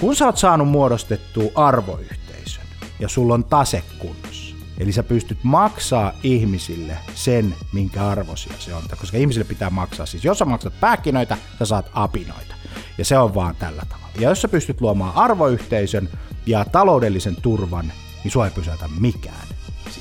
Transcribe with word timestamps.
kun 0.00 0.16
sä 0.16 0.26
oot 0.26 0.36
saanut 0.36 0.68
muodostettua 0.68 1.50
arvoyhteisön 1.54 2.64
ja 3.00 3.08
sulla 3.08 3.34
on 3.34 3.44
tase 3.44 3.82
kunnossa, 3.98 4.56
eli 4.78 4.92
sä 4.92 5.02
pystyt 5.02 5.38
maksaa 5.42 6.12
ihmisille 6.22 6.98
sen, 7.14 7.54
minkä 7.72 8.08
arvosia 8.08 8.52
se 8.58 8.74
on, 8.74 8.82
koska 9.00 9.16
ihmisille 9.16 9.44
pitää 9.44 9.70
maksaa. 9.70 10.06
Siis 10.06 10.24
jos 10.24 10.38
sä 10.38 10.44
maksat 10.44 10.80
pähkinöitä, 10.80 11.36
sä 11.58 11.64
saat 11.64 11.90
apinoita. 11.92 12.54
Ja 12.98 13.04
se 13.04 13.18
on 13.18 13.34
vaan 13.34 13.56
tällä 13.56 13.82
tavalla. 13.88 14.12
Ja 14.18 14.28
jos 14.28 14.42
sä 14.42 14.48
pystyt 14.48 14.80
luomaan 14.80 15.14
arvoyhteisön 15.14 16.08
ja 16.46 16.64
taloudellisen 16.64 17.36
turvan, 17.42 17.92
niin 18.24 18.32
sua 18.32 18.44
ei 18.44 18.50
pysäytä 18.50 18.88
mikään. 19.00 19.46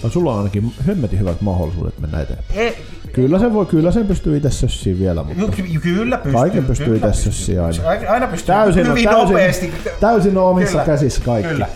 No, 0.03 0.09
sulla 0.09 0.31
on 0.31 0.37
ainakin 0.37 0.73
hemmetin 0.87 1.19
hyvät 1.19 1.41
mahdollisuudet 1.41 1.99
mennä 1.99 2.21
eteenpäin. 2.21 2.55
He, 2.55 2.77
kyllä 3.15 3.39
sen 3.39 3.53
voi, 3.53 3.65
kyllä 3.65 3.91
sen 3.91 4.07
pystyy 4.07 4.37
itse 4.37 4.49
sössiin 4.51 4.99
vielä, 4.99 5.23
mutta 5.23 5.51
ky- 5.55 5.79
kyllä 5.79 6.17
pystyy. 6.17 6.33
kaiken 6.33 6.65
pystyy 6.65 6.95
itse 6.95 7.13
sössiin 7.13 7.61
aina. 7.61 7.77
Aina 8.09 8.27
pystyy 8.27 8.55
Täysin, 8.55 8.87
hyvin 8.87 9.03
täysin, 9.03 9.27
nopeasti. 9.27 9.73
täysin 9.99 10.37
on 10.37 10.43
omissa 10.43 10.71
Kyllä, 10.71 10.85
käsissä 10.85 11.21
kaikki. 11.25 11.51
Kyllä. 11.53 11.67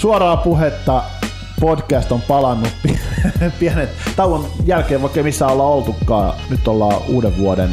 Suoraa 0.00 0.36
puhetta 0.36 1.02
podcast 1.60 2.12
on 2.12 2.20
palannut 2.28 2.72
pienet 3.60 3.90
tauon 4.16 4.46
jälkeen, 4.64 5.02
vaikka 5.02 5.20
ei 5.20 5.24
missään 5.24 5.52
olla 5.52 5.64
oltukaan. 5.64 6.34
Nyt 6.50 6.68
ollaan 6.68 7.02
uuden 7.08 7.38
vuoden 7.38 7.70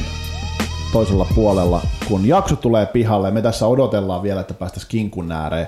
toisella 0.93 1.27
puolella, 1.35 1.81
kun 2.07 2.25
jakso 2.25 2.55
tulee 2.55 2.85
pihalle. 2.85 3.31
Me 3.31 3.41
tässä 3.41 3.67
odotellaan 3.67 4.23
vielä, 4.23 4.41
että 4.41 4.53
päästäisiin 4.53 4.89
kinkun 4.89 5.31
ääreen. 5.31 5.67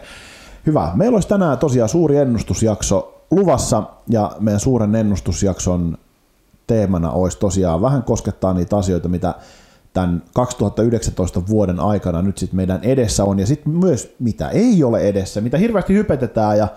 Hyvä. 0.66 0.92
Meillä 0.94 1.16
olisi 1.16 1.28
tänään 1.28 1.58
tosiaan 1.58 1.90
suuri 1.90 2.18
ennustusjakso 2.18 3.22
luvassa 3.32 3.84
ja 4.10 4.32
meidän 4.40 4.60
suuren 4.60 4.96
ennustusjakson 4.96 5.98
teemana 6.68 7.12
olisi 7.12 7.40
tosiaan 7.40 7.82
vähän 7.82 8.04
koskettaa 8.04 8.54
niitä 8.54 8.78
asioita, 8.78 9.10
mitä 9.10 9.36
tämän 9.94 10.24
2019 10.34 11.48
vuoden 11.48 11.80
aikana 11.80 12.22
nyt 12.22 12.38
sitten 12.38 12.58
meidän 12.58 12.80
edessä 12.84 13.24
on, 13.24 13.40
ja 13.40 13.46
sitten 13.46 13.74
myös 13.74 14.16
mitä 14.20 14.50
ei 14.50 14.84
ole 14.84 15.00
edessä, 15.00 15.42
mitä 15.42 15.58
hirveästi 15.58 15.94
hypetetään 15.94 16.58
ja 16.58 16.68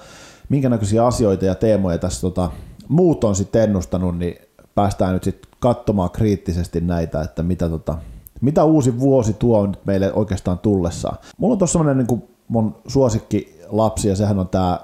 minkä 0.49 0.69
näköisiä 0.69 1.07
asioita 1.07 1.45
ja 1.45 1.55
teemoja 1.55 1.99
tässä 1.99 2.21
tota, 2.21 2.51
muut 2.89 3.25
on 3.25 3.35
sitten 3.35 3.63
ennustanut, 3.63 4.19
niin 4.19 4.37
päästään 4.75 5.13
nyt 5.13 5.25
sitten 5.25 5.51
katsomaan 5.61 6.11
kriittisesti 6.11 6.81
näitä, 6.81 7.23
että 7.23 7.43
mitä, 7.43 7.69
tota, 7.69 7.99
mitä 8.41 8.65
uusi 8.65 9.01
vuosi 9.01 9.33
tuo 9.33 9.67
nyt 9.67 9.87
meille 9.87 10.13
oikeastaan 10.13 10.59
tullessaan. 10.59 11.17
Mulla 11.39 11.53
on 11.53 11.59
tuossa 11.59 11.79
semmoinen 11.79 12.07
niin 12.07 12.23
mun 12.49 12.77
suosikki 12.89 13.61
lapsi, 13.69 14.09
ja 14.09 14.17
sehän 14.17 14.39
on 14.39 14.49
tämä 14.49 14.81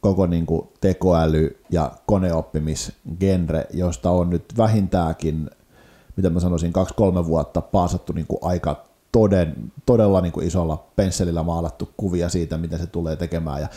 koko 0.00 0.26
niin 0.26 0.46
kuin 0.46 0.68
tekoäly- 0.80 1.56
ja 1.70 1.92
koneoppimisgenre, 2.06 3.66
josta 3.72 4.10
on 4.10 4.30
nyt 4.30 4.44
vähintäänkin 4.56 5.50
mitä 6.16 6.30
mä 6.30 6.40
sanoisin, 6.40 6.72
kaksi-kolme 6.72 7.26
vuotta 7.26 7.60
paasattu 7.60 8.12
niin 8.12 8.26
kuin 8.26 8.38
aika 8.42 8.84
toden, 9.12 9.72
todella 9.86 10.20
niin 10.20 10.32
kuin 10.32 10.46
isolla 10.46 10.84
pensselillä 10.96 11.42
maalattu 11.42 11.88
kuvia 11.96 12.28
siitä, 12.28 12.58
mitä 12.58 12.78
se 12.78 12.86
tulee 12.86 13.16
tekemään. 13.16 13.60
Ja 13.60 13.68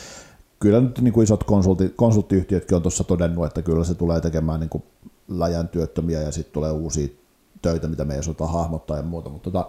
kyllä 0.60 0.82
nyt 0.82 1.02
niin 1.02 1.14
kuin 1.14 1.24
isot 1.24 1.44
konsultti, 1.44 1.94
konsulttiyhtiötkin 1.96 2.76
on 2.76 2.82
tuossa 2.82 3.04
todennut, 3.04 3.46
että 3.46 3.62
kyllä 3.62 3.84
se 3.84 3.96
tulee 3.96 4.22
tekemään 4.22 4.60
niin 4.60 4.70
kuin 4.70 4.84
läjän 5.28 5.68
työttömiä 5.68 6.22
ja 6.22 6.32
sitten 6.32 6.54
tulee 6.54 6.72
uusia 6.72 7.08
töitä, 7.62 7.88
mitä 7.88 8.06
me 8.06 8.14
ei 8.14 8.20
osata 8.20 8.48
hahmottaa 8.48 8.98
ja 8.98 9.04
muuta. 9.04 9.30
Mutta 9.30 9.52
tota, 9.52 9.68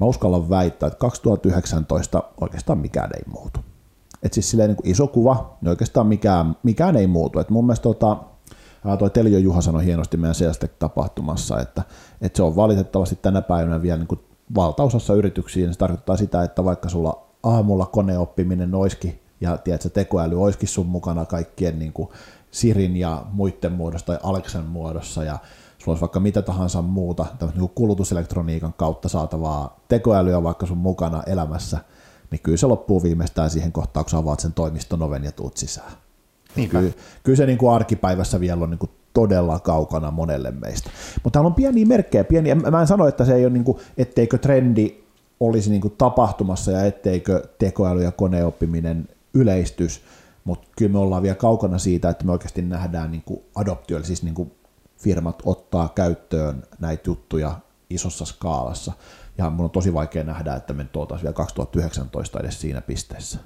mä 0.00 0.06
uskallan 0.06 0.50
väittää, 0.50 0.86
että 0.86 0.98
2019 0.98 2.22
oikeastaan 2.40 2.78
mikään 2.78 3.10
ei 3.14 3.22
muutu. 3.26 3.60
Et 4.22 4.32
siis 4.32 4.50
silleen 4.50 4.68
niin 4.68 4.76
kuin 4.76 4.90
iso 4.90 5.06
kuva, 5.06 5.56
niin 5.60 5.70
oikeastaan 5.70 6.06
mikään, 6.06 6.56
mikään 6.62 6.96
ei 6.96 7.06
muutu. 7.06 7.38
Et 7.38 7.50
mun 7.50 7.66
mielestä 7.66 7.82
tota, 7.82 8.16
Tuo 8.98 9.08
Teljo 9.08 9.38
Juha 9.38 9.60
sanoi 9.60 9.84
hienosti 9.84 10.16
meidän 10.16 10.34
Seastec-tapahtumassa, 10.34 11.60
että, 11.60 11.82
että 12.20 12.36
se 12.36 12.42
on 12.42 12.56
valitettavasti 12.56 13.18
tänä 13.22 13.42
päivänä 13.42 13.82
vielä 13.82 13.98
niin 13.98 14.08
kuin 14.08 14.20
valtaosassa 14.54 15.14
yrityksiä, 15.14 15.64
niin 15.64 15.72
se 15.72 15.78
tarkoittaa 15.78 16.16
sitä, 16.16 16.42
että 16.42 16.64
vaikka 16.64 16.88
sulla 16.88 17.26
aamulla 17.42 17.86
koneoppiminen 17.86 18.74
olisikin 18.74 19.20
ja 19.40 19.56
tiedätkö, 19.56 19.88
tekoäly 19.88 20.42
olisikin 20.42 20.68
sun 20.68 20.86
mukana 20.86 21.24
kaikkien 21.24 21.78
niin 21.78 21.92
kuin 21.92 22.08
Sirin 22.50 22.96
ja 22.96 23.22
muiden 23.32 23.72
muodossa 23.72 24.06
tai 24.06 24.18
Alexan 24.22 24.66
muodossa 24.66 25.24
ja 25.24 25.38
sulla 25.78 25.92
olisi 25.92 26.00
vaikka 26.00 26.20
mitä 26.20 26.42
tahansa 26.42 26.82
muuta 26.82 27.26
niin 27.54 27.70
kulutuselektroniikan 27.74 28.72
kautta 28.72 29.08
saatavaa 29.08 29.80
tekoälyä 29.88 30.42
vaikka 30.42 30.66
sun 30.66 30.78
mukana 30.78 31.22
elämässä, 31.22 31.78
niin 32.30 32.40
kyllä 32.40 32.58
se 32.58 32.66
loppuu 32.66 33.02
viimeistään 33.02 33.50
siihen 33.50 33.72
kohtaan, 33.72 34.04
kun 34.04 34.10
sä 34.10 34.18
avaat 34.18 34.40
sen 34.40 34.52
toimiston 34.52 35.02
oven 35.02 35.24
ja 35.24 35.32
tuut 35.32 35.56
sisään. 35.56 35.92
Kyllä, 36.54 36.92
kyllä 37.22 37.36
se 37.36 37.46
niin 37.46 37.58
kuin 37.58 37.74
arkipäivässä 37.74 38.40
vielä 38.40 38.64
on 38.64 38.70
niin 38.70 38.78
kuin 38.78 38.90
todella 39.12 39.60
kaukana 39.60 40.10
monelle 40.10 40.50
meistä. 40.50 40.90
Mutta 41.24 41.36
täällä 41.36 41.48
on 41.48 41.54
pieniä 41.54 41.86
merkkejä, 41.86 42.24
pieniä. 42.24 42.54
Mä 42.54 42.80
en 42.80 42.86
sano, 42.86 43.06
että 43.06 43.24
se 43.24 43.34
ei 43.34 43.44
ole, 43.44 43.52
niin 43.52 43.64
kuin, 43.64 43.78
etteikö 43.96 44.38
trendi 44.38 45.02
olisi 45.40 45.70
niin 45.70 45.80
kuin 45.80 45.94
tapahtumassa 45.98 46.72
ja 46.72 46.84
etteikö 46.84 47.42
tekoäly 47.58 48.02
ja 48.02 48.12
koneoppiminen 48.12 49.08
yleistys, 49.34 50.02
mutta 50.44 50.68
kyllä 50.76 50.92
me 50.92 50.98
ollaan 50.98 51.22
vielä 51.22 51.34
kaukana 51.34 51.78
siitä, 51.78 52.10
että 52.10 52.24
me 52.24 52.32
oikeasti 52.32 52.62
nähdään 52.62 53.10
niin 53.10 53.22
kuin 53.22 53.40
adoptio, 53.54 53.96
eli 53.96 54.06
siis 54.06 54.22
niin 54.22 54.34
kuin 54.34 54.52
firmat 54.96 55.42
ottaa 55.44 55.88
käyttöön 55.94 56.62
näitä 56.80 57.02
juttuja 57.10 57.58
isossa 57.90 58.24
skaalassa. 58.24 58.92
Ja 59.38 59.50
mun 59.50 59.64
on 59.64 59.70
tosi 59.70 59.94
vaikea 59.94 60.24
nähdä, 60.24 60.54
että 60.54 60.72
me 60.72 60.84
tuotaisiin 60.84 61.22
vielä 61.22 61.32
2019 61.32 62.40
edes 62.40 62.60
siinä 62.60 62.80
pisteessä 62.80 63.38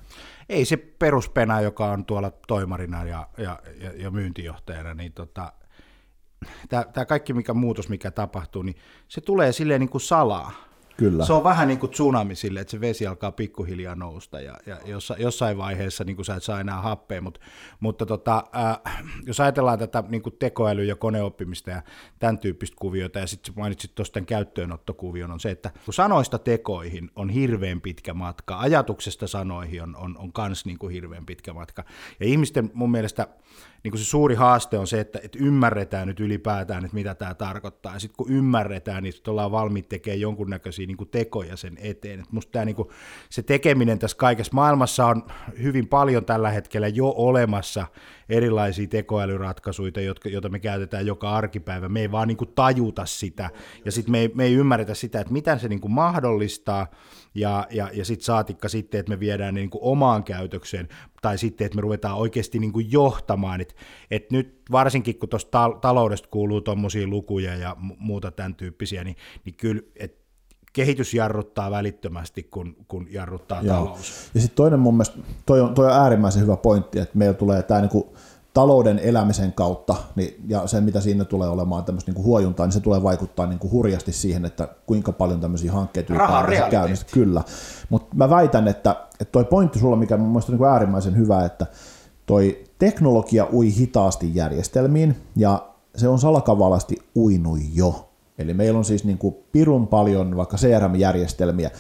ei 0.48 0.64
se 0.64 0.76
peruspena, 0.76 1.60
joka 1.60 1.86
on 1.86 2.04
tuolla 2.04 2.30
toimarina 2.30 3.04
ja, 3.04 3.28
ja, 3.38 3.58
ja, 3.80 3.92
ja 3.96 4.10
myyntijohtajana, 4.10 4.94
niin 4.94 5.12
tota, 5.12 5.52
tämä 6.92 7.04
kaikki 7.04 7.32
mikä 7.32 7.54
muutos, 7.54 7.88
mikä 7.88 8.10
tapahtuu, 8.10 8.62
niin 8.62 8.76
se 9.08 9.20
tulee 9.20 9.52
silleen 9.52 9.80
niin 9.80 9.88
kuin 9.88 10.00
salaa. 10.00 10.52
Kyllä. 10.96 11.24
Se 11.24 11.32
on 11.32 11.44
vähän 11.44 11.68
niin 11.68 11.78
kuin 11.78 11.90
tsunami 11.90 12.34
sille, 12.34 12.60
että 12.60 12.70
se 12.70 12.80
vesi 12.80 13.06
alkaa 13.06 13.32
pikkuhiljaa 13.32 13.94
nousta 13.94 14.40
ja, 14.40 14.56
ja 14.66 14.76
jossa, 14.84 15.16
jossain 15.18 15.58
vaiheessa 15.58 16.04
niin 16.04 16.16
kuin 16.16 16.26
sä 16.26 16.34
et 16.34 16.42
saa 16.42 16.60
enää 16.60 16.80
happea, 16.80 17.20
Mut, 17.22 17.40
mutta 17.80 18.06
tota, 18.06 18.44
äh, 18.86 19.04
jos 19.26 19.40
ajatellaan 19.40 19.78
tätä 19.78 20.04
niin 20.08 20.22
kuin 20.22 20.36
tekoäly- 20.38 20.84
ja 20.84 20.96
koneoppimista 20.96 21.70
ja 21.70 21.82
tämän 22.18 22.38
tyyppistä 22.38 22.76
kuviota 22.80 23.18
ja 23.18 23.26
sitten 23.26 23.54
mainitsit 23.56 23.94
tuosta 23.94 24.20
käyttöönottokuvion 24.20 25.30
on 25.30 25.40
se, 25.40 25.50
että 25.50 25.70
kun 25.84 25.94
sanoista 25.94 26.38
tekoihin 26.38 27.10
on 27.16 27.28
hirveän 27.28 27.80
pitkä 27.80 28.14
matka, 28.14 28.58
ajatuksesta 28.58 29.26
sanoihin 29.26 29.82
on, 29.82 29.96
on, 29.96 30.18
on 30.18 30.32
kans 30.32 30.66
niin 30.66 30.90
hirveän 30.92 31.26
pitkä 31.26 31.52
matka 31.52 31.84
ja 32.20 32.26
ihmisten 32.26 32.70
mun 32.74 32.90
mielestä 32.90 33.28
niin 33.86 33.92
kuin 33.92 34.00
se 34.00 34.04
suuri 34.04 34.34
haaste 34.34 34.78
on 34.78 34.86
se, 34.86 35.00
että, 35.00 35.20
että 35.22 35.38
ymmärretään 35.41 36.08
nyt 36.08 36.20
ylipäätään, 36.20 36.84
että 36.84 36.94
mitä 36.94 37.14
tämä 37.14 37.34
tarkoittaa. 37.34 37.92
Ja 37.92 37.98
sitten 37.98 38.16
kun 38.16 38.30
ymmärretään, 38.30 39.02
niin 39.02 39.12
sitten 39.12 39.30
ollaan 39.30 39.52
valmiit 39.52 39.88
tekemään 39.88 40.20
jonkunnäköisiä 40.20 40.86
niin 40.86 40.97
kuin 40.97 41.10
tekoja 41.10 41.56
sen 41.56 41.78
eteen. 41.80 42.20
Et 42.20 42.32
musta 42.32 42.52
tämä, 42.52 42.64
niin 42.64 42.76
kuin, 42.76 42.88
se 43.30 43.42
tekeminen 43.42 43.98
tässä 43.98 44.16
kaikessa 44.16 44.54
maailmassa 44.54 45.06
on 45.06 45.22
hyvin 45.62 45.88
paljon 45.88 46.24
tällä 46.24 46.50
hetkellä 46.50 46.88
jo 46.88 47.14
olemassa 47.16 47.86
erilaisia 48.28 48.86
tekoälyratkaisuja, 48.86 50.00
jotka, 50.00 50.28
joita 50.28 50.48
me 50.48 50.58
käytetään 50.58 51.06
joka 51.06 51.30
arkipäivä. 51.30 51.88
Me 51.88 52.00
ei 52.00 52.10
vaan 52.10 52.28
niin 52.28 52.38
kuin 52.38 52.53
tajuta 52.54 53.06
sitä, 53.06 53.50
ja 53.84 53.92
sitten 53.92 54.12
me, 54.12 54.30
me 54.34 54.44
ei 54.44 54.54
ymmärretä 54.54 54.94
sitä, 54.94 55.20
että 55.20 55.32
mitä 55.32 55.58
se 55.58 55.68
niin 55.68 55.80
kuin 55.80 55.92
mahdollistaa, 55.92 56.86
ja, 57.36 57.66
ja, 57.70 57.91
ja 57.92 58.04
sitten 58.04 58.24
saatikka 58.24 58.69
sitten, 58.69 59.00
että 59.00 59.10
me 59.10 59.20
viedään 59.20 59.54
ne 59.54 59.60
niin 59.60 59.70
kuin 59.70 59.82
omaan 59.84 60.24
käytökseen, 60.24 60.88
tai 61.22 61.38
sitten, 61.38 61.64
että 61.64 61.76
me 61.76 61.82
ruvetaan 61.82 62.16
oikeasti 62.16 62.58
niin 62.58 62.72
kuin 62.72 62.92
johtamaan, 62.92 63.60
että 63.60 63.74
et 64.10 64.30
nyt 64.30 64.62
varsinkin 64.70 65.19
kun 65.19 65.28
tuosta 65.28 65.50
ta- 65.50 65.78
taloudesta 65.80 66.28
kuuluu 66.30 66.60
tuommoisia 66.60 67.06
lukuja 67.06 67.56
ja 67.56 67.77
muuta 67.78 68.30
tämän 68.30 68.54
tyyppisiä, 68.54 69.04
niin, 69.04 69.16
niin 69.44 69.54
kyllä, 69.54 69.83
että 69.97 70.27
kehitys 70.72 71.15
jarruttaa 71.15 71.71
välittömästi, 71.71 72.42
kun, 72.42 72.77
kun 72.88 73.06
jarruttaa 73.10 73.62
Joo. 73.62 73.77
talous. 73.77 74.30
Ja 74.34 74.41
sitten 74.41 74.56
toinen 74.56 74.80
mun 74.80 74.94
mielestä, 74.94 75.18
toi 75.47 75.60
on, 75.60 75.74
toi 75.74 75.86
on 75.86 75.92
äärimmäisen 75.92 76.42
hyvä 76.42 76.56
pointti, 76.56 76.98
että 76.98 77.18
meillä 77.18 77.34
tulee 77.34 77.62
tämä 77.62 77.80
niinku 77.80 78.16
talouden 78.56 78.98
elämisen 78.98 79.53
kautta 79.53 79.94
niin, 80.14 80.44
ja 80.48 80.66
se, 80.66 80.80
mitä 80.80 81.00
siinä 81.00 81.24
tulee 81.24 81.48
olemaan 81.48 81.84
tämmöistä 81.84 82.12
niin 82.12 82.24
huojuntaa, 82.24 82.66
niin 82.66 82.72
se 82.72 82.80
tulee 82.80 83.03
vaikuttaa 83.03 83.47
niin 83.47 83.58
kuin 83.58 83.72
hurjasti 83.72 84.12
siihen, 84.12 84.44
että 84.44 84.68
kuinka 84.86 85.12
paljon 85.12 85.41
tämmöisiä 85.41 85.72
hankkeita 85.72 86.12
ylipäätään 86.12 86.70
käynnissä. 86.70 87.06
Kyllä. 87.12 87.42
Mutta 87.88 88.16
mä 88.16 88.30
väitän, 88.30 88.68
että, 88.68 88.97
että 89.20 89.32
toi 89.32 89.44
pointti 89.44 89.78
sulla, 89.78 89.97
mikä 89.97 90.16
mun 90.16 90.28
mielestä 90.28 90.53
on 90.53 90.58
niin 90.58 90.68
äärimmäisen 90.68 91.16
hyvä, 91.16 91.44
että 91.44 91.66
toi 92.26 92.64
teknologia 92.78 93.47
ui 93.53 93.76
hitaasti 93.76 94.30
järjestelmiin 94.34 95.16
ja 95.36 95.66
se 95.97 96.09
on 96.09 96.18
salakavalasti 96.18 96.97
uinut 97.16 97.59
jo. 97.74 98.09
Eli 98.38 98.54
meillä 98.54 98.78
on 98.78 98.84
siis 98.84 99.04
niin 99.04 99.18
kuin 99.18 99.36
pirun 99.52 99.86
paljon 99.86 100.36
vaikka 100.36 100.56
CRM-järjestelmiä, 100.56 101.70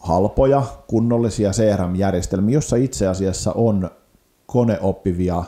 halpoja, 0.00 0.62
kunnollisia 0.86 1.50
CRM-järjestelmiä, 1.50 2.54
jossa 2.54 2.76
itse 2.76 3.06
asiassa 3.06 3.52
on 3.52 3.90
koneoppivia 4.46 5.44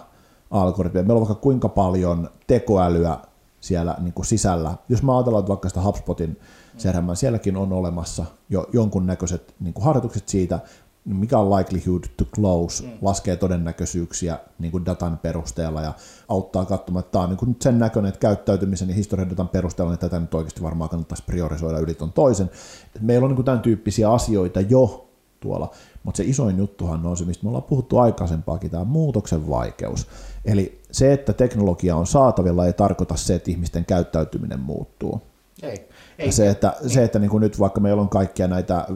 algoritmeja. 0.52 1.04
Meillä 1.04 1.20
on 1.20 1.28
vaikka 1.28 1.42
kuinka 1.42 1.68
paljon 1.68 2.30
tekoälyä 2.46 3.18
siellä 3.60 3.96
niin 4.00 4.12
kuin 4.12 4.26
sisällä. 4.26 4.74
Jos 4.88 5.02
mä 5.02 5.16
ajatellaan 5.16 5.40
että 5.42 5.48
vaikka 5.48 5.68
sitä 5.68 5.82
HubSpotin 5.82 6.40
CRM, 6.78 7.14
sielläkin 7.14 7.56
on 7.56 7.72
olemassa 7.72 8.24
jo 8.48 8.66
jonkunnäköiset 8.72 9.54
niin 9.60 9.74
kuin 9.74 9.84
harjoitukset 9.84 10.28
siitä, 10.28 10.60
mikä 11.04 11.38
on 11.38 11.50
likelihood 11.50 12.04
to 12.16 12.24
close, 12.24 12.84
mm. 12.84 12.90
laskee 13.02 13.36
todennäköisyyksiä 13.36 14.38
niin 14.58 14.72
kuin 14.72 14.86
datan 14.86 15.18
perusteella 15.18 15.82
ja 15.82 15.92
auttaa 16.28 16.64
katsomaan, 16.64 17.00
että 17.00 17.12
tämä 17.12 17.22
on 17.22 17.28
niin 17.28 17.38
kuin 17.38 17.56
sen 17.60 17.78
näköinen, 17.78 18.08
että 18.08 18.18
käyttäytymisen 18.18 18.88
ja 18.88 18.94
historiadatan 18.94 19.48
perusteella 19.48 19.92
niin 19.92 19.98
tätä 19.98 20.20
nyt 20.20 20.34
oikeasti 20.34 20.62
varmaan 20.62 20.90
kannattaisi 20.90 21.24
priorisoida 21.24 21.78
yli 21.78 21.94
ton 21.94 22.12
toisen. 22.12 22.50
Et 22.96 23.02
meillä 23.02 23.24
on 23.24 23.30
niin 23.30 23.36
kuin 23.36 23.46
tämän 23.46 23.60
tyyppisiä 23.60 24.12
asioita 24.12 24.60
jo 24.60 25.11
tuolla, 25.42 25.70
mutta 26.02 26.16
se 26.16 26.24
isoin 26.24 26.58
juttuhan 26.58 27.06
on 27.06 27.16
se, 27.16 27.24
mistä 27.24 27.44
me 27.44 27.48
ollaan 27.48 27.62
puhuttu 27.62 27.98
aikaisempaakin, 27.98 28.70
tämä 28.70 28.84
muutoksen 28.84 29.48
vaikeus. 29.48 30.06
Eli 30.44 30.80
se, 30.90 31.12
että 31.12 31.32
teknologia 31.32 31.96
on 31.96 32.06
saatavilla, 32.06 32.66
ei 32.66 32.72
tarkoita 32.72 33.16
se, 33.16 33.34
että 33.34 33.50
ihmisten 33.50 33.84
käyttäytyminen 33.84 34.60
muuttuu. 34.60 35.20
Ei. 35.62 35.88
ei. 36.18 36.26
Ja 36.26 36.32
se, 36.32 36.50
että, 36.50 36.76
se, 36.86 37.04
että 37.04 37.18
niin 37.18 37.30
kuin 37.30 37.40
nyt 37.40 37.58
vaikka 37.58 37.80
meillä 37.80 38.02
on 38.02 38.08
kaikkia 38.08 38.48
näitä 38.48 38.86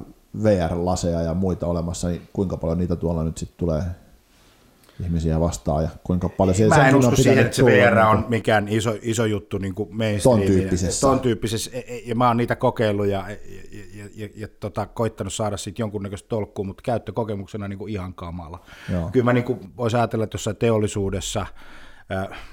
VR-laseja 0.43 1.23
ja 1.23 1.35
muita 1.35 1.67
olemassa, 1.67 2.09
niin 2.09 2.23
kuinka 2.33 2.57
paljon 2.57 2.79
niitä 2.79 2.97
tuolla 2.97 3.25
nyt 3.25 3.39
sitten 3.39 3.59
tulee 3.59 3.83
ihmisiä 5.01 5.41
vastaan 5.41 5.83
ja 5.83 5.89
kuinka 6.05 6.29
paljon 6.29 6.57
siellä 6.57 6.77
Mä 6.77 6.89
en 6.89 6.95
usko 6.95 7.17
siihen, 7.17 7.39
että 7.39 7.57
se 7.57 7.65
VR 7.65 7.99
on 7.99 8.17
niin 8.17 8.31
mikään 8.31 8.69
iso, 8.69 8.97
iso 9.03 9.25
juttu 9.25 9.59
niin 9.59 9.75
kuin 9.75 9.97
mainstream. 9.97 10.39
Ton 10.39 10.47
tyyppisessä. 10.47 11.07
Ton 11.07 11.21
tyyppisessä. 11.21 11.71
E- 11.75 11.85
e- 11.87 12.03
ja 12.07 12.15
mä 12.15 12.29
oon 12.29 12.37
niitä 12.37 12.57
kokeillut 12.57 13.07
ja, 13.07 13.25
ja, 13.31 13.37
ja, 13.95 14.09
ja, 14.15 14.29
ja 14.35 14.49
tota, 14.61 14.87
koittanut 14.87 15.33
saada 15.35 15.57
siitä 15.57 15.83
jonkunnäköistä 15.83 16.29
tolkkua, 16.29 16.65
mutta 16.65 16.83
käyttökokemuksena 16.83 17.69
niin 17.69 17.79
kuin 17.79 17.93
ihan 17.93 18.15
kamala. 18.15 18.65
Joo. 18.93 19.11
Kyllä 19.13 19.25
mä 19.25 19.33
niin 19.33 19.45
kuin 19.45 19.59
voisin 19.77 19.99
ajatella, 19.99 20.25
että 20.25 20.35
jossain 20.35 20.57
teollisuudessa– 20.57 21.47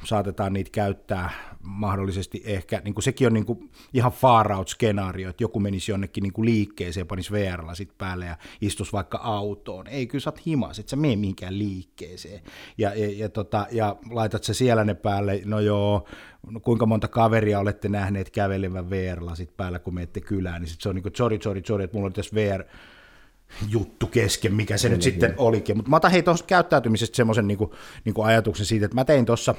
saatetaan 0.03 0.53
niitä 0.53 0.69
käyttää 0.71 1.29
mahdollisesti 1.63 2.41
ehkä, 2.45 2.81
niin 2.83 2.93
kuin 2.93 3.03
sekin 3.03 3.27
on 3.27 3.33
niin 3.33 3.45
kuin 3.45 3.71
ihan 3.93 4.11
far 4.11 4.51
out 4.51 4.67
skenaario, 4.67 5.29
että 5.29 5.43
joku 5.43 5.59
menisi 5.59 5.91
jonnekin 5.91 6.21
niin 6.21 6.33
kuin 6.33 6.45
liikkeeseen, 6.45 7.07
panisi 7.07 7.31
VR 7.31 7.75
sit 7.75 7.97
päälle 7.97 8.25
ja 8.25 8.37
istus 8.61 8.93
vaikka 8.93 9.17
autoon. 9.17 9.87
Ei, 9.87 10.07
kyllä 10.07 10.21
sä 10.21 10.29
oot 10.29 10.45
himas, 10.45 10.79
et 10.79 10.89
sä 10.89 10.95
mene 10.95 11.15
mihinkään 11.15 11.57
liikkeeseen. 11.57 12.41
Ja, 12.77 12.93
ja, 12.95 13.09
ja, 13.17 13.29
tota, 13.29 13.67
ja 13.71 13.95
laitat 14.11 14.43
se 14.43 14.53
siellä 14.53 14.83
ne 14.83 14.93
päälle, 14.93 15.41
no 15.45 15.59
joo, 15.59 16.07
no 16.51 16.59
kuinka 16.59 16.85
monta 16.85 17.07
kaveria 17.07 17.59
olette 17.59 17.89
nähneet 17.89 18.29
kävelevän 18.29 18.89
VR-lasit 18.89 19.57
päällä, 19.57 19.79
kun 19.79 19.93
menette 19.93 20.21
kylään, 20.21 20.61
niin 20.61 20.69
sit 20.69 20.81
se 20.81 20.89
on 20.89 20.95
niin 20.95 21.03
kuin, 21.03 21.15
sorry, 21.15 21.37
sorry, 21.41 21.61
sorry, 21.65 21.83
että 21.83 21.97
mulla 21.97 22.07
on 22.07 22.13
tässä 22.13 22.35
VR, 22.35 22.63
juttu 23.69 24.07
kesken, 24.07 24.53
mikä 24.53 24.77
se 24.77 24.87
Kyllä, 24.87 24.95
nyt 24.95 25.03
sitten 25.03 25.33
olikin. 25.37 25.77
Mutta 25.77 25.89
mä 25.89 25.95
otan 25.95 26.11
hei 26.11 26.23
tuosta 26.23 26.47
käyttäytymisestä 26.47 27.15
semmoisen 27.15 27.47
niin 27.47 27.57
niin 28.05 28.25
ajatuksen 28.25 28.65
siitä, 28.65 28.85
että 28.85 28.95
mä 28.95 29.05
tein 29.05 29.25
tuossa 29.25 29.55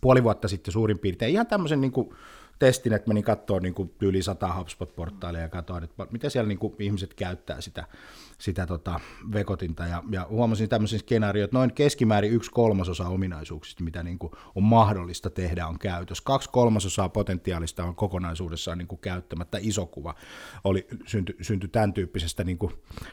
puoli 0.00 0.22
vuotta 0.22 0.48
sitten 0.48 0.72
suurin 0.72 0.98
piirtein 0.98 1.32
ihan 1.32 1.46
tämmöisen 1.46 1.80
niin 1.80 1.92
kuin, 1.92 2.14
testin, 2.58 2.92
että 2.92 3.08
menin 3.08 3.24
katsoa 3.24 3.60
niin 3.60 3.74
kuin 3.74 3.94
yli 4.00 4.22
sata 4.22 4.54
HubSpot-portaalia 4.58 5.40
ja 5.40 5.48
katsoin, 5.48 5.84
että 5.84 6.06
miten 6.10 6.30
siellä 6.30 6.48
niin 6.48 6.58
kuin 6.58 6.74
ihmiset 6.78 7.14
käyttää 7.14 7.60
sitä, 7.60 7.84
sitä 8.38 8.66
tota 8.66 9.00
vekotinta. 9.32 9.86
Ja, 9.86 10.02
ja 10.10 10.26
huomasin 10.30 10.68
tämmöisen 10.68 10.98
skenaarion, 10.98 11.44
että 11.44 11.56
noin 11.56 11.72
keskimäärin 11.72 12.32
yksi 12.32 12.50
kolmasosa 12.50 13.08
ominaisuuksista, 13.08 13.84
mitä 13.84 14.02
niin 14.02 14.18
kuin 14.18 14.32
on 14.54 14.62
mahdollista 14.62 15.30
tehdä, 15.30 15.66
on 15.66 15.78
käytössä. 15.78 16.24
Kaksi 16.26 16.50
kolmasosaa 16.50 17.08
potentiaalista 17.08 17.84
on 17.84 17.94
kokonaisuudessaan 17.94 18.78
niin 18.78 18.88
kuin 18.88 19.00
käyttämättä. 19.00 19.58
Iso 19.60 19.86
kuva 19.86 20.14
oli, 20.64 20.86
syntyi 21.06 21.36
synty 21.40 21.68
tämän 21.68 21.92
tyyppisestä 21.92 22.44
niin 22.44 22.58
kuin 22.58 22.72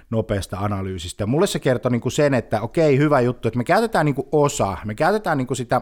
nopeasta 0.09 0.57
analyysistä. 0.57 1.25
Mulle 1.25 1.47
se 1.47 1.59
kertoi 1.59 1.91
niin 1.91 2.01
kuin 2.01 2.11
sen, 2.11 2.33
että 2.33 2.61
okei, 2.61 2.97
hyvä 2.97 3.21
juttu, 3.21 3.47
että 3.47 3.57
me 3.57 3.63
käytetään 3.63 4.05
niin 4.05 4.15
kuin 4.15 4.27
osa, 4.31 4.77
me 4.85 4.95
käytetään 4.95 5.38
niin 5.38 5.47
kuin 5.47 5.57
sitä, 5.57 5.81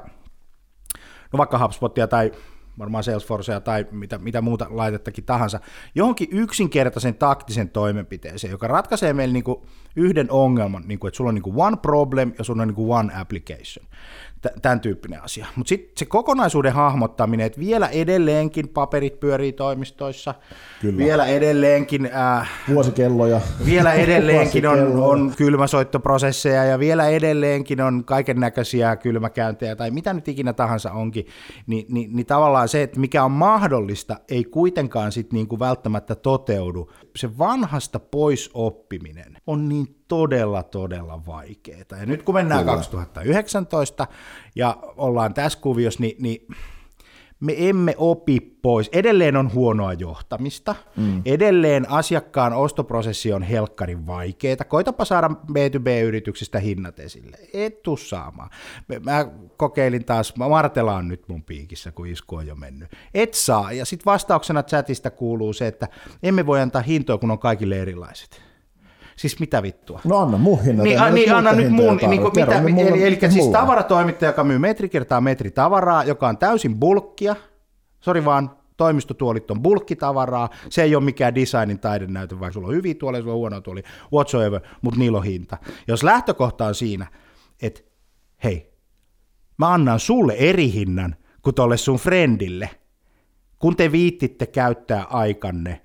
no 1.33 1.37
vaikka 1.37 1.59
HubSpotia 1.59 2.07
tai 2.07 2.31
varmaan 2.79 3.03
Salesforcea 3.03 3.61
tai 3.61 3.85
mitä, 3.91 4.17
mitä 4.17 4.41
muuta 4.41 4.67
laitettakin 4.69 5.23
tahansa, 5.23 5.59
johonkin 5.95 6.27
yksinkertaisen 6.31 7.15
taktisen 7.15 7.69
toimenpiteeseen, 7.69 8.51
joka 8.51 8.67
ratkaisee 8.67 9.13
meille 9.13 9.33
niin 9.33 9.43
kuin 9.43 9.61
yhden 9.95 10.31
ongelman, 10.31 10.83
niin 10.85 10.99
kuin, 10.99 11.09
että 11.09 11.17
sulla 11.17 11.27
on 11.27 11.35
niin 11.35 11.43
kuin 11.43 11.55
one 11.57 11.77
problem 11.77 12.33
ja 12.37 12.43
sulla 12.43 12.61
on 12.61 12.67
niin 12.67 12.75
kuin 12.75 12.97
one 12.97 13.13
application 13.15 13.85
tämän 14.61 14.79
tyyppinen 14.79 15.23
asia. 15.23 15.45
Mutta 15.55 15.69
sitten 15.69 15.91
se 15.97 16.05
kokonaisuuden 16.05 16.73
hahmottaminen, 16.73 17.45
että 17.45 17.59
vielä 17.59 17.87
edelleenkin 17.87 18.67
paperit 18.67 19.19
pyörii 19.19 19.51
toimistoissa, 19.51 20.35
Kyllä. 20.81 20.97
vielä 20.97 21.25
edelleenkin... 21.25 22.05
Äh, 22.05 22.49
Vuosikelloja. 22.73 23.41
Vielä 23.65 23.93
edelleenkin 23.93 24.67
on, 24.67 24.79
on 25.03 25.33
kylmäsoittoprosesseja 25.37 26.63
ja 26.63 26.79
vielä 26.79 27.07
edelleenkin 27.07 27.81
on 27.81 28.05
kaiken 28.05 28.39
näköisiä 28.39 28.95
kylmäkäyntejä 28.95 29.75
tai 29.75 29.91
mitä 29.91 30.13
nyt 30.13 30.27
ikinä 30.27 30.53
tahansa 30.53 30.91
onkin, 30.91 31.27
niin, 31.67 31.85
niin, 31.89 32.15
niin 32.15 32.25
tavallaan 32.25 32.68
se, 32.69 32.83
että 32.83 32.99
mikä 32.99 33.23
on 33.23 33.31
mahdollista, 33.31 34.19
ei 34.29 34.43
kuitenkaan 34.43 35.11
sit 35.11 35.33
niinku 35.33 35.59
välttämättä 35.59 36.15
toteudu. 36.15 36.91
Se 37.15 37.37
vanhasta 37.37 37.99
pois 37.99 38.49
oppiminen 38.53 39.37
on 39.47 39.69
niin 39.69 39.95
todella, 40.07 40.63
todella 40.63 41.25
vaikeaa. 41.25 41.99
Ja 41.99 42.05
nyt 42.05 42.23
kun 42.23 42.35
mennään 42.35 42.61
Kyllä. 42.61 42.75
2019 42.75 44.07
ja 44.55 44.77
ollaan 44.97 45.33
tässä 45.33 45.59
kuviossa, 45.59 46.01
niin, 46.01 46.15
niin 46.19 46.47
me 47.39 47.69
emme 47.69 47.95
opi 47.97 48.39
pois. 48.39 48.89
Edelleen 48.93 49.35
on 49.35 49.53
huonoa 49.53 49.93
johtamista, 49.93 50.75
mm. 50.97 51.21
edelleen 51.25 51.89
asiakkaan 51.91 52.53
ostoprosessi 52.53 53.33
on 53.33 53.41
helkkarin 53.41 54.07
vaikeaa. 54.07 54.55
Koitapa 54.67 55.05
saada 55.05 55.29
B2B-yrityksistä 55.51 56.59
hinnat 56.59 56.99
esille. 56.99 57.37
Et 57.53 57.83
tuu 57.83 57.97
saamaan. 57.97 58.49
Mä 59.05 59.25
kokeilin 59.57 60.05
taas, 60.05 60.35
Martela 60.35 60.95
on 60.95 61.07
nyt 61.07 61.27
mun 61.27 61.43
piikissä, 61.43 61.91
kun 61.91 62.07
isku 62.07 62.35
on 62.35 62.47
jo 62.47 62.55
mennyt. 62.55 62.91
Et 63.13 63.33
saa. 63.33 63.71
Ja 63.71 63.85
sitten 63.85 64.05
vastauksena 64.05 64.63
chatista 64.63 65.11
kuuluu 65.11 65.53
se, 65.53 65.67
että 65.67 65.87
emme 66.23 66.45
voi 66.45 66.61
antaa 66.61 66.81
hintoja, 66.81 67.17
kun 67.17 67.31
on 67.31 67.39
kaikille 67.39 67.79
erilaiset. 67.79 68.48
Siis 69.19 69.39
mitä 69.39 69.63
vittua? 69.63 69.99
No 70.03 70.17
anna 70.17 70.37
mun 70.37 70.63
hinnat. 70.63 70.83
Niin, 70.83 71.01
a, 71.01 71.09
niin 71.09 71.35
anna 71.35 71.51
nyt 71.51 71.69
mun. 71.69 71.97
Niin 71.97 72.21
kuin, 72.21 72.31
mitä, 72.35 72.81
eli, 72.81 73.03
eli 73.03 73.19
siis 73.29 73.47
tavaratoimittaja, 73.47 74.29
joka 74.29 74.43
myy 74.43 74.59
metri 74.59 74.89
kertaa 74.89 75.21
metri 75.21 75.51
tavaraa, 75.51 76.03
joka 76.03 76.27
on 76.27 76.37
täysin 76.37 76.79
bulkkia, 76.79 77.35
sori 77.99 78.25
vaan, 78.25 78.51
toimistotuolit 78.77 79.51
on 79.51 79.61
bulkkitavaraa, 79.61 80.49
se 80.69 80.83
ei 80.83 80.95
ole 80.95 81.03
mikään 81.03 81.35
designin 81.35 81.79
taidenäytö, 81.79 82.39
vaikka 82.39 82.53
sulla 82.53 82.67
on 82.67 82.73
hyviä 82.73 82.93
tuoleja, 82.93 83.21
sulla 83.21 83.33
on 83.33 83.39
huonoa 83.39 83.61
tuoli, 83.61 83.83
whatsoever, 84.13 84.61
mutta 84.81 84.99
niillä 84.99 85.17
on 85.17 85.23
hinta. 85.23 85.57
Jos 85.87 86.03
lähtökohta 86.03 86.65
on 86.65 86.75
siinä, 86.75 87.07
että 87.61 87.81
hei, 88.43 88.73
mä 89.57 89.73
annan 89.73 89.99
sulle 89.99 90.33
eri 90.33 90.73
hinnan 90.73 91.15
kuin 91.41 91.55
tolle 91.55 91.77
sun 91.77 91.97
friendille, 91.97 92.69
kun 93.59 93.75
te 93.75 93.91
viittitte 93.91 94.45
käyttää 94.45 95.03
aikanne 95.03 95.81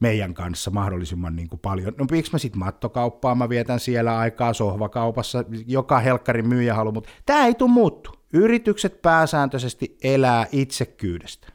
meidän 0.00 0.34
kanssa 0.34 0.70
mahdollisimman 0.70 1.36
niin 1.36 1.48
kuin 1.48 1.60
paljon. 1.60 1.92
No 1.98 2.06
miksi 2.10 2.32
mä 2.32 2.38
sitten 2.38 2.58
mattokauppaa, 2.58 3.34
mä 3.34 3.48
vietän 3.48 3.80
siellä 3.80 4.18
aikaa 4.18 4.52
sohvakaupassa, 4.52 5.44
joka 5.66 5.98
helkkarin 5.98 6.48
myyjä 6.48 6.74
haluaa, 6.74 6.94
mutta 6.94 7.10
tämä 7.26 7.46
ei 7.46 7.54
tule 7.54 7.70
muuttu. 7.70 8.10
Yritykset 8.32 9.02
pääsääntöisesti 9.02 9.98
elää 10.02 10.46
itsekyydestä. 10.52 11.48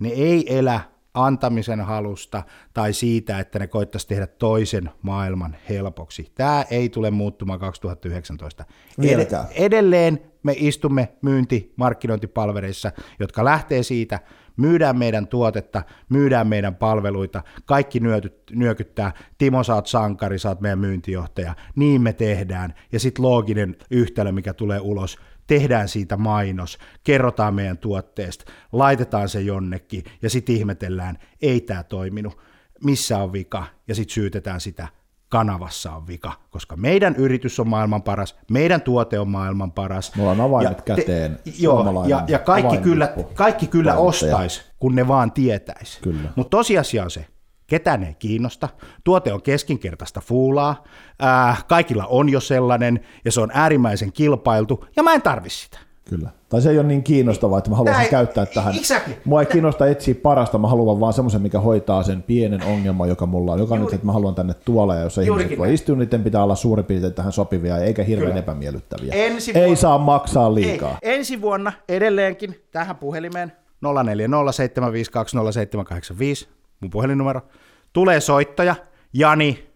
Ne 0.00 0.08
ei 0.08 0.58
elä 0.58 0.80
antamisen 1.14 1.80
halusta 1.80 2.42
tai 2.74 2.92
siitä, 2.92 3.38
että 3.38 3.58
ne 3.58 3.66
koittaisi 3.66 4.08
tehdä 4.08 4.26
toisen 4.26 4.90
maailman 5.02 5.56
helpoksi. 5.68 6.32
Tämä 6.34 6.64
ei 6.70 6.88
tule 6.88 7.10
muuttumaan 7.10 7.58
2019. 7.58 8.64
Ed- 9.02 9.46
edelleen 9.54 10.20
me 10.42 10.54
istumme 10.56 11.08
myynti 11.22 11.72
markkinointipalvereissa, 11.76 12.92
jotka 13.20 13.44
lähtee 13.44 13.82
siitä, 13.82 14.20
myydään 14.56 14.98
meidän 14.98 15.26
tuotetta, 15.26 15.82
myydään 16.08 16.46
meidän 16.46 16.74
palveluita, 16.74 17.42
kaikki 17.64 18.00
nyötyt, 18.00 18.42
nyökyttää, 18.50 19.12
Timo 19.38 19.64
sä 19.64 19.74
oot 19.74 19.86
sankari, 19.86 20.38
sä 20.38 20.48
oot 20.48 20.60
meidän 20.60 20.78
myyntijohtaja, 20.78 21.56
niin 21.76 22.02
me 22.02 22.12
tehdään, 22.12 22.74
ja 22.92 23.00
sitten 23.00 23.22
looginen 23.22 23.76
yhtälö, 23.90 24.32
mikä 24.32 24.54
tulee 24.54 24.80
ulos, 24.80 25.18
tehdään 25.46 25.88
siitä 25.88 26.16
mainos, 26.16 26.78
kerrotaan 27.04 27.54
meidän 27.54 27.78
tuotteesta, 27.78 28.52
laitetaan 28.72 29.28
se 29.28 29.40
jonnekin, 29.40 30.04
ja 30.22 30.30
sitten 30.30 30.56
ihmetellään, 30.56 31.18
ei 31.42 31.60
tämä 31.60 31.82
toiminut, 31.82 32.40
missä 32.84 33.18
on 33.18 33.32
vika, 33.32 33.64
ja 33.88 33.94
sitten 33.94 34.14
syytetään 34.14 34.60
sitä 34.60 34.88
kanavassa 35.32 35.92
on 35.92 36.06
vika, 36.06 36.32
koska 36.50 36.76
meidän 36.76 37.16
yritys 37.16 37.60
on 37.60 37.68
maailman 37.68 38.02
paras, 38.02 38.36
meidän 38.50 38.82
tuote 38.82 39.18
on 39.18 39.28
maailman 39.28 39.72
paras. 39.72 40.16
Mulla 40.16 40.30
on 40.30 40.40
avaimet 40.40 40.78
ja 40.78 40.96
käteen. 40.96 41.36
Te, 41.44 41.52
joo, 41.58 42.04
ja, 42.06 42.24
ja 42.28 42.38
kaikki 42.38 42.76
kyllä, 42.78 43.14
kaikki 43.34 43.66
kyllä 43.66 43.94
ostaisi, 43.94 44.62
kun 44.78 44.94
ne 44.94 45.08
vaan 45.08 45.32
tietäisi. 45.32 46.00
Mutta 46.36 46.50
tosiasia 46.50 47.04
on 47.04 47.10
se, 47.10 47.26
ketään 47.66 48.04
ei 48.04 48.14
kiinnosta, 48.14 48.68
tuote 49.04 49.32
on 49.32 49.42
keskinkertaista 49.42 50.20
fuulaa, 50.20 50.84
ää, 51.18 51.56
kaikilla 51.68 52.06
on 52.06 52.28
jo 52.28 52.40
sellainen, 52.40 53.00
ja 53.24 53.32
se 53.32 53.40
on 53.40 53.50
äärimmäisen 53.54 54.12
kilpailtu, 54.12 54.84
ja 54.96 55.02
mä 55.02 55.14
en 55.14 55.22
tarvi 55.22 55.50
sitä. 55.50 55.78
Kyllä. 56.04 56.30
Tai 56.48 56.62
se 56.62 56.70
ei 56.70 56.78
ole 56.78 56.86
niin 56.86 57.02
kiinnostavaa, 57.02 57.58
että 57.58 57.70
mä 57.70 57.76
haluaisin 57.76 58.00
Näin, 58.00 58.10
käyttää 58.10 58.46
tähän. 58.46 58.74
Exactly. 58.76 59.14
Mua 59.24 59.40
ei 59.40 59.46
kiinnosta 59.46 59.86
etsiä 59.86 60.14
parasta, 60.14 60.58
mä 60.58 60.68
haluan 60.68 61.00
vaan 61.00 61.12
semmoisen, 61.12 61.42
mikä 61.42 61.60
hoitaa 61.60 62.02
sen 62.02 62.22
pienen 62.22 62.62
ongelman, 62.62 63.08
joka 63.08 63.26
mulla 63.26 63.52
on. 63.52 63.58
Joka 63.58 63.74
Juuri. 63.74 63.84
nyt, 63.84 63.94
että 63.94 64.06
mä 64.06 64.12
haluan 64.12 64.34
tänne 64.34 64.54
tuolla, 64.54 64.94
ja 64.94 65.02
jos 65.02 65.18
ihmiset 65.18 65.58
voi 65.58 65.74
istua, 65.74 65.96
niin 65.96 66.24
pitää 66.24 66.44
olla 66.44 66.54
suurin 66.54 66.84
piirtein 66.84 67.14
tähän 67.14 67.32
sopivia, 67.32 67.78
eikä 67.78 68.04
hirveän 68.04 68.30
Kyllä. 68.30 68.40
epämiellyttäviä. 68.40 69.14
Ensi 69.14 69.52
ei 69.54 69.60
vuonna, 69.60 69.76
saa 69.76 69.98
maksaa 69.98 70.54
liikaa. 70.54 70.98
Ei. 71.02 71.14
Ensi 71.14 71.40
vuonna 71.40 71.72
edelleenkin 71.88 72.54
tähän 72.70 72.96
puhelimeen 72.96 73.52
0407520785, 73.84 73.88
mun 76.80 76.90
puhelinnumero. 76.90 77.40
Tulee 77.92 78.20
soittaja, 78.20 78.74
Jani, 79.12 79.66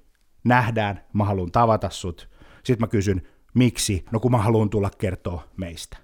nähdään, 0.44 1.00
mä 1.12 1.24
haluan 1.24 1.52
tavata 1.52 1.90
sut. 1.90 2.28
Sitten 2.64 2.80
mä 2.80 2.86
kysyn, 2.86 3.22
miksi? 3.54 4.04
No 4.12 4.20
kun 4.20 4.30
mä 4.30 4.38
haluan 4.38 4.70
tulla 4.70 4.90
kertoa 4.98 5.42
meistä. 5.56 5.96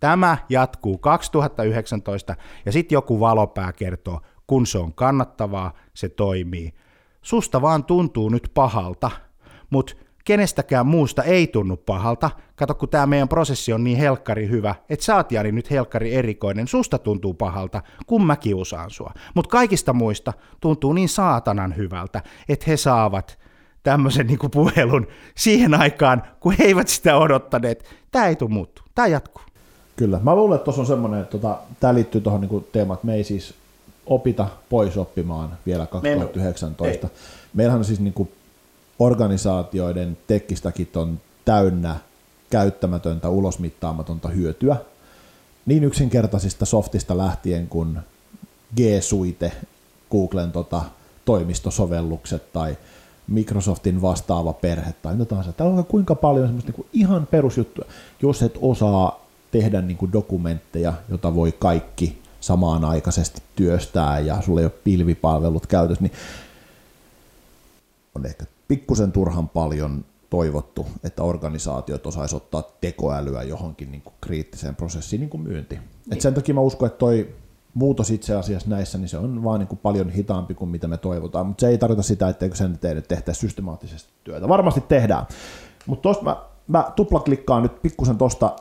Tämä 0.00 0.38
jatkuu 0.48 0.98
2019 0.98 2.36
ja 2.66 2.72
sitten 2.72 2.96
joku 2.96 3.20
valopää 3.20 3.72
kertoo, 3.72 4.20
kun 4.46 4.66
se 4.66 4.78
on 4.78 4.94
kannattavaa, 4.94 5.72
se 5.94 6.08
toimii. 6.08 6.74
Susta 7.22 7.62
vaan 7.62 7.84
tuntuu 7.84 8.28
nyt 8.28 8.50
pahalta, 8.54 9.10
mutta 9.70 9.94
kenestäkään 10.24 10.86
muusta 10.86 11.22
ei 11.22 11.46
tunnu 11.46 11.76
pahalta. 11.76 12.30
Kato, 12.56 12.74
kun 12.74 12.88
tämä 12.88 13.06
meidän 13.06 13.28
prosessi 13.28 13.72
on 13.72 13.84
niin 13.84 13.98
helkkari 13.98 14.48
hyvä, 14.48 14.74
että 14.88 15.04
sä 15.04 15.16
oot 15.16 15.32
Jani 15.32 15.52
nyt 15.52 15.70
helkkari 15.70 16.14
erikoinen, 16.14 16.68
susta 16.68 16.98
tuntuu 16.98 17.34
pahalta, 17.34 17.82
kun 18.06 18.26
mä 18.26 18.36
kiusaan 18.36 18.90
sua. 18.90 19.12
Mutta 19.34 19.50
kaikista 19.50 19.92
muista 19.92 20.32
tuntuu 20.60 20.92
niin 20.92 21.08
saatanan 21.08 21.76
hyvältä, 21.76 22.22
että 22.48 22.64
he 22.68 22.76
saavat 22.76 23.38
tämmöisen 23.82 24.26
niin 24.26 24.38
puhelun 24.50 25.06
siihen 25.36 25.74
aikaan, 25.80 26.22
kun 26.40 26.54
he 26.58 26.64
eivät 26.64 26.88
sitä 26.88 27.16
odottaneet. 27.16 27.84
Tämä 28.10 28.26
ei 28.26 28.36
tule 28.36 28.50
muuttua, 28.50 28.84
tämä 28.94 29.08
jatkuu. 29.08 29.44
Kyllä. 29.96 30.20
Mä 30.22 30.34
luulen, 30.34 30.56
että 30.56 30.64
tuossa 30.64 30.82
on 30.82 30.86
semmoinen, 30.86 31.20
että 31.20 31.38
tota, 31.38 31.58
tämä 31.80 31.94
liittyy 31.94 32.20
tuohon 32.20 32.40
niin 32.40 32.66
teemaan, 32.72 32.96
että 32.96 33.06
me 33.06 33.14
ei 33.14 33.24
siis 33.24 33.54
opita 34.06 34.48
pois 34.68 34.96
oppimaan 34.96 35.58
vielä 35.66 35.86
2019. 35.86 37.06
Me 37.06 37.12
Meillähän 37.54 37.78
on 37.78 37.84
siis 37.84 38.00
niin 38.00 38.14
kuin 38.14 38.32
organisaatioiden 38.98 40.16
tekkistäkin 40.26 40.88
on 40.96 41.20
täynnä 41.44 41.96
käyttämätöntä, 42.50 43.28
ulosmittaamatonta 43.28 44.28
hyötyä. 44.28 44.76
Niin 45.66 45.84
yksinkertaisista 45.84 46.64
softista 46.64 47.18
lähtien 47.18 47.68
kuin 47.68 47.98
G 48.76 48.80
Suite, 49.00 49.52
Googlen 50.10 50.52
tota, 50.52 50.82
toimistosovellukset 51.24 52.52
tai 52.52 52.76
Microsoftin 53.28 54.02
vastaava 54.02 54.52
perhe 54.52 54.94
tai 55.02 55.14
mitä 55.14 55.24
tahansa. 55.24 55.52
Täällä 55.52 55.74
on 55.74 55.84
kuinka 55.84 56.14
paljon 56.14 56.46
semmoista 56.46 56.68
niin 56.68 56.76
kuin 56.76 56.88
ihan 56.92 57.26
perusjuttuja, 57.26 57.88
jos 58.22 58.42
et 58.42 58.58
osaa 58.60 59.23
tehdä 59.54 59.82
niin 59.82 59.96
kuin 59.96 60.12
dokumentteja, 60.12 60.92
jota 61.08 61.34
voi 61.34 61.52
kaikki 61.52 62.22
samanaikaisesti 62.40 63.42
työstää 63.56 64.18
ja 64.18 64.42
sulla 64.42 64.60
ei 64.60 64.66
ole 64.66 64.72
pilvipalvelut 64.84 65.66
käytössä, 65.66 66.02
niin 66.02 66.12
on 68.14 68.26
ehkä 68.26 68.44
pikkusen 68.68 69.12
turhan 69.12 69.48
paljon 69.48 70.04
toivottu, 70.30 70.86
että 71.04 71.22
organisaatiot 71.22 72.06
osaisivat 72.06 72.42
ottaa 72.42 72.62
tekoälyä 72.80 73.42
johonkin 73.42 73.90
niin 73.90 74.02
kuin 74.02 74.14
kriittiseen 74.20 74.76
prosessiin, 74.76 75.20
niin 75.20 75.30
kuin 75.30 75.42
myynti. 75.42 75.74
Niin. 75.74 76.12
Et 76.12 76.20
sen 76.20 76.34
takia 76.34 76.54
mä 76.54 76.60
uskon, 76.60 76.86
että 76.86 76.98
toi 76.98 77.34
muutos 77.74 78.10
itse 78.10 78.34
asiassa 78.34 78.70
näissä, 78.70 78.98
niin 78.98 79.08
se 79.08 79.18
on 79.18 79.44
vaan 79.44 79.60
niin 79.60 79.68
kuin 79.68 79.78
paljon 79.82 80.10
hitaampi 80.10 80.54
kuin 80.54 80.70
mitä 80.70 80.88
me 80.88 80.96
toivotaan, 80.96 81.46
mutta 81.46 81.60
se 81.60 81.68
ei 81.68 81.78
tarkoita 81.78 82.02
sitä, 82.02 82.28
etteikö 82.28 82.56
sen 82.56 82.74
eteen 82.74 83.02
tehtäisi 83.08 83.40
systemaattisesti 83.40 84.10
työtä. 84.24 84.48
Varmasti 84.48 84.80
tehdään, 84.80 85.26
mutta 85.86 86.02
tuosta 86.02 86.24
mä, 86.24 86.36
mä 86.68 86.92
tuplaklikkaan 86.96 87.62
nyt 87.62 87.82
pikkusen 87.82 88.18
tuosta, 88.18 88.56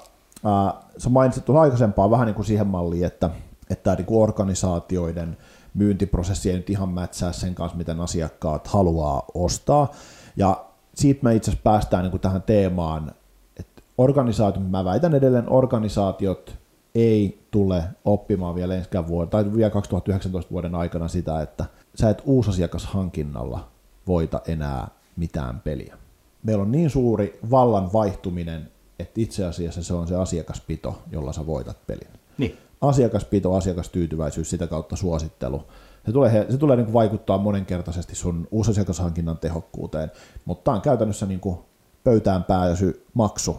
sä 0.97 1.09
mainitsit 1.09 1.45
tuossa 1.45 1.61
aikaisempaa 1.61 2.11
vähän 2.11 2.25
niin 2.25 2.35
kuin 2.35 2.45
siihen 2.45 2.67
malliin, 2.67 3.05
että, 3.05 3.29
että 3.69 3.95
niin 3.95 4.05
kuin 4.05 4.23
organisaatioiden 4.23 5.37
myyntiprosessi 5.73 6.49
ei 6.49 6.55
nyt 6.55 6.69
ihan 6.69 6.89
mätsää 6.89 7.31
sen 7.31 7.55
kanssa, 7.55 7.77
miten 7.77 8.01
asiakkaat 8.01 8.67
haluaa 8.67 9.25
ostaa, 9.33 9.91
ja 10.35 10.65
siitä 10.95 11.23
me 11.23 11.35
itse 11.35 11.51
asiassa 11.51 11.63
päästään 11.63 12.03
niin 12.03 12.11
kuin 12.11 12.21
tähän 12.21 12.41
teemaan, 12.41 13.11
että 13.59 13.81
organisaatiot, 13.97 14.69
mä 14.69 14.85
väitän 14.85 15.15
edelleen, 15.15 15.49
organisaatiot 15.49 16.57
ei 16.95 17.47
tule 17.51 17.83
oppimaan 18.05 18.55
vielä 18.55 18.75
ensi 18.75 18.89
vuoden, 19.07 19.29
tai 19.29 19.55
vielä 19.55 19.69
2019 19.69 20.51
vuoden 20.51 20.75
aikana 20.75 21.07
sitä, 21.07 21.41
että 21.41 21.65
sä 21.95 22.09
et 22.09 22.21
uusasiakashankinnalla 22.25 23.67
voita 24.07 24.41
enää 24.47 24.87
mitään 25.15 25.59
peliä. 25.59 25.97
Meillä 26.43 26.61
on 26.61 26.71
niin 26.71 26.89
suuri 26.89 27.39
vallan 27.51 27.93
vaihtuminen, 27.93 28.71
että 28.99 29.21
itse 29.21 29.45
asiassa 29.45 29.83
se 29.83 29.93
on 29.93 30.07
se 30.07 30.15
asiakaspito, 30.15 31.01
jolla 31.11 31.33
sä 31.33 31.45
voitat 31.45 31.87
pelin. 31.87 32.07
Niin. 32.37 32.57
Asiakaspito, 32.81 33.53
asiakastyytyväisyys, 33.53 34.49
sitä 34.49 34.67
kautta 34.67 34.95
suosittelu. 34.95 35.63
Se 36.05 36.11
tulee, 36.11 36.45
se 36.49 36.57
tulee 36.57 36.75
niin 36.75 36.85
kuin 36.85 36.93
vaikuttaa 36.93 37.37
monenkertaisesti 37.37 38.15
sun 38.15 38.47
uusasiakashankinnan 38.51 39.37
tehokkuuteen, 39.37 40.11
mutta 40.45 40.63
tämä 40.63 40.75
on 40.75 40.81
käytännössä 40.81 41.25
niin 41.25 41.39
kuin 41.39 41.57
pöytään 42.03 42.43
pääsy 42.43 43.05
maksu 43.13 43.57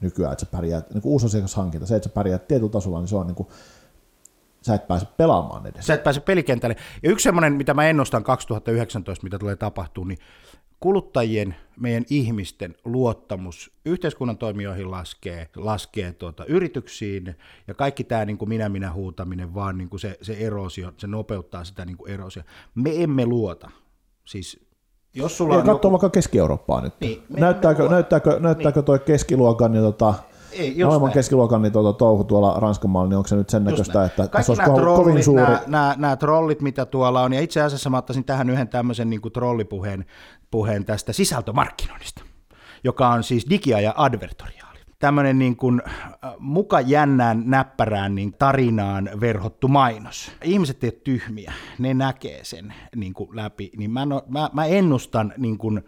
nykyään, 0.00 0.32
että 0.32 0.44
sä 0.44 0.50
pärjäät, 0.50 0.94
niin 0.94 1.02
kuin 1.02 1.12
uusi 1.12 1.26
asiakashankinta, 1.26 1.86
se, 1.86 1.96
että 1.96 2.08
sä 2.08 2.14
pärjäät 2.14 2.48
tietyllä 2.48 2.70
tasolla, 2.70 2.98
niin 2.98 3.08
se 3.08 3.16
on 3.16 3.26
niin 3.26 3.34
kuin, 3.34 3.48
sä 4.62 4.74
et 4.74 4.88
pääse 4.88 5.06
pelaamaan 5.16 5.66
edes. 5.66 5.86
Sä 5.86 5.94
et 5.94 6.04
pääse 6.04 6.20
pelikentälle. 6.20 6.76
Ja 7.02 7.10
yksi 7.10 7.22
semmoinen, 7.22 7.52
mitä 7.52 7.74
mä 7.74 7.88
ennustan 7.88 8.24
2019, 8.24 9.24
mitä 9.24 9.38
tulee 9.38 9.56
tapahtuu, 9.56 10.04
niin 10.04 10.18
kuluttajien, 10.86 11.56
meidän 11.80 12.04
ihmisten 12.10 12.74
luottamus 12.84 13.72
yhteiskunnan 13.84 14.38
toimijoihin 14.38 14.90
laskee, 14.90 15.48
laskee 15.56 16.12
tuota, 16.12 16.44
yrityksiin, 16.44 17.36
ja 17.68 17.74
kaikki 17.74 18.04
tämä 18.04 18.24
niin 18.24 18.38
kuin 18.38 18.48
minä 18.48 18.68
minä 18.68 18.92
huutaminen, 18.92 19.54
vaan 19.54 19.78
niin 19.78 19.88
kuin 19.88 20.00
se, 20.00 20.18
se 20.22 20.32
erosio, 20.32 20.92
se 20.96 21.06
nopeuttaa 21.06 21.64
sitä 21.64 21.84
niin 21.84 21.96
kuin 21.96 22.10
erosio. 22.10 22.42
Me 22.74 23.02
emme 23.02 23.26
luota. 23.26 23.70
Siis 24.24 24.66
jos 25.14 25.36
sulla 25.36 25.54
ja 25.54 25.60
on 25.60 25.66
joku... 25.66 25.90
vaikka 25.90 26.10
Keski-Eurooppaa 26.10 26.80
nyt. 26.80 26.94
Niin, 27.00 27.22
näyttääkö, 27.36 27.82
me 27.82 27.88
näyttääkö, 27.88 28.40
näyttääkö 28.40 28.80
niin. 28.80 28.84
toi 28.84 28.98
keskiluokan 28.98 29.72
niin 29.72 29.84
tota, 29.84 30.14
ei, 30.58 30.84
maailman 30.84 31.12
keskiluokan 31.12 31.62
niin 31.62 31.72
tuota, 31.72 31.98
touhu 31.98 32.24
tuolla 32.24 32.60
Ranskan 32.60 32.90
maalla, 32.90 33.08
niin 33.08 33.16
onko 33.16 33.28
se 33.28 33.36
nyt 33.36 33.48
sen 33.48 33.64
näköistä, 33.64 34.04
että 34.04 34.28
Kaikki 34.28 34.46
se 34.46 34.52
olisi 34.52 34.62
trollit, 34.74 35.04
kovin 35.04 35.24
suuri... 35.24 35.42
Nämä, 35.42 35.62
nämä, 35.66 35.94
nämä 35.98 36.16
trollit, 36.16 36.60
mitä 36.60 36.86
tuolla 36.86 37.22
on, 37.22 37.32
ja 37.32 37.40
itse 37.40 37.62
asiassa 37.62 37.90
mä 37.90 37.98
ottaisin 37.98 38.24
tähän 38.24 38.50
yhden 38.50 38.68
tämmöisen 38.68 39.10
niin 39.10 39.20
kuin 39.20 39.32
trollipuheen 39.32 40.04
puheen 40.50 40.84
tästä 40.84 41.12
sisältömarkkinoinnista, 41.12 42.22
joka 42.84 43.08
on 43.08 43.22
siis 43.22 43.46
digia 43.50 43.80
ja 43.80 43.94
advertoria 43.96 44.66
tämmöinen 44.98 45.38
niin 45.38 45.56
kuin 45.56 45.82
äh, 45.86 46.34
muka 46.38 46.80
jännään 46.80 47.42
näppärään 47.46 48.14
niin 48.14 48.32
tarinaan 48.38 49.10
verhottu 49.20 49.68
mainos. 49.68 50.32
Ihmiset 50.44 50.84
ei 50.84 50.88
ole 50.88 51.00
tyhmiä, 51.04 51.52
ne 51.78 51.94
näkee 51.94 52.44
sen 52.44 52.74
niin 52.96 53.14
kuin 53.14 53.36
läpi, 53.36 53.70
niin 53.76 53.90
mä, 53.90 54.06
no, 54.06 54.22
mä, 54.28 54.50
mä 54.52 54.66
ennustan 54.66 55.32
niin 55.36 55.58
kuin 55.58 55.82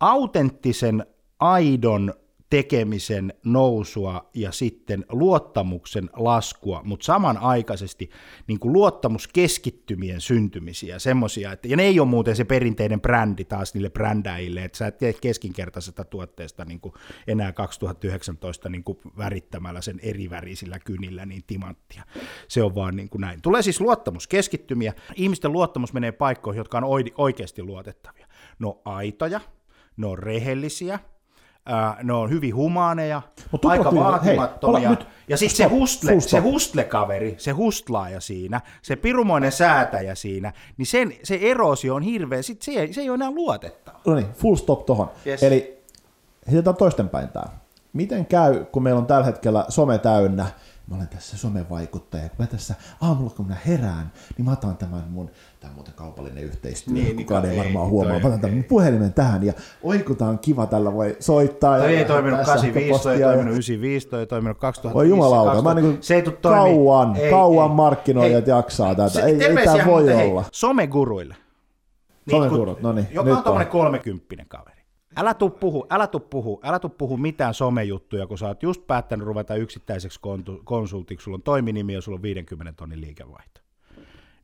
autenttisen, 0.00 1.06
aidon 1.40 2.14
tekemisen 2.50 3.34
nousua 3.44 4.30
ja 4.34 4.52
sitten 4.52 5.04
luottamuksen 5.08 6.10
laskua, 6.12 6.80
mutta 6.84 7.04
samanaikaisesti 7.04 8.10
niin 8.46 8.58
kuin 8.58 8.72
luottamuskeskittymien 8.72 10.20
syntymisiä, 10.20 10.98
semmoisia, 10.98 11.52
että, 11.52 11.68
ja 11.68 11.76
ne 11.76 11.82
ei 11.82 12.00
ole 12.00 12.08
muuten 12.08 12.36
se 12.36 12.44
perinteinen 12.44 13.00
brändi 13.00 13.44
taas 13.44 13.74
niille 13.74 13.90
brändäjille, 13.90 14.64
että 14.64 14.78
sä 14.78 14.86
et 14.86 14.98
tee 14.98 15.12
keskinkertaisesta 15.12 16.04
tuotteesta 16.04 16.64
niin 16.64 16.80
kuin 16.80 16.94
enää 17.26 17.52
2019 17.52 18.68
niin 18.68 18.84
kuin 18.84 18.98
värittämällä 19.18 19.80
sen 19.80 20.00
eri 20.02 20.30
värisillä 20.30 20.78
kynillä 20.78 21.26
niin 21.26 21.44
timanttia. 21.46 22.02
Se 22.48 22.62
on 22.62 22.74
vaan 22.74 22.96
niin 22.96 23.08
kuin 23.08 23.20
näin. 23.20 23.42
Tulee 23.42 23.62
siis 23.62 23.80
luottamuskeskittymiä, 23.80 24.92
ihmisten 25.14 25.52
luottamus 25.52 25.92
menee 25.92 26.12
paikkoihin, 26.12 26.58
jotka 26.58 26.78
on 26.78 27.10
oikeasti 27.16 27.62
luotettavia. 27.62 28.26
No 28.58 28.80
aitoja, 28.84 29.40
ne 29.96 30.06
on 30.06 30.18
rehellisiä, 30.18 30.98
Ne 32.02 32.12
on 32.12 32.30
hyvin 32.30 32.54
humaaneja, 32.54 33.22
Mut 33.50 33.64
aika 33.64 33.94
vaatimattomia. 33.94 34.80
Hei, 34.80 34.88
nyt, 34.88 35.06
ja 35.28 35.36
sitten 35.36 35.56
se, 35.56 35.64
hustle, 35.64 36.20
se 36.20 36.38
hustle-kaveri, 36.38 37.34
se 37.38 37.50
hustlaaja 37.50 38.20
siinä, 38.20 38.60
se 38.82 38.96
pirumoinen 38.96 39.52
säätäjä 39.52 40.14
siinä, 40.14 40.52
niin 40.76 40.86
sen, 40.86 41.12
se 41.22 41.38
erosio 41.42 41.94
on 41.94 42.02
hirveä, 42.02 42.42
sit 42.42 42.62
se, 42.62 42.88
se 42.90 43.00
ei 43.00 43.10
ole 43.10 43.14
enää 43.14 43.30
luotettava. 43.30 44.00
No 44.06 44.14
niin, 44.14 44.32
full 44.32 44.56
stop 44.56 44.86
tohon. 44.86 45.10
Yes. 45.26 45.42
Eli 45.42 45.82
heitetään 46.46 46.76
toistenpäin 46.76 47.28
tämä. 47.28 47.44
Miten 47.92 48.26
käy, 48.26 48.64
kun 48.64 48.82
meillä 48.82 48.98
on 48.98 49.06
tällä 49.06 49.26
hetkellä 49.26 49.64
some 49.68 49.98
täynnä, 49.98 50.46
mä 50.90 50.96
olen 50.96 51.08
tässä 51.08 51.36
somevaikuttaja, 51.36 52.28
kun 52.28 52.36
mä 52.38 52.46
tässä 52.46 52.74
aamulla 53.00 53.30
kun 53.30 53.46
minä 53.46 53.58
herään, 53.66 54.12
niin 54.36 54.44
mä 54.44 54.52
otan 54.52 54.76
tämän 54.76 55.04
mun, 55.10 55.30
tämä 55.60 55.70
on 55.70 55.74
muuten 55.74 55.94
kaupallinen 55.94 56.44
yhteistyö, 56.44 56.94
niin, 56.94 57.16
kukaan 57.16 57.44
ei 57.44 57.58
varmaan 57.58 57.88
huomaa, 57.88 58.18
mä 58.18 58.26
otan 58.26 58.40
tämän 58.40 58.64
puhelimen 58.64 59.12
tähän 59.12 59.42
ja 59.42 59.52
oikutaan 59.82 60.38
kiva, 60.38 60.66
tällä 60.66 60.92
voi 60.92 61.16
soittaa. 61.20 61.78
Toi 61.78 61.96
ei 61.96 62.04
toiminut 62.04 62.40
85, 62.40 63.02
toi 63.02 63.14
ei 63.14 63.22
toiminut 63.22 63.52
95, 63.52 64.08
toi 64.08 64.20
ei 64.20 64.26
toiminut 64.26 64.58
2005. 64.58 64.98
Oi 64.98 65.08
jumalauta, 65.08 65.62
mä 65.62 65.74
niin 65.74 65.98
se 66.00 66.14
ei 66.14 66.22
kauan, 66.42 67.16
ei, 67.16 67.30
kauan 67.30 67.70
ei, 67.70 67.76
markkinoijat 67.76 68.48
ei, 68.48 68.54
jaksaa 68.54 68.94
tätä, 68.94 69.08
se, 69.08 69.22
ei, 69.22 69.44
ei 69.44 69.64
tämä 69.64 69.86
voi 69.86 70.12
olla. 70.12 70.44
Someguruille. 70.52 71.36
Niin, 72.26 72.42
Somegurut, 72.42 72.82
no 72.82 72.92
niin. 72.92 73.06
Joka 73.10 73.30
on 73.30 73.42
tuommoinen 73.42 73.72
kolmekymppinen 73.72 74.46
kaveri 74.48 74.79
Älä 75.16 75.34
tuu 75.34 75.50
puhu, 75.50 75.86
älä 75.90 76.06
tuu 76.06 76.20
puhu, 76.20 76.60
älä 76.64 76.78
tuu 76.78 76.90
puhu 76.90 77.16
mitään 77.16 77.54
somejuttuja, 77.54 78.26
kun 78.26 78.38
sä 78.38 78.46
oot 78.46 78.62
just 78.62 78.86
päättänyt 78.86 79.26
ruveta 79.26 79.54
yksittäiseksi 79.54 80.20
konsultiksi, 80.64 81.24
sulla 81.24 81.34
on 81.34 81.42
toiminimi 81.42 81.94
ja 81.94 82.00
sulla 82.00 82.16
on 82.16 82.22
50 82.22 82.72
tonnin 82.72 83.00
liikevaihto. 83.00 83.60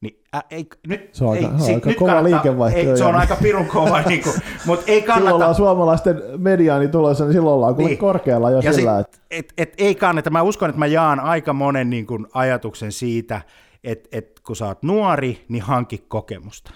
niin 0.01 0.21
ä, 0.37 0.43
ei, 0.51 0.67
nyt, 0.87 1.09
Se 1.15 1.25
on 1.25 1.31
aika- 1.31 1.47
ei, 1.59 1.61
se 1.67 1.75
aika 1.75 1.89
nyt 1.89 1.99
kova 1.99 2.13
kannattaa- 2.13 2.31
liikevaihto 2.43 2.91
ei, 2.91 2.97
se 2.97 3.05
on 3.05 3.15
aika 3.15 3.37
pirun 3.43 3.67
kova, 3.67 4.03
niin 4.09 4.23
kuin, 4.23 4.35
mutta 4.67 4.85
ei 4.87 5.01
Silloin 5.01 5.07
kannata. 5.07 5.35
ollaan 5.35 5.55
suomalaisten 5.55 6.23
mediaani 6.37 6.89
tulossa, 6.89 7.25
niin 7.25 7.33
silloin 7.33 7.55
ollaan 7.55 7.77
niin. 7.77 7.87
Niin. 7.87 7.99
korkealla 7.99 8.51
jo 8.51 8.61
Ja 8.61 8.73
sillä, 8.73 8.99
sit, 9.03 9.07
että 9.15 9.19
et, 9.31 9.53
et, 9.59 9.75
ei 9.79 9.95
kannata. 9.95 10.31
Mä 10.31 10.43
uskon, 10.43 10.71
että 10.71 10.79
mä 10.79 10.87
jaan 10.87 11.21
aika 11.21 11.53
monen 11.53 11.91
niin 11.91 12.07
kuin, 12.07 12.27
ajatuksen 12.35 12.93
siitä, 12.93 13.41
että 13.85 14.09
et, 14.13 14.41
kun 14.47 14.57
sä 14.57 14.67
oot 14.67 14.83
nuori, 14.83 15.45
niin 15.49 15.63
hanki 15.63 16.05
kokemusta. 16.09 16.71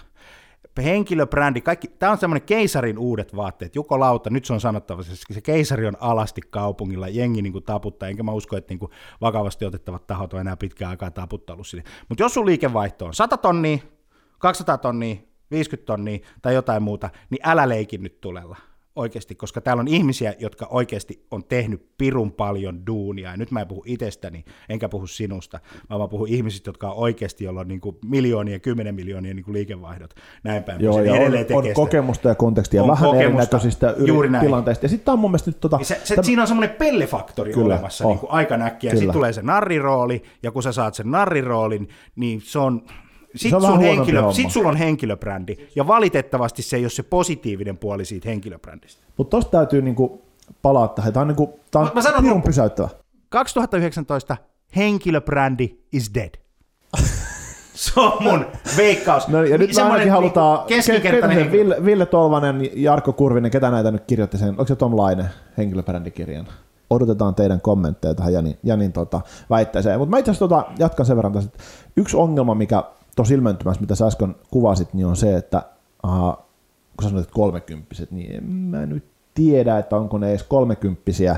Henkilöbrändi, 0.79 1.61
kaikki, 1.61 1.89
tämä 1.89 2.12
on 2.12 2.19
semmoinen 2.19 2.47
keisarin 2.47 2.99
uudet 2.99 3.37
vaatteet. 3.37 3.75
Juko 3.75 4.00
Lauta, 4.00 4.31
nyt 4.31 4.45
se 4.45 4.53
on 4.53 4.61
sanottava, 4.61 5.03
se, 5.03 5.41
keisari 5.41 5.87
on 5.87 5.97
alasti 6.00 6.41
kaupungilla, 6.50 7.09
jengi 7.09 7.43
niin 7.43 7.53
kuin 7.53 7.65
taputtaa, 7.65 8.09
enkä 8.09 8.23
mä 8.23 8.33
usko, 8.33 8.57
että 8.57 8.73
niin 8.73 8.79
kuin 8.79 8.93
vakavasti 9.21 9.65
otettavat 9.65 10.07
tahot 10.07 10.35
on 10.35 10.41
enää 10.41 10.57
pitkään 10.57 10.91
aikaa 10.91 11.11
taputtanut 11.11 11.67
sinne. 11.67 11.85
Mutta 12.09 12.25
jos 12.25 12.35
sun 12.35 12.47
liikevaihto 12.47 13.07
on 13.07 13.15
100 13.15 13.37
tonnia, 13.37 13.79
200 14.39 14.79
tonnia, 14.79 15.17
50 15.50 15.87
tonnia 15.87 16.19
tai 16.43 16.55
jotain 16.55 16.83
muuta, 16.83 17.11
niin 17.31 17.41
älä 17.45 17.69
leikin 17.69 18.03
nyt 18.03 18.21
tulella 18.21 18.57
oikeasti, 18.97 19.35
koska 19.35 19.61
täällä 19.61 19.81
on 19.81 19.89
ihmisiä, 19.89 20.35
jotka 20.39 20.67
oikeasti 20.71 21.27
on 21.31 21.45
tehnyt 21.45 21.87
pirun 21.99 22.33
paljon 22.33 22.87
duunia, 22.87 23.31
ja 23.31 23.37
nyt 23.37 23.51
mä 23.51 23.61
en 23.61 23.69
puhu 23.69 23.83
itsestäni, 23.87 24.45
enkä 24.69 24.89
puhu 24.89 25.07
sinusta, 25.07 25.61
vaan 25.91 26.01
mä 26.01 26.09
puhun 26.09 26.29
ihmisistä, 26.29 26.69
jotka 26.69 26.91
on 26.91 26.97
oikeasti, 26.97 27.45
jolla 27.45 27.61
on 27.61 27.69
niin 27.69 27.81
kuin 27.81 27.97
miljoonia, 28.05 28.59
kymmenen 28.59 28.95
miljoonia 28.95 29.35
niin 29.35 29.45
kuin 29.45 29.53
liikevaihdot, 29.53 30.15
näin 30.45 30.65
päin. 30.65 30.81
Joo, 30.81 31.03
ja 31.03 31.13
on, 31.13 31.33
on 31.57 31.63
sitä. 31.63 31.75
kokemusta 31.75 32.29
ja 32.29 32.35
kontekstia 32.35 32.83
On 32.83 32.89
vähän 32.89 33.05
kokemusta, 33.11 33.27
erinäköisistä 33.27 33.91
yri- 33.91 34.41
tilanteista. 34.41 34.85
Ja 34.85 34.89
sitten 34.89 35.05
tämä 35.05 35.13
on 35.13 35.19
mun 35.19 35.31
mielestä 35.31 35.51
nyt 35.51 35.61
tota, 35.61 35.79
Se, 35.83 36.01
se, 36.05 36.15
täm- 36.15 36.23
siinä 36.25 36.43
on 36.43 36.49
semmoinen 36.49 36.77
pellefaktori 36.77 37.53
Kyllä, 37.53 37.75
olemassa 37.75 38.05
on. 38.05 38.11
niin 38.11 38.21
kuin 38.21 38.33
aika 38.33 38.57
näkkiä. 38.57 38.91
Kyllä. 38.91 39.01
Sitten 39.01 39.13
tulee 39.15 39.33
se 39.33 39.43
narrirooli, 39.43 40.23
ja 40.43 40.51
kun 40.51 40.63
sä 40.63 40.73
saat 40.73 40.95
sen 40.95 41.11
narriroolin, 41.11 41.89
niin 42.17 42.41
se 42.41 42.59
on... 42.59 42.83
Vähän 43.51 43.63
sun 43.63 43.81
henkilö, 43.81 44.21
homma. 44.21 44.33
sit 44.33 44.51
sulla 44.51 44.69
on 44.69 44.77
henkilöbrändi, 44.77 45.57
ja 45.77 45.87
valitettavasti 45.87 46.63
se 46.63 46.77
ei 46.77 46.83
ole 46.85 46.91
se 46.91 47.03
positiivinen 47.03 47.79
puoli 47.79 48.05
siitä 48.05 48.29
henkilöbrändistä. 48.29 49.03
Mutta 49.17 49.37
tosta 49.37 49.51
täytyy 49.51 49.83
niinku 49.83 50.23
palaa 50.63 50.89
tähän. 50.89 51.13
Tämä 51.13 51.23
on, 51.23 51.29
niinku, 51.29 51.61
tää 51.71 51.83
on 51.83 51.89
Mä- 51.89 51.95
mä 51.95 52.03
sanon 52.03 52.23
pirun 52.23 52.37
loppu- 52.37 52.47
pysäyttävä. 52.47 52.89
2019 53.29 54.37
henkilöbrändi 54.77 55.79
is 55.93 56.11
dead. 56.15 56.31
Se 57.75 58.01
on 58.01 58.13
mun 58.21 58.47
veikkaus. 58.77 59.29
No, 59.29 59.43
ja 59.45 59.59
nyt 59.59 59.75
Semmoinen 59.75 59.93
ainakin 59.93 60.13
halutaan, 60.13 60.57
niinku 60.57 60.69
keskikertainen 60.69 61.31
se 61.39 61.43
henkilö. 61.45 61.61
Ville, 61.63 61.85
Ville 61.85 62.07
Tolvanen, 62.07 62.71
Jarkko 62.75 63.13
Kurvinen, 63.13 63.51
ketä 63.51 63.71
näitä 63.71 63.91
nyt 63.91 64.05
kirjoitti 64.07 64.39
sen, 64.39 64.49
onko 64.49 64.67
se 64.67 64.77
Tom 64.77 64.97
Laine 64.97 65.25
henkilöbrändikirjan? 65.59 66.47
Odotetaan 66.91 67.35
teidän 67.35 67.61
kommentteja 67.61 68.15
tähän 68.15 68.33
Janin, 68.33 68.59
Janin 68.63 68.93
tota, 68.93 69.21
väitteeseen. 69.51 69.99
Mutta 69.99 70.11
mä 70.11 70.19
itse 70.19 70.31
asiassa 70.31 70.49
tota, 70.49 70.65
jatkan 70.79 71.07
sen 71.07 71.17
verran 71.17 71.33
tässä. 71.33 71.51
että 71.55 71.65
Yksi 71.97 72.17
ongelma, 72.17 72.55
mikä 72.55 72.85
tuossa 73.21 73.35
ilmentymässä, 73.35 73.81
mitä 73.81 73.95
sä 73.95 74.07
äsken 74.07 74.35
kuvasit, 74.50 74.95
niin 74.95 75.07
on 75.07 75.17
se, 75.17 75.37
että 75.37 75.62
uh, 76.05 76.11
kun 76.97 77.03
sä 77.03 77.09
sanoit, 77.09 77.25
että 77.25 77.35
kolmekymppiset, 77.35 78.11
niin 78.11 78.37
en 78.37 78.45
mä 78.45 78.87
nyt 78.87 79.05
tiedä, 79.35 79.79
että 79.79 79.97
onko 79.97 80.19
ne 80.19 80.31
edes 80.31 80.43
kolmekymppisiä. 80.43 81.37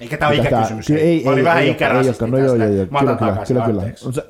Eikä 0.00 0.16
tää 0.16 0.28
ole 0.28 0.36
ikäkysymys. 0.36 0.86
Kyllä, 0.86 1.00
ei, 1.00 1.28
ei, 1.28 1.34
ei, 1.36 1.44
vähän 1.44 1.66
ikärasisti 1.66 2.24
ei, 2.24 2.30
no 2.30 2.38
joo, 2.38 2.48
tästä. 2.48 2.64
joo, 2.64 2.74
joo, 2.74 2.86
kyllä, 2.86 3.16
kyllä, 3.16 3.44
kyllä, 3.46 3.64
kyllä. 3.64 4.12
Se, 4.12 4.26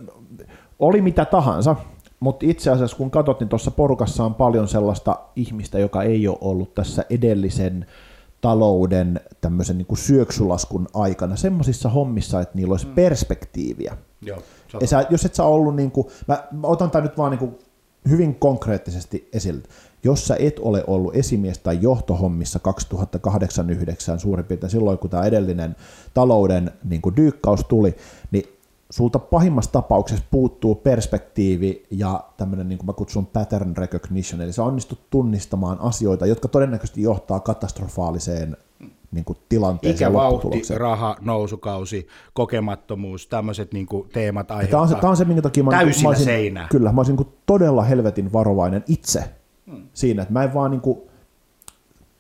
oli 0.79 1.03
mitä 1.03 1.25
tahansa, 1.25 1.77
mutta 2.21 2.47
itse 2.49 2.71
asiassa 2.71 2.97
kun 2.97 3.11
katsot, 3.11 3.41
niin 3.41 3.49
tuossa 3.49 3.71
porukassa 3.71 4.25
on 4.25 4.35
paljon 4.35 4.69
sellaista 4.69 5.19
ihmistä, 5.37 5.79
joka 5.79 6.03
ei 6.03 6.29
ole 6.29 6.39
ollut 6.41 6.75
tässä 6.75 7.05
edellisen 7.11 7.87
talouden 8.41 9.21
tämmöisen 9.41 9.79
niin 9.79 9.87
kuin 9.87 9.99
syöksulaskun 9.99 10.89
aikana 10.95 11.37
semmoisissa 11.37 11.89
hommissa, 11.89 12.41
että 12.41 12.57
niillä 12.57 12.73
olisi 12.73 12.87
perspektiiviä. 12.87 13.97
Joo, 14.23 14.43
Ja 14.81 14.87
sä, 14.87 15.07
jos 15.11 15.25
et 15.25 15.35
sä 15.35 15.45
ollut, 15.45 15.77
niin 15.77 15.91
kuin, 15.91 16.07
mä, 16.29 16.45
mä 16.53 16.67
otan 16.67 16.91
tämän 16.91 17.03
nyt 17.03 17.19
vaan 17.19 17.31
niin 17.31 17.39
kuin 17.39 17.59
hyvin 18.09 18.35
konkreettisesti 18.35 19.29
esille. 19.33 19.63
Jos 20.05 20.27
sä 20.27 20.37
et 20.39 20.59
ole 20.59 20.85
ollut 20.87 21.17
esimies 21.17 21.59
tai 21.59 21.79
johtohommissa 21.81 22.61
2008-2009 24.17 24.19
suurin 24.19 24.45
piirtein 24.45 24.71
silloin, 24.71 24.99
kun 24.99 25.11
tämä 25.11 25.25
edellinen 25.25 25.77
talouden 26.15 26.71
niin 26.85 27.03
kuin 27.03 27.17
dyykkaus 27.17 27.65
tuli, 27.65 27.97
niin 28.31 28.45
sulta 28.91 29.19
pahimmassa 29.19 29.73
tapauksessa 29.73 30.25
puuttuu 30.31 30.75
perspektiivi 30.75 31.87
ja 31.91 32.25
tämmöinen, 32.37 32.69
niin 32.69 32.79
kuin 32.79 32.87
mä 32.87 32.93
kutsun 32.93 33.27
pattern 33.27 33.77
recognition, 33.77 34.41
eli 34.41 34.53
sä 34.53 34.65
onnistut 34.65 35.11
tunnistamaan 35.11 35.81
asioita, 35.81 36.27
jotka 36.27 36.49
todennäköisesti 36.49 37.03
johtaa 37.03 37.41
katastrofaaliseen 37.41 38.57
niin 39.15 39.25
kuin 39.25 39.39
tilanteeseen 39.49 40.11
Ikävauhti, 40.11 40.63
raha, 40.77 41.17
nousukausi, 41.21 42.07
kokemattomuus, 42.33 43.27
tämmöiset 43.27 43.73
niinku 43.73 44.07
teemat 44.13 44.49
Ja 44.49 44.57
aiheuttaa. 44.57 44.71
Tämä 44.71 44.83
on, 44.83 44.89
se, 44.89 44.95
tämä 44.95 45.11
on 45.11 45.17
se, 45.17 45.25
minkä 45.25 45.43
takia 45.43 45.65
mä, 45.65 45.71
niin 45.71 45.79
kuin- 45.79 45.87
täysillä 45.87 46.03
mä 46.05 46.09
olisin, 46.09 46.25
seinää. 46.25 46.69
Kyllä, 46.71 46.93
mä 46.93 47.01
olisin 47.01 47.17
niin 47.17 47.27
kuin 47.27 47.37
todella 47.47 47.83
helvetin 47.83 48.33
varovainen 48.33 48.85
itse 48.87 49.25
hmm. 49.71 49.89
siinä, 49.95 50.23
että 50.23 50.33
mä 50.33 50.45
en 50.45 50.55
vaan 50.55 50.71
niin 50.71 50.81
kuin, 50.81 50.99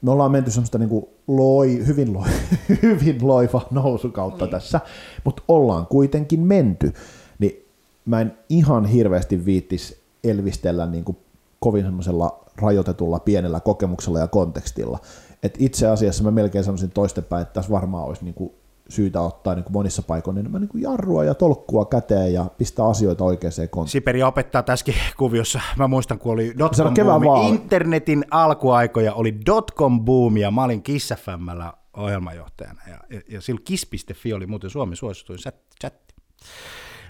me 0.02 0.11
ollaan 0.11 0.30
menty 0.33 0.50
semmoista 0.50 0.78
niin 0.78 0.88
kuin 0.88 1.07
loi, 1.28 1.87
hyvin, 1.87 2.12
loi, 2.12 2.28
hyvin 2.83 3.28
loiva 3.28 3.66
nousukautta 3.70 4.44
Niin. 4.44 4.50
tässä, 4.50 4.80
mutta 5.24 5.42
ollaan 5.48 5.87
kuitenkin 5.87 6.40
menty, 6.40 6.92
niin 7.38 7.64
mä 8.07 8.20
en 8.20 8.38
ihan 8.48 8.85
hirveästi 8.85 9.44
viittis 9.44 10.00
elvistellä 10.24 10.87
niin 10.87 11.04
kuin 11.04 11.16
kovin 11.61 11.85
semmoisella 11.85 12.44
rajoitetulla 12.57 13.18
pienellä 13.18 13.61
kokemuksella 13.61 14.18
ja 14.18 14.28
kontekstilla. 14.28 14.98
Et 15.44 15.57
itse 15.59 15.87
asiassa 15.87 16.24
mä 16.24 16.30
melkein 16.30 16.64
sanoisin 16.64 16.90
toistepäin, 16.90 17.42
että 17.42 17.54
tässä 17.54 17.70
varmaan 17.70 18.04
olisi 18.04 18.24
niin 18.24 18.35
kuin 18.35 18.52
syytä 18.88 19.20
ottaa 19.20 19.54
niin 19.54 19.64
kuin 19.64 19.72
monissa 19.72 20.02
paikoissa 20.02 20.40
enemmän 20.40 20.61
niin 20.61 20.68
kuin 20.68 20.83
jarrua 20.83 21.24
ja 21.24 21.35
tolkkua 21.35 21.85
käteen 21.85 22.33
ja 22.33 22.44
pistää 22.59 22.87
asioita 22.87 23.24
oikeaan 23.24 23.52
kontekstihin. 23.70 23.88
Siperi 24.02 24.22
opettaa 24.22 24.62
tässäkin 24.62 24.94
kuviossa. 25.16 25.61
Mä 25.78 25.88
muistan, 25.88 26.18
kun 26.18 26.33
oli 26.33 26.54
dotcom 26.59 26.94
boomi. 27.22 27.48
Internetin 27.48 28.24
alkuaikoja 28.30 29.14
oli 29.14 29.38
dotcom 29.46 30.04
boom 30.04 30.37
ja 30.37 30.50
mä 30.50 30.64
olin 30.64 30.83
Kiss 30.83 31.14
FM:llä 31.16 31.72
ohjelmajohtajana. 31.96 32.80
Ja, 32.87 32.98
ja, 33.11 33.20
ja 33.28 33.40
silloin 33.40 33.64
kiss.fi 33.64 34.33
oli 34.33 34.46
muuten 34.46 34.70
Suomen 34.70 34.96
suosituin 34.96 35.38
chat- 35.38 35.76
chatti. 35.80 36.14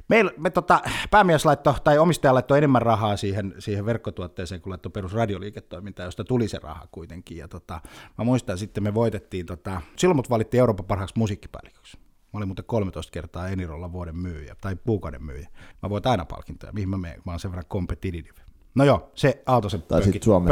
Meillä, 0.08 0.32
me 0.36 0.50
tota, 0.50 0.80
päämies 1.10 1.44
laittoi, 1.44 1.74
tai 1.84 1.98
omistaja 1.98 2.34
laittoi 2.34 2.58
enemmän 2.58 2.82
rahaa 2.82 3.16
siihen, 3.16 3.54
siihen 3.58 3.86
verkkotuotteeseen, 3.86 4.60
kun 4.60 4.70
laittoi 4.70 4.92
perusradioliiketoimintaan, 4.92 6.06
josta 6.06 6.24
tuli 6.24 6.48
se 6.48 6.58
raha 6.62 6.86
kuitenkin. 6.90 7.38
Ja 7.38 7.48
tota, 7.48 7.80
mä 8.18 8.24
muistan, 8.24 8.58
sitten 8.58 8.82
me 8.82 8.94
voitettiin, 8.94 9.46
tota, 9.46 9.80
silloin 9.96 10.16
mut 10.16 10.30
valittiin 10.30 10.58
Euroopan 10.58 10.86
parhaaksi 10.86 11.18
musiikkipäälliköksi. 11.18 11.96
Mä 12.32 12.38
olin 12.38 12.48
muuten 12.48 12.64
13 12.64 13.12
kertaa 13.12 13.48
Enirolla 13.48 13.92
vuoden 13.92 14.16
myyjä, 14.16 14.56
tai 14.60 14.76
kuukauden 14.86 15.22
myyjä. 15.22 15.48
Mä 15.82 15.90
voitan 15.90 16.10
aina 16.10 16.24
palkintoja, 16.24 16.72
mihin 16.72 16.88
mä 16.88 16.96
menen, 16.96 17.22
mä 17.26 17.32
oon 17.32 17.40
sen 17.40 17.50
verran 17.50 17.66
competitive. 17.70 18.44
No 18.74 18.84
joo, 18.84 19.10
se 19.14 19.42
auto 19.46 19.68
Tai 19.88 20.00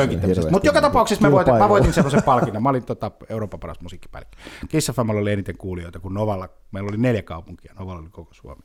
niin 0.07 0.21
hirveästi 0.21 0.51
Mutta 0.51 0.69
joka 0.69 0.81
tapauksessa 0.81 1.29
mä 1.29 1.33
voitin, 1.33 1.55
mä 1.55 1.69
voitin 1.69 1.93
sellaisen 1.93 2.23
palkinnon. 2.23 2.63
Mä 2.63 2.69
olin 2.69 2.85
tota 2.85 3.11
Euroopan 3.29 3.61
paras 3.61 3.81
musiikkipäällikkö. 3.81 4.37
Kiss 4.69 4.93
FM:llä 4.93 5.21
oli 5.21 5.33
eniten 5.33 5.57
kuulijoita 5.57 6.01
kuin 6.01 6.15
Novalla. 6.15 6.49
Meillä 6.73 6.89
oli 6.89 6.97
neljä 6.97 7.23
kaupunkia, 7.23 7.75
Novalla 7.79 8.01
oli 8.01 8.11
koko 8.11 8.35
Suomi. 8.35 8.63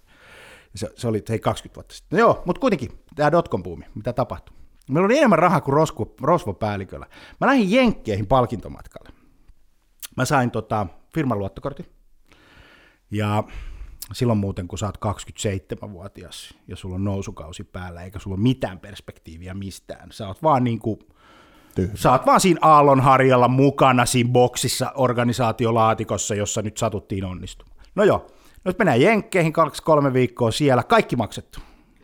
Se, 0.75 0.89
se 0.95 1.07
oli 1.07 1.23
hei 1.29 1.39
20 1.39 1.75
vuotta 1.75 1.95
sitten. 1.95 2.17
No 2.17 2.19
joo, 2.19 2.43
mutta 2.45 2.59
kuitenkin 2.59 2.91
tämä 3.15 3.31
dotcom 3.31 3.63
buumi, 3.63 3.85
mitä 3.95 4.13
tapahtui. 4.13 4.57
Meillä 4.89 5.05
oli 5.05 5.17
enemmän 5.17 5.39
rahaa 5.39 5.61
kuin 5.61 5.73
rosvo, 5.73 6.15
rosvopäälliköllä. 6.21 7.05
Mä 7.41 7.47
lähdin 7.47 7.71
Jenkkeihin 7.71 8.27
palkintomatkalle. 8.27 9.09
Mä 10.17 10.25
sain 10.25 10.51
tota, 10.51 10.87
firman 11.13 11.39
luottokortin. 11.39 11.85
Ja 13.11 13.43
silloin 14.13 14.39
muuten, 14.39 14.67
kun 14.67 14.79
sä 14.79 14.85
oot 14.85 14.97
27-vuotias 15.85 16.53
ja 16.67 16.75
sulla 16.75 16.95
on 16.95 17.03
nousukausi 17.03 17.63
päällä, 17.63 18.03
eikä 18.03 18.19
sulla 18.19 18.35
ole 18.35 18.43
mitään 18.43 18.79
perspektiiviä 18.79 19.53
mistään. 19.53 20.11
Sä 20.11 20.27
oot 20.27 20.43
vaan 20.43 20.63
niin 20.63 20.79
kuin, 20.79 20.99
sä 21.95 22.11
oot 22.11 22.25
vaan 22.25 22.39
siinä 22.39 22.59
aallonharjalla 22.61 23.47
mukana 23.47 24.05
siinä 24.05 24.31
boksissa 24.31 24.91
organisaatiolaatikossa, 24.95 26.35
jossa 26.35 26.61
nyt 26.61 26.77
satuttiin 26.77 27.25
onnistumaan. 27.25 27.77
No 27.95 28.03
joo, 28.03 28.27
nyt 28.65 28.77
mennään 28.79 29.01
Jenkkeihin 29.01 29.53
kaksi 29.53 29.83
kolme 29.83 30.13
viikkoa 30.13 30.51
siellä, 30.51 30.83
kaikki 30.83 31.15
maksettu. 31.15 31.59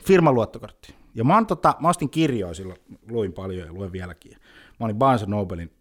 Firman 0.06 0.34
luottokortti. 0.34 0.96
Ja 1.16 1.24
mä, 1.24 1.44
tota, 1.48 1.76
mä 1.80 1.90
ostin 1.90 2.10
kirjoja 2.10 2.54
silloin, 2.54 2.80
luin 3.10 3.34
paljon 3.34 3.68
ja 3.68 3.74
luen 3.74 3.92
vieläkin. 3.92 4.32
Mä 4.80 4.86
olin 4.86 4.96
Barnes 4.96 5.28
Nobelin 5.28 5.72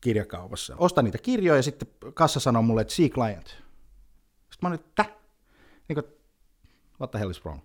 kirjakaupassa. 0.00 0.76
Ostan 0.78 1.04
niitä 1.04 1.18
kirjoja 1.18 1.56
ja 1.56 1.62
sitten 1.62 1.88
kassa 2.14 2.40
sanoo 2.40 2.62
mulle, 2.62 2.80
että 2.80 2.94
see 2.94 3.08
client. 3.08 3.46
Sitten 3.46 4.58
mä 4.62 4.68
olin, 4.68 4.80
että 4.80 5.04
niin 5.88 5.94
kuin, 5.94 6.04
what 7.00 7.10
the 7.10 7.18
hell 7.18 7.30
is 7.30 7.44
wrong? 7.44 7.60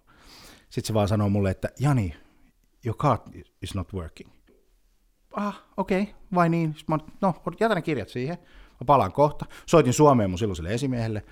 Sitten 0.70 0.88
se 0.88 0.94
vaan 0.94 1.08
sanoo 1.08 1.30
mulle, 1.30 1.52
että 1.52 1.70
Jani, 1.80 2.16
your 2.86 2.98
card 2.98 3.22
is 3.62 3.76
not 3.76 3.94
working. 3.94 4.30
Ah, 5.32 5.64
okei, 5.78 6.02
okay, 6.02 6.14
vai 6.36 6.50
niin? 6.50 6.76
Sitten 6.78 6.96
mä 6.96 7.04
olin, 7.04 7.14
no, 7.22 7.34
jätän 7.60 7.76
ne 7.76 7.82
kirjat 7.82 8.10
siihen. 8.10 8.38
Mä 8.72 8.86
palaan 8.86 9.12
kohta. 9.12 9.46
Soitin 9.66 9.94
Suomeen 9.94 10.30
mun 10.30 10.40
silloiselle 10.40 10.74
esimiehelle. 10.74 11.24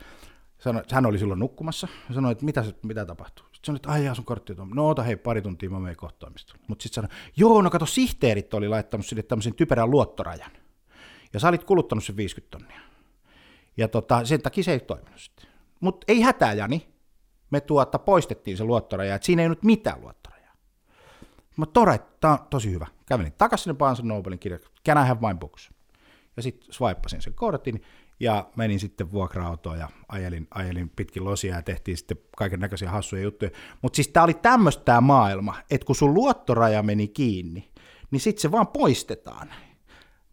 Sano, 0.66 0.82
hän 0.92 1.06
oli 1.06 1.20
silloin 1.20 1.40
nukkumassa. 1.40 1.88
Ja 2.10 2.16
sanoin, 2.16 2.32
että 2.32 2.46
mitä, 2.46 2.64
mitä 2.84 3.06
tapahtuu? 3.06 3.46
Sitten 3.46 3.66
sanoin, 3.66 3.76
että 3.76 3.90
ai 3.90 4.06
jaa, 4.06 4.16
sun 4.16 4.26
kortti 4.26 4.56
on. 4.58 4.70
No 4.70 4.90
ota 4.90 5.04
hei, 5.04 5.16
pari 5.16 5.42
tuntia 5.42 5.70
mä 5.70 5.80
menen 5.80 5.96
kohta 5.96 6.20
toimistoon. 6.20 6.60
Mutta 6.68 6.84
sitten 6.84 6.96
sanoi, 6.96 7.18
joo, 7.38 7.62
no 7.62 7.70
kato, 7.70 7.86
sihteerit 7.86 8.54
oli 8.54 8.68
laittanut 8.68 9.06
sille 9.06 9.24
tämmöisen 9.24 9.56
typerän 9.56 9.92
luottorajan. 9.92 10.52
Ja 11.34 11.40
sä 11.40 11.48
olit 11.48 11.64
kuluttanut 11.64 12.04
sen 12.04 12.18
50 12.18 12.58
tonnia. 12.58 12.80
Ja 13.78 13.88
tota, 13.88 14.26
sen 14.26 14.42
takia 14.42 14.64
se 14.64 14.72
ei 14.72 14.80
toiminut 14.80 15.20
sitten. 15.20 15.46
Mutta 15.80 16.06
ei 16.08 16.22
hätää, 16.22 16.54
Jani. 16.54 16.88
Me 17.52 17.62
tuota, 17.62 18.00
poistettiin 18.00 18.58
se 18.58 18.64
luottoraja, 18.64 19.16
että 19.16 19.26
siinä 19.26 19.42
ei 19.42 19.50
nyt 19.50 19.64
mitään 19.64 20.02
luottorajaa. 20.02 20.54
Mä 21.58 21.66
tore, 21.66 22.00
tää 22.20 22.32
on 22.32 22.40
tosi 22.50 22.72
hyvä. 22.72 22.88
Kävelin 23.06 23.34
takaisin 23.38 23.64
sinne 23.64 23.78
Barnes 23.78 24.04
Nobelin 24.04 24.40
kirja, 24.40 24.60
can 24.86 25.04
I 25.04 25.08
have 25.08 25.28
my 25.28 25.40
books? 25.40 25.70
Ja 26.38 26.44
sitten 26.44 26.74
swipeasin 26.74 27.22
sen 27.22 27.34
kortin 27.34 27.82
ja 28.20 28.50
menin 28.56 28.80
sitten 28.80 29.12
vuokra-autoon 29.12 29.80
ja 29.80 29.90
ajelin, 30.10 30.48
ajelin 30.52 30.90
pitkin 30.90 31.24
losia 31.24 31.56
ja 31.56 31.62
tehtiin 31.62 31.98
sitten 31.98 32.18
kaiken 32.38 32.60
näköisiä 32.60 32.92
hassuja 32.92 33.22
juttuja. 33.22 33.52
Mutta 33.82 33.96
siis 33.96 34.08
tämä 34.08 34.24
oli 34.24 34.34
tämmöistä 34.34 34.84
tämä 34.84 35.02
maailma, 35.02 35.56
että 35.72 35.86
kun 35.86 35.96
sun 35.96 36.14
luottoraja 36.14 36.84
meni 36.84 37.08
kiinni, 37.08 37.72
niin 38.12 38.20
sitten 38.20 38.42
se 38.42 38.52
vaan 38.52 38.68
poistetaan. 38.68 39.54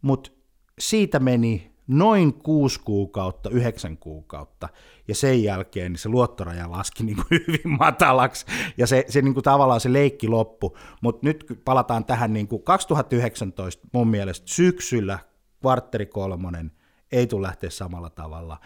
Mutta 0.01 0.31
siitä 0.79 1.19
meni 1.19 1.73
noin 1.87 2.33
kuusi 2.33 2.79
kuukautta, 2.79 3.49
yhdeksän 3.49 3.97
kuukautta, 3.97 4.69
ja 5.07 5.15
sen 5.15 5.43
jälkeen 5.43 5.91
niin 5.91 5.99
se 5.99 6.09
luottoraja 6.09 6.71
laski 6.71 7.03
niin 7.03 7.15
kuin 7.15 7.27
hyvin 7.47 7.77
matalaksi, 7.79 8.45
ja 8.77 8.87
se, 8.87 9.05
se 9.09 9.21
niin 9.21 9.33
kuin 9.33 9.43
tavallaan 9.43 9.81
se 9.81 9.93
leikki 9.93 10.27
loppu, 10.27 10.77
mutta 11.01 11.27
nyt 11.27 11.61
palataan 11.65 12.05
tähän 12.05 12.33
niin 12.33 12.47
kuin 12.47 12.63
2019 12.63 13.87
mun 13.93 14.07
mielestä 14.07 14.47
syksyllä, 14.47 15.19
kvartteri 15.61 16.05
kolmonen, 16.05 16.71
ei 17.13 17.27
tule 17.27 17.47
lähteä 17.47 17.69
samalla 17.69 18.09
tavalla, 18.09 18.57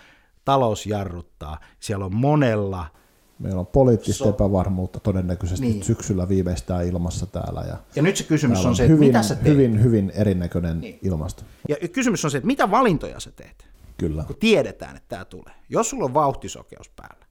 talous 0.46 0.86
jarruttaa, 0.86 1.60
siellä 1.80 2.06
on 2.06 2.16
monella 2.16 2.88
Meillä 3.40 3.60
on 3.60 3.68
poliittista 3.68 4.24
so, 4.24 4.30
epävarmuutta 4.30 5.00
todennäköisesti 5.00 5.66
niin. 5.66 5.84
syksyllä 5.84 6.30
viimeistään 6.30 6.88
ilmassa 6.88 7.26
täällä. 7.26 7.62
Ja, 7.62 7.78
ja 7.96 8.02
nyt 8.02 8.18
se 8.18 8.24
kysymys 8.24 8.60
on, 8.60 8.66
on 8.66 8.76
se, 8.76 8.88
hyvin, 8.88 9.08
että 9.08 9.20
mitä 9.20 9.28
sä 9.28 9.36
teet? 9.36 9.48
Hyvin, 9.48 9.84
hyvin 9.84 10.12
erinäköinen 10.16 10.82
niin. 10.82 11.00
ilmasto. 11.02 11.44
Ja 11.70 11.88
kysymys 11.88 12.26
on 12.26 12.32
se, 12.32 12.38
että 12.38 12.48
mitä 12.48 12.72
valintoja 12.72 13.20
sä 13.20 13.32
teet? 13.32 13.68
Kyllä. 13.98 14.24
Kun 14.24 14.36
tiedetään, 14.36 14.98
että 14.98 15.10
tämä 15.10 15.26
tulee. 15.26 15.54
Jos 15.70 15.90
sulla 15.90 16.06
on 16.06 16.14
vauhtisokeus 16.14 16.90
päällä, 16.90 17.26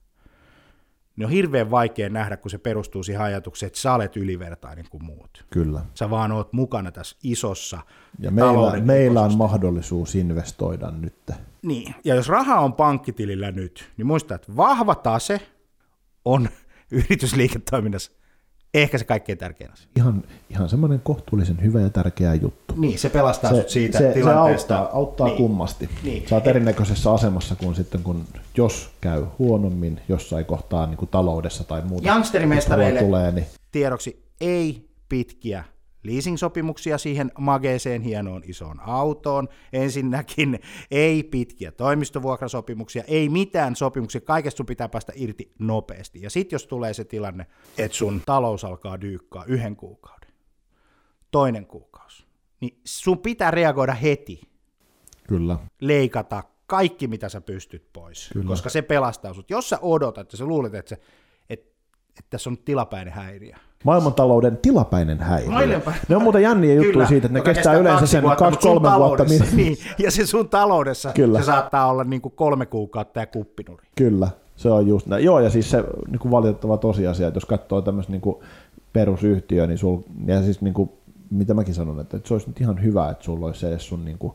niin 1.17 1.25
on 1.25 1.31
hirveän 1.31 1.71
vaikea 1.71 2.09
nähdä, 2.09 2.37
kun 2.37 2.51
se 2.51 2.57
perustuu 2.57 3.03
siihen 3.03 3.21
ajatukseen, 3.21 3.67
että 3.67 3.79
sä 3.79 3.93
olet 3.93 4.17
ylivertainen 4.17 4.85
kuin 4.89 5.05
muut. 5.05 5.45
Kyllä. 5.49 5.81
Sä 5.93 6.09
vaan 6.09 6.31
oot 6.31 6.53
mukana 6.53 6.91
tässä 6.91 7.17
isossa 7.23 7.79
Ja 8.19 8.31
meillä, 8.31 8.79
meillä 8.79 9.21
on 9.21 9.37
mahdollisuus 9.37 10.15
investoida 10.15 10.91
nyt. 10.91 11.31
Niin, 11.61 11.95
ja 12.03 12.15
jos 12.15 12.27
raha 12.27 12.59
on 12.59 12.73
pankkitilillä 12.73 13.51
nyt, 13.51 13.89
niin 13.97 14.07
muista, 14.07 14.35
että 14.35 14.55
vahva 14.55 14.95
tase– 14.95 15.41
on 16.27 16.49
yritysliiketoiminnassa 16.91 18.11
ehkä 18.81 18.97
se 18.97 19.05
kaikkein 19.05 19.37
tärkein 19.37 19.71
asia. 19.71 19.87
Ihan, 19.95 20.23
ihan 20.49 20.69
semmoinen 20.69 20.99
kohtuullisen 20.99 21.61
hyvä 21.61 21.81
ja 21.81 21.89
tärkeä 21.89 22.33
juttu. 22.33 22.73
Niin, 22.77 22.99
se 22.99 23.09
pelastaa 23.09 23.51
se, 23.53 23.65
siitä 23.67 23.97
se, 23.97 24.11
tilanteesta. 24.13 24.67
Se 24.67 24.73
auttaa, 24.73 24.97
auttaa 24.97 25.27
niin. 25.27 25.37
kummasti. 25.37 25.89
Niin. 26.03 26.27
Sä 26.27 26.35
oot 26.35 26.47
erinäköisessä 26.47 27.13
asemassa 27.13 27.55
kuin 27.55 27.75
sitten, 27.75 28.03
kun 28.03 28.25
jos 28.57 28.89
käy 29.01 29.25
huonommin 29.39 30.01
jossain 30.09 30.45
kohtaa 30.45 30.85
niin 30.85 30.97
kuin 30.97 31.09
taloudessa 31.09 31.63
tai 31.63 31.81
muuta. 31.81 32.09
Youngsterimestareille 32.09 32.99
tulee, 32.99 33.31
niin... 33.31 33.45
tiedoksi 33.71 34.23
ei 34.41 34.89
pitkiä 35.09 35.63
leasing-sopimuksia 36.03 36.97
siihen 36.97 37.31
mageeseen 37.39 38.01
hienoon 38.01 38.43
isoon 38.45 38.79
autoon. 38.79 39.47
Ensinnäkin 39.73 40.59
ei 40.91 41.23
pitkiä 41.23 41.71
toimistovuokrasopimuksia, 41.71 43.03
ei 43.07 43.29
mitään 43.29 43.75
sopimuksia, 43.75 44.21
kaikesta 44.21 44.57
sun 44.57 44.65
pitää 44.65 44.89
päästä 44.89 45.13
irti 45.15 45.51
nopeasti. 45.59 46.21
Ja 46.21 46.29
sitten 46.29 46.55
jos 46.55 46.67
tulee 46.67 46.93
se 46.93 47.03
tilanne, 47.03 47.45
että 47.77 47.97
sun 47.97 48.21
talous 48.25 48.65
alkaa 48.65 49.01
dyykkaa 49.01 49.45
yhden 49.45 49.75
kuukauden, 49.75 50.29
toinen 51.31 51.65
kuukausi, 51.65 52.25
niin 52.59 52.79
sun 52.85 53.17
pitää 53.17 53.51
reagoida 53.51 53.93
heti. 53.93 54.41
Kyllä. 55.27 55.57
Leikata 55.81 56.43
kaikki, 56.67 57.07
mitä 57.07 57.29
sä 57.29 57.41
pystyt 57.41 57.93
pois, 57.93 58.29
Kyllä. 58.33 58.47
koska 58.47 58.69
se 58.69 58.81
pelastaa 58.81 59.33
sut. 59.33 59.49
Jos 59.49 59.69
sä 59.69 59.79
odotat, 59.81 60.21
että 60.21 60.37
sä 60.37 60.45
luulet, 60.45 60.75
että, 60.75 60.89
se, 60.89 61.01
että, 61.49 61.69
että 62.09 62.29
tässä 62.29 62.49
on 62.49 62.57
tilapäinen 62.57 63.13
häiriö, 63.13 63.55
maailmantalouden 63.83 64.57
tilapäinen 64.57 65.19
häiriö. 65.19 65.81
Ne 66.09 66.15
on 66.15 66.21
muuten 66.21 66.41
jänniä 66.41 66.73
juttuja 66.73 67.07
siitä, 67.07 67.25
että 67.25 67.39
ne 67.39 67.41
kestää, 67.41 67.53
kestää 67.53 67.73
yleensä 67.73 68.07
sen 68.07 68.23
kaksi-kolme 68.37 68.89
vuotta. 68.97 69.23
Niin, 69.55 69.77
ja 69.97 70.11
se 70.11 70.25
sun 70.25 70.49
taloudessa 70.49 71.11
Kyllä. 71.13 71.39
se 71.39 71.45
saattaa 71.45 71.87
olla 71.87 72.03
niin 72.03 72.21
kuin 72.21 72.33
kolme 72.35 72.65
kuukautta 72.65 73.19
ja 73.19 73.27
kuppinuri. 73.27 73.87
Kyllä, 73.95 74.27
se 74.55 74.69
on 74.69 74.87
just 74.87 75.07
näin. 75.07 75.23
Joo, 75.23 75.39
ja 75.39 75.49
siis 75.49 75.69
se 75.69 75.83
niin 76.07 76.19
kuin 76.19 76.31
valitettava 76.31 76.77
tosiasia, 76.77 77.27
että 77.27 77.37
jos 77.37 77.45
katsoo 77.45 77.81
tämmöistä 77.81 78.11
niin 78.11 78.35
perusyhtiöä, 78.93 79.67
niin 79.67 79.77
sul, 79.77 79.97
ja 80.25 80.41
siis 80.41 80.61
niin 80.61 80.73
kuin, 80.73 80.89
mitä 81.29 81.53
mäkin 81.53 81.73
sanon, 81.73 81.99
että, 81.99 82.17
että 82.17 82.27
se 82.27 82.33
olisi 82.33 82.47
nyt 82.47 82.61
ihan 82.61 82.83
hyvä, 82.83 83.09
että 83.09 83.23
sulla 83.23 83.45
olisi 83.45 83.67
edes 83.67 83.87
sun 83.87 84.05
niin 84.05 84.17
kuin, 84.17 84.33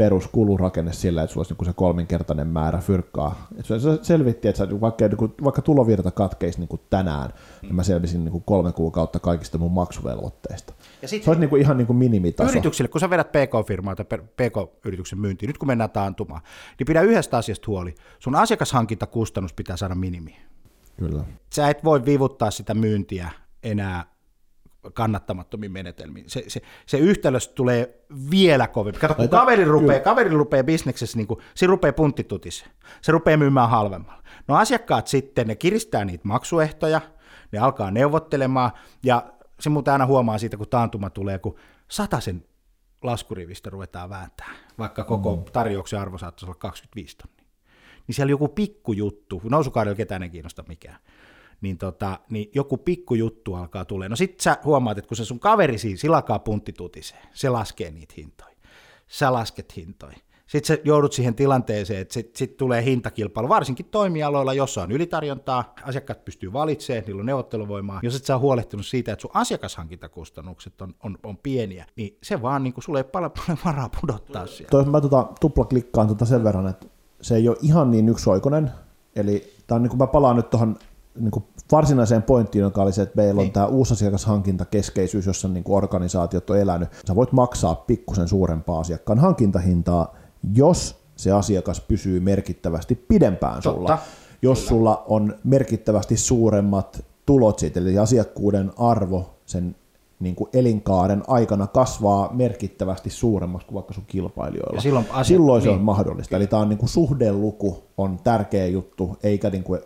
peruskulurakenne 0.00 0.92
sillä, 0.92 1.22
että 1.22 1.32
sulla 1.34 1.44
olisi 1.44 1.54
niin 1.58 1.66
se 1.66 1.72
kolminkertainen 1.72 2.46
määrä 2.46 2.78
fyrkkaa. 2.78 3.46
Että 3.58 3.78
se 3.78 3.98
selvitti, 4.02 4.48
että 4.48 4.58
sä, 4.58 4.80
vaikka, 4.80 5.08
niin 5.08 5.34
vaikka 5.44 5.62
tulovirta 5.62 6.10
katkeisi 6.10 6.58
niin 6.58 6.68
kuin 6.68 6.80
tänään, 6.90 7.30
mm. 7.30 7.66
niin 7.66 7.74
mä 7.74 7.82
selvisin 7.82 8.24
niin 8.24 8.32
kuin 8.32 8.44
kolme 8.44 8.72
kuukautta 8.72 9.18
kaikista 9.18 9.58
mun 9.58 9.72
maksuvelvoitteista. 9.72 10.74
Ja 11.02 11.08
sit, 11.08 11.22
se 11.22 11.30
olisi 11.30 11.40
niin 11.40 11.50
kuin 11.50 11.62
ihan 11.62 11.76
niin 11.76 11.86
kuin 11.86 11.96
minimitaso. 11.96 12.50
Yrityksille, 12.50 12.88
kun 12.88 13.00
sä 13.00 13.10
vedät 13.10 13.32
PK-firmaa 13.32 13.96
tai 13.96 14.04
PK-yrityksen 14.18 15.18
myyntiin, 15.18 15.48
nyt 15.48 15.58
kun 15.58 15.68
mennään 15.68 15.90
taantumaan, 15.90 16.42
niin 16.78 16.86
pidä 16.86 17.02
yhdestä 17.02 17.36
asiasta 17.36 17.66
huoli. 17.66 17.94
Sun 18.18 18.34
asiakashankintakustannus 18.34 19.52
pitää 19.52 19.76
saada 19.76 19.94
minimi. 19.94 20.36
Kyllä. 20.96 21.24
Sä 21.54 21.68
et 21.68 21.84
voi 21.84 22.04
vivuttaa 22.04 22.50
sitä 22.50 22.74
myyntiä 22.74 23.30
enää 23.62 24.04
kannattamattomiin 24.94 25.72
menetelmiin. 25.72 26.30
Se, 26.30 26.44
se, 26.48 26.60
se 26.86 26.98
yhtälös 26.98 27.48
tulee 27.48 28.04
vielä 28.30 28.68
kovempi. 28.68 29.00
Kato, 29.00 29.14
kun 29.14 29.28
kaveri 29.28 29.64
rupeaa, 29.64 30.00
kaveri 30.00 30.30
rupeaa 30.30 30.64
bisneksessä, 30.64 31.18
niin 31.18 31.26
kuin, 31.26 31.40
se 31.54 31.66
rupeaa 31.66 31.92
punttitutis. 31.92 32.64
Se 33.02 33.12
rupeaa 33.12 33.36
myymään 33.36 33.70
halvemmalla. 33.70 34.22
No 34.48 34.56
asiakkaat 34.56 35.06
sitten, 35.06 35.46
ne 35.46 35.54
kiristää 35.56 36.04
niitä 36.04 36.28
maksuehtoja, 36.28 37.00
ne 37.52 37.58
alkaa 37.58 37.90
neuvottelemaan, 37.90 38.70
ja 39.02 39.32
se 39.60 39.70
muuten 39.70 39.92
aina 39.92 40.06
huomaa 40.06 40.38
siitä, 40.38 40.56
kun 40.56 40.68
taantuma 40.68 41.10
tulee, 41.10 41.38
kun 41.38 41.56
sen 42.20 42.44
laskurivistä 43.02 43.70
ruvetaan 43.70 44.10
vääntää, 44.10 44.50
vaikka 44.78 45.04
koko 45.04 45.36
mm. 45.36 45.44
tarjouksen 45.52 46.00
arvo 46.00 46.18
saattaisi 46.18 46.46
olla 46.46 46.54
25 46.54 47.16
tonnia. 47.16 47.46
Niin 48.06 48.14
siellä 48.14 48.30
joku 48.30 48.48
pikkujuttu, 48.48 49.42
nousukaudella 49.44 49.96
ketään 49.96 50.22
ei 50.22 50.30
kiinnosta 50.30 50.64
mikään, 50.68 50.98
niin, 51.60 51.78
tota, 51.78 52.18
niin 52.30 52.50
joku 52.54 52.76
pikkujuttu 52.76 53.54
alkaa 53.54 53.84
tulee. 53.84 54.08
No 54.08 54.16
sit 54.16 54.40
sä 54.40 54.56
huomaat, 54.64 54.98
että 54.98 55.08
kun 55.08 55.16
se 55.16 55.24
sun 55.24 55.40
kaveri 55.40 55.78
siinä, 55.78 55.96
sillä 55.96 56.16
alkaa 56.16 56.38
puntti 56.38 56.72
tutisee, 56.72 57.22
se 57.32 57.48
laskee 57.48 57.90
niitä 57.90 58.14
hintoja. 58.16 58.56
Sä 59.06 59.32
lasket 59.32 59.76
hintoja. 59.76 60.16
Sitten 60.50 60.76
sä 60.76 60.82
joudut 60.84 61.12
siihen 61.12 61.34
tilanteeseen, 61.34 62.00
että 62.00 62.14
sitten 62.14 62.38
sit 62.38 62.56
tulee 62.56 62.84
hintakilpailu, 62.84 63.48
varsinkin 63.48 63.86
toimialoilla, 63.90 64.54
jossa 64.54 64.82
on 64.82 64.92
ylitarjontaa, 64.92 65.74
asiakkaat 65.82 66.24
pystyy 66.24 66.52
valitsemaan, 66.52 67.04
niillä 67.06 67.20
on 67.20 67.26
neuvotteluvoimaa. 67.26 68.00
Jos 68.02 68.16
et 68.16 68.24
sä 68.24 68.34
ole 68.34 68.40
huolehtinut 68.40 68.86
siitä, 68.86 69.12
että 69.12 69.20
sun 69.20 69.30
asiakashankintakustannukset 69.34 70.80
on, 70.80 70.94
on, 71.02 71.18
on 71.22 71.36
pieniä, 71.36 71.86
niin 71.96 72.18
se 72.22 72.42
vaan, 72.42 72.62
niin 72.62 72.74
sulle 72.78 72.98
ei 72.98 73.04
paljon, 73.04 73.30
paljon 73.46 73.58
varaa 73.64 73.90
pudottaa 74.00 74.46
siellä. 74.46 74.70
Toi, 74.70 74.84
mä 74.84 75.00
tota, 75.00 75.26
tuplaklikkaan 75.40 76.08
tota 76.08 76.24
sen 76.24 76.44
verran, 76.44 76.66
että 76.66 76.86
se 77.20 77.36
ei 77.36 77.48
ole 77.48 77.56
ihan 77.62 77.90
niin 77.90 78.08
yksioikoinen, 78.08 78.70
eli 79.16 79.54
tää 79.66 79.76
on, 79.76 79.82
niin 79.82 79.90
kuin 79.90 79.98
mä 79.98 80.06
palaan 80.06 80.36
nyt 80.36 80.50
tuohon 80.50 80.76
niin 81.20 81.30
varsinaiseen 81.72 82.22
pointtiin, 82.22 82.62
joka 82.62 82.82
oli 82.82 82.92
se, 82.92 83.02
että 83.02 83.16
meillä 83.16 83.38
on 83.38 83.44
niin. 83.44 83.52
tämä 83.52 83.66
uusi 83.66 83.92
asiakashankintakeskeisyys, 83.94 85.26
jossa 85.26 85.48
niin 85.48 85.64
kuin 85.64 85.76
organisaatiot 85.76 86.50
on 86.50 86.58
elänyt. 86.58 86.88
Sä 87.06 87.14
voit 87.14 87.32
maksaa 87.32 87.74
pikkusen 87.74 88.28
suurempaa 88.28 88.80
asiakkaan 88.80 89.18
hankintahintaa, 89.18 90.14
jos 90.54 91.00
se 91.16 91.32
asiakas 91.32 91.80
pysyy 91.80 92.20
merkittävästi 92.20 92.94
pidempään 92.94 93.62
Totta. 93.62 93.70
sulla. 93.70 93.98
Jos 94.42 94.58
Kyllä. 94.58 94.68
sulla 94.68 95.04
on 95.06 95.34
merkittävästi 95.44 96.16
suuremmat 96.16 97.04
tulot 97.26 97.58
siitä, 97.58 97.80
eli 97.80 97.98
asiakkuuden 97.98 98.70
arvo 98.76 99.34
sen 99.46 99.76
niin 100.20 100.34
kuin 100.34 100.50
elinkaaren 100.52 101.22
aikana 101.26 101.66
kasvaa 101.66 102.30
merkittävästi 102.32 103.10
suuremmaksi 103.10 103.66
kuin 103.66 103.74
vaikka 103.74 103.94
sun 103.94 104.04
kilpailijoilla. 104.06 104.76
Ja 104.76 104.80
silloin 104.80 105.06
asia, 105.10 105.24
silloin 105.24 105.62
se 105.62 105.68
niin. 105.68 105.78
on 105.78 105.84
mahdollista. 105.84 106.36
Eli 106.36 106.46
tämä 106.46 106.62
on 106.62 106.68
niin 106.68 106.78
kuin 106.78 106.88
suhdeluku 106.88 107.84
on 107.96 108.18
tärkeä 108.24 108.66
juttu, 108.66 109.16
eikä, 109.22 109.50
niin 109.50 109.64
kuin, 109.64 109.80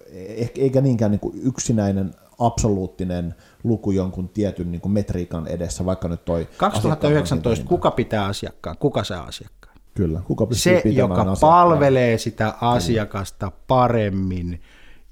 eikä 0.58 0.80
niinkään 0.80 1.10
niin 1.10 1.20
kuin 1.20 1.40
yksinäinen 1.42 2.14
absoluuttinen 2.38 3.34
luku 3.64 3.90
jonkun 3.90 4.28
tietyn 4.28 4.72
niin 4.72 4.80
kuin 4.80 4.92
metriikan 4.92 5.46
edessä, 5.46 5.84
vaikka 5.84 6.08
nyt 6.08 6.24
toi 6.24 6.48
2019, 6.56 7.66
kuka 7.66 7.90
pitää 7.90 8.24
asiakkaan, 8.24 8.76
kuka 8.78 9.04
saa 9.04 9.24
asiakkaan? 9.24 9.74
Kyllä, 9.94 10.20
kuka 10.24 10.46
Se, 10.52 10.82
joka 10.84 11.14
asiakkaan. 11.14 11.36
palvelee 11.40 12.18
sitä 12.18 12.54
asiakasta 12.60 13.52
paremmin, 13.68 14.60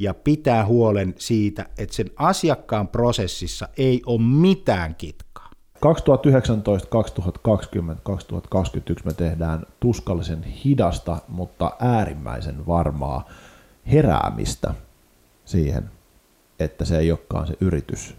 ja 0.03 0.15
pitää 0.15 0.67
huolen 0.67 1.15
siitä, 1.19 1.67
että 1.79 1.95
sen 1.95 2.11
asiakkaan 2.17 2.89
prosessissa 2.89 3.69
ei 3.77 4.03
ole 4.07 4.23
mitään 4.23 4.95
kitkaa. 4.95 5.51
2019, 5.81 6.89
2020, 6.89 8.03
2021 8.05 9.07
me 9.07 9.13
tehdään 9.13 9.67
tuskallisen 9.81 10.43
hidasta, 10.43 11.19
mutta 11.29 11.73
äärimmäisen 11.81 12.67
varmaa 12.67 13.29
heräämistä 13.93 14.75
siihen, 15.45 15.91
että 16.59 16.85
se 16.85 16.99
ei 16.99 17.11
olekaan 17.11 17.47
se 17.47 17.55
yritys, 17.61 18.17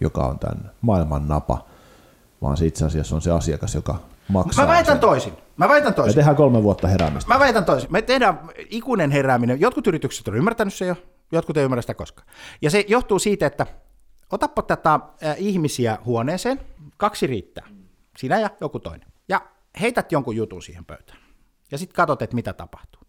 joka 0.00 0.26
on 0.26 0.38
tämän 0.38 0.70
maailman 0.80 1.28
napa, 1.28 1.66
vaan 2.42 2.56
se 2.56 2.66
itse 2.66 2.84
asiassa 2.84 3.16
on 3.16 3.22
se 3.22 3.30
asiakas, 3.30 3.74
joka 3.74 3.98
maksaa. 4.28 4.64
Mä 4.64 4.72
väitän 4.72 4.94
sen. 4.94 5.00
toisin. 5.00 5.32
Mä 5.56 5.68
väitän 5.68 5.94
toisin. 5.94 6.10
Me 6.10 6.14
tehdään 6.14 6.36
kolme 6.36 6.62
vuotta 6.62 6.88
heräämistä. 6.88 7.34
Mä 7.34 7.40
väitän 7.40 7.64
toisin. 7.64 7.92
Me 7.92 8.02
tehdään 8.02 8.40
ikuinen 8.70 9.10
herääminen. 9.10 9.60
Jotkut 9.60 9.86
yritykset 9.86 10.28
on 10.28 10.34
ymmärtänyt 10.34 10.74
se 10.74 10.86
jo, 10.86 10.96
jotkut 11.32 11.56
ei 11.56 11.64
ymmärrä 11.64 11.82
sitä 11.82 11.94
koskaan. 11.94 12.28
Ja 12.62 12.70
se 12.70 12.84
johtuu 12.88 13.18
siitä, 13.18 13.46
että 13.46 13.66
otappa 14.32 14.62
tätä 14.62 14.94
äh, 14.94 15.00
ihmisiä 15.38 15.98
huoneeseen, 16.04 16.60
kaksi 16.96 17.26
riittää, 17.26 17.68
sinä 18.16 18.38
ja 18.38 18.50
joku 18.60 18.80
toinen, 18.80 19.12
ja 19.28 19.40
heität 19.80 20.12
jonkun 20.12 20.36
jutun 20.36 20.62
siihen 20.62 20.84
pöytään, 20.84 21.18
ja 21.70 21.78
sitten 21.78 21.94
katsot, 21.94 22.22
että 22.22 22.36
mitä 22.36 22.52
tapahtuu. 22.52 23.02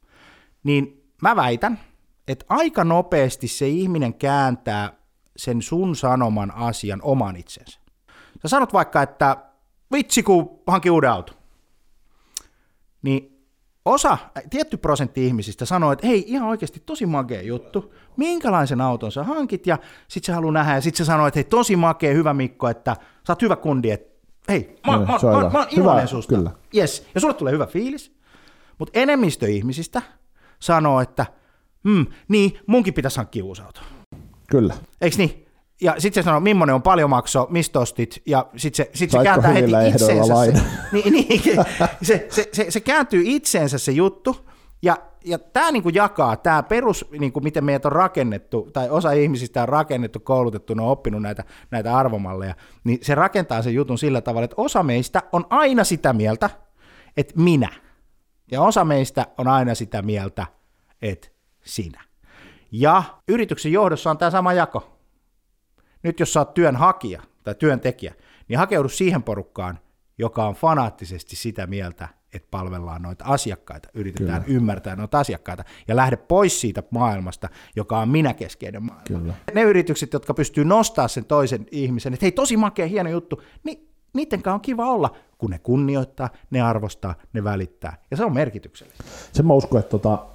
Niin 0.64 1.12
mä 1.22 1.36
väitän, 1.36 1.80
että 2.28 2.46
aika 2.50 2.84
nopeasti 2.84 3.48
se 3.48 3.68
ihminen 3.68 4.14
kääntää 4.14 4.94
sen 5.38 5.62
sun 5.62 5.96
sanoman 5.96 6.52
asian 6.52 7.02
oman 7.02 7.36
itsensä. 7.36 7.80
Sä 8.42 8.48
sanot 8.48 8.74
vaikka, 8.74 9.02
että 9.02 9.38
vitsi 9.94 10.24
kun 10.24 10.62
hanki 10.68 10.90
uuden 10.90 11.12
auto. 11.12 11.34
Niin 13.02 13.39
osa, 13.86 14.18
tietty 14.50 14.78
prosentti 14.78 15.28
ihmisistä 15.28 15.66
sanoo, 15.66 15.92
että 15.92 16.08
hei, 16.08 16.24
ihan 16.28 16.50
oikeasti 16.50 16.84
tosi 16.86 17.06
makea 17.06 17.42
juttu, 17.42 17.94
minkälaisen 18.18 18.82
auton 18.82 19.12
sä 19.12 19.24
hankit, 19.24 19.68
ja 19.68 19.78
sit 20.08 20.24
sä 20.24 20.36
haluaa 20.36 20.54
nähdä, 20.54 20.76
ja 20.76 20.82
sit 20.82 20.96
sä 20.96 21.06
sanoo, 21.06 21.28
että 21.28 21.38
hei, 21.38 21.44
tosi 21.44 21.76
makea, 21.76 22.14
hyvä 22.14 22.34
Mikko, 22.34 22.70
että 22.70 22.96
sä 23.28 23.34
oot 23.34 23.42
hyvä 23.42 23.56
kundi, 23.56 23.92
että 23.92 24.20
hei, 24.50 24.80
mä, 24.88 24.94
Joo, 24.94 25.06
mä, 25.06 25.12
mä, 25.12 25.20
se 25.20 25.26
mä, 25.26 25.32
mä 25.32 25.60
oon 25.60 25.68
iloinen 25.72 26.08
susta. 26.08 26.36
kyllä. 26.36 26.52
Yes, 26.76 27.08
ja 27.16 27.22
sulle 27.22 27.34
tulee 27.34 27.54
hyvä 27.54 27.66
fiilis, 27.66 28.16
mutta 28.78 29.00
enemmistö 29.00 29.48
ihmisistä 29.48 30.02
sanoo, 30.60 31.02
että 31.02 31.26
hmm, 31.84 32.06
niin, 32.28 32.60
munkin 32.68 32.94
pitäisi 32.94 33.18
hankkia 33.18 33.46
uusi 33.46 33.62
auto. 33.62 33.82
Kyllä. 34.50 34.74
Eiks 35.02 35.18
niin? 35.18 35.46
Ja 35.82 35.96
sitten 35.98 36.24
se 36.24 36.26
sanoo, 36.26 36.40
millainen 36.40 36.76
on 36.76 36.82
paljon 36.82 37.10
makso, 37.10 37.48
mistä 37.50 37.80
ostit, 37.80 38.22
ja 38.26 38.48
sitten 38.56 38.86
se, 38.86 38.92
sit 38.94 39.12
se 39.12 39.16
Saitko 39.16 39.42
kääntää 39.42 39.52
heti 39.52 39.72
itseensä. 39.90 40.34
Se, 40.46 40.52
niin, 40.94 41.14
niin, 41.14 41.42
se, 42.02 42.28
se, 42.30 42.50
se, 42.52 42.72
se, 42.72 42.80
kääntyy 42.80 43.22
itseensä 43.26 43.78
se 43.78 43.92
juttu, 43.92 44.50
ja, 44.82 44.98
ja 45.26 45.40
tämä 45.40 45.72
niinku 45.72 45.90
jakaa, 45.90 46.36
tämä 46.36 46.64
perus, 46.64 47.06
niinku, 47.20 47.40
miten 47.40 47.64
meidät 47.64 47.86
on 47.86 47.92
rakennettu, 47.92 48.70
tai 48.74 48.90
osa 48.90 49.12
ihmisistä 49.12 49.62
on 49.62 49.70
rakennettu, 49.70 50.20
koulutettu, 50.20 50.74
ne 50.74 50.82
on 50.82 50.90
oppinut 50.90 51.22
näitä, 51.22 51.44
näitä 51.72 51.98
arvomalleja, 51.98 52.56
niin 52.84 53.00
se 53.02 53.16
rakentaa 53.16 53.62
sen 53.62 53.74
jutun 53.74 53.98
sillä 53.98 54.22
tavalla, 54.22 54.46
että 54.46 54.62
osa 54.62 54.84
meistä 54.84 55.24
on 55.32 55.46
aina 55.50 55.84
sitä 55.84 56.14
mieltä, 56.14 56.50
että 57.18 57.34
minä, 57.36 57.70
ja 58.52 58.62
osa 58.62 58.86
meistä 58.86 59.28
on 59.38 59.48
aina 59.48 59.76
sitä 59.76 60.02
mieltä, 60.02 60.46
että 61.02 61.28
sinä. 61.62 62.04
Ja 62.72 63.04
yrityksen 63.28 63.72
johdossa 63.72 64.10
on 64.10 64.18
tämä 64.18 64.32
sama 64.32 64.54
jako 64.54 64.99
nyt 66.04 66.20
jos 66.20 66.34
sä 66.34 66.40
oot 66.40 66.54
työnhakija 66.54 67.22
tai 67.44 67.56
työntekijä, 67.56 68.14
niin 68.48 68.60
hakeudu 68.60 68.90
siihen 68.90 69.24
porukkaan, 69.24 69.80
joka 70.18 70.48
on 70.48 70.54
fanaattisesti 70.56 71.36
sitä 71.36 71.68
mieltä, 71.68 72.08
että 72.34 72.48
palvellaan 72.52 73.02
noita 73.02 73.26
asiakkaita, 73.26 73.90
yritetään 73.94 74.44
Kyllä. 74.44 74.58
ymmärtää 74.58 74.96
noita 74.96 75.20
asiakkaita, 75.20 75.64
ja 75.88 75.96
lähde 75.96 76.18
pois 76.18 76.62
siitä 76.62 76.84
maailmasta, 76.92 77.50
joka 77.76 78.00
on 78.00 78.10
minäkeskeinen 78.10 78.84
maailma. 78.84 79.04
Kyllä. 79.08 79.34
Ne 79.54 79.62
yritykset, 79.62 80.14
jotka 80.14 80.34
pystyy 80.34 80.66
nostaa 80.66 81.08
sen 81.08 81.26
toisen 81.26 81.66
ihmisen, 81.72 82.14
että 82.14 82.24
hei, 82.24 82.32
tosi 82.32 82.58
makea, 82.58 82.88
hieno 82.88 83.10
juttu, 83.10 83.42
niin 83.64 83.90
niiden 84.14 84.42
kanssa 84.42 84.56
on 84.56 84.62
kiva 84.62 84.90
olla, 84.90 85.16
kun 85.38 85.52
ne 85.52 85.60
kunnioittaa, 85.60 86.30
ne 86.50 86.62
arvostaa, 86.62 87.16
ne 87.34 87.44
välittää, 87.44 87.98
ja 88.12 88.18
se 88.18 88.26
on 88.26 88.34
merkityksellistä. 88.34 89.04
Sen 89.34 89.46
mä 89.46 89.54
uskon, 89.54 89.80
että 89.80 89.90
tota, 89.90 90.26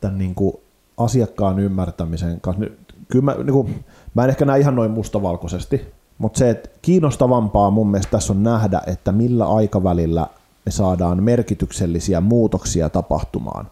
tämän 0.00 0.18
niin 0.18 0.34
kuin 0.34 0.54
asiakkaan 0.96 1.58
ymmärtämisen 1.58 2.40
kanssa, 2.40 2.64
kyllä 3.08 3.24
mä, 3.24 3.34
niin 3.34 3.52
kuin, 3.52 3.84
mä 4.14 4.24
en 4.24 4.30
ehkä 4.30 4.44
näe 4.44 4.58
ihan 4.58 4.76
noin 4.76 4.90
mustavalkoisesti, 4.90 5.92
mutta 6.18 6.38
se, 6.38 6.50
että 6.50 6.68
kiinnostavampaa 6.82 7.70
mun 7.70 7.90
mielestä 7.90 8.10
tässä 8.10 8.32
on 8.32 8.42
nähdä, 8.42 8.82
että 8.86 9.12
millä 9.12 9.48
aikavälillä 9.48 10.26
me 10.66 10.72
saadaan 10.72 11.22
merkityksellisiä 11.22 12.20
muutoksia 12.20 12.88
tapahtumaan. 12.88 13.66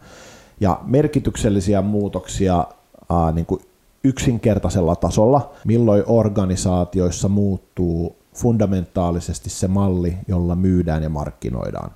Ja 0.61 0.81
merkityksellisiä 0.85 1.83
muutoksia 1.83 2.67
ää, 3.11 3.33
niin 3.33 3.47
kuin 3.47 3.61
yksinkertaisella 4.05 4.97
tasolla, 4.97 5.51
milloin 5.65 6.03
organisaatioissa 6.07 7.29
muuttuu 7.29 8.17
fundamentaalisesti 8.35 9.51
se 9.51 9.69
malli, 9.69 10.17
jolla 10.29 10.55
myydään 10.55 11.03
ja 11.03 11.09
markkinoidaan. 11.09 11.91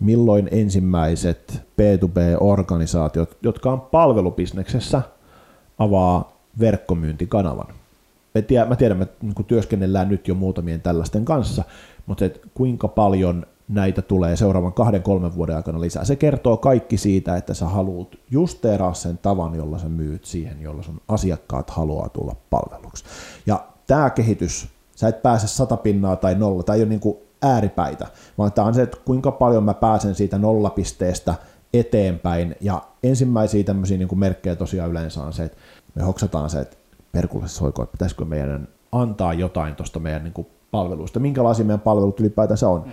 Milloin 0.00 0.48
ensimmäiset 0.50 1.62
B2B-organisaatiot, 1.80 3.36
jotka 3.42 3.72
on 3.72 3.80
palvelubisneksessä, 3.80 5.02
avaa 5.78 6.32
verkkomyyntikanavan. 6.60 7.74
Tiedän, 8.46 8.68
mä 8.68 8.76
tiedän, 8.76 9.02
että 9.02 9.26
niin 9.26 9.44
työskennellään 9.46 10.08
nyt 10.08 10.28
jo 10.28 10.34
muutamien 10.34 10.80
tällaisten 10.80 11.24
kanssa, 11.24 11.64
mutta 12.06 12.24
et 12.24 12.40
kuinka 12.54 12.88
paljon 12.88 13.46
näitä 13.68 14.02
tulee 14.02 14.36
seuraavan 14.36 14.72
kahden, 14.72 15.02
kolmen 15.02 15.34
vuoden 15.34 15.56
aikana 15.56 15.80
lisää. 15.80 16.04
Se 16.04 16.16
kertoo 16.16 16.56
kaikki 16.56 16.96
siitä, 16.96 17.36
että 17.36 17.54
sä 17.54 17.66
haluat 17.66 18.08
justeeraa 18.30 18.94
sen 18.94 19.18
tavan, 19.18 19.54
jolla 19.54 19.78
sä 19.78 19.88
myyt 19.88 20.24
siihen, 20.24 20.62
jolla 20.62 20.82
sun 20.82 21.00
asiakkaat 21.08 21.70
haluaa 21.70 22.08
tulla 22.08 22.36
palveluksi. 22.50 23.04
Ja 23.46 23.64
tämä 23.86 24.10
kehitys, 24.10 24.68
sä 24.96 25.08
et 25.08 25.22
pääse 25.22 25.46
sata 25.46 25.76
pinnaa 25.76 26.16
tai 26.16 26.34
nolla, 26.34 26.62
tai 26.62 26.76
ei 26.76 26.82
ole 26.82 26.88
niin 26.88 27.00
kuin 27.00 27.16
ääripäitä, 27.42 28.06
vaan 28.38 28.52
tämä 28.52 28.66
on 28.66 28.74
se, 28.74 28.82
että 28.82 28.96
kuinka 29.04 29.30
paljon 29.30 29.64
mä 29.64 29.74
pääsen 29.74 30.14
siitä 30.14 30.38
nollapisteestä 30.38 31.34
eteenpäin. 31.74 32.56
Ja 32.60 32.82
ensimmäisiä 33.02 33.64
tämmöisiä 33.64 33.98
niin 33.98 34.08
kuin 34.08 34.18
merkkejä 34.18 34.56
tosiaan 34.56 34.90
yleensä 34.90 35.22
on 35.22 35.32
se, 35.32 35.44
että 35.44 35.58
me 35.94 36.02
hoksataan 36.02 36.50
se, 36.50 36.60
että 36.60 36.76
perkulle 37.12 37.48
soiko, 37.48 37.82
että 37.82 37.92
pitäisikö 37.92 38.24
meidän 38.24 38.68
antaa 38.92 39.34
jotain 39.34 39.74
tuosta 39.74 39.98
meidän 39.98 40.24
niin 40.24 40.34
kuin 40.34 40.46
palveluista, 40.70 41.20
minkälaisia 41.20 41.64
meidän 41.64 41.80
palvelut 41.80 42.20
ylipäätänsä 42.20 42.68
on, 42.68 42.84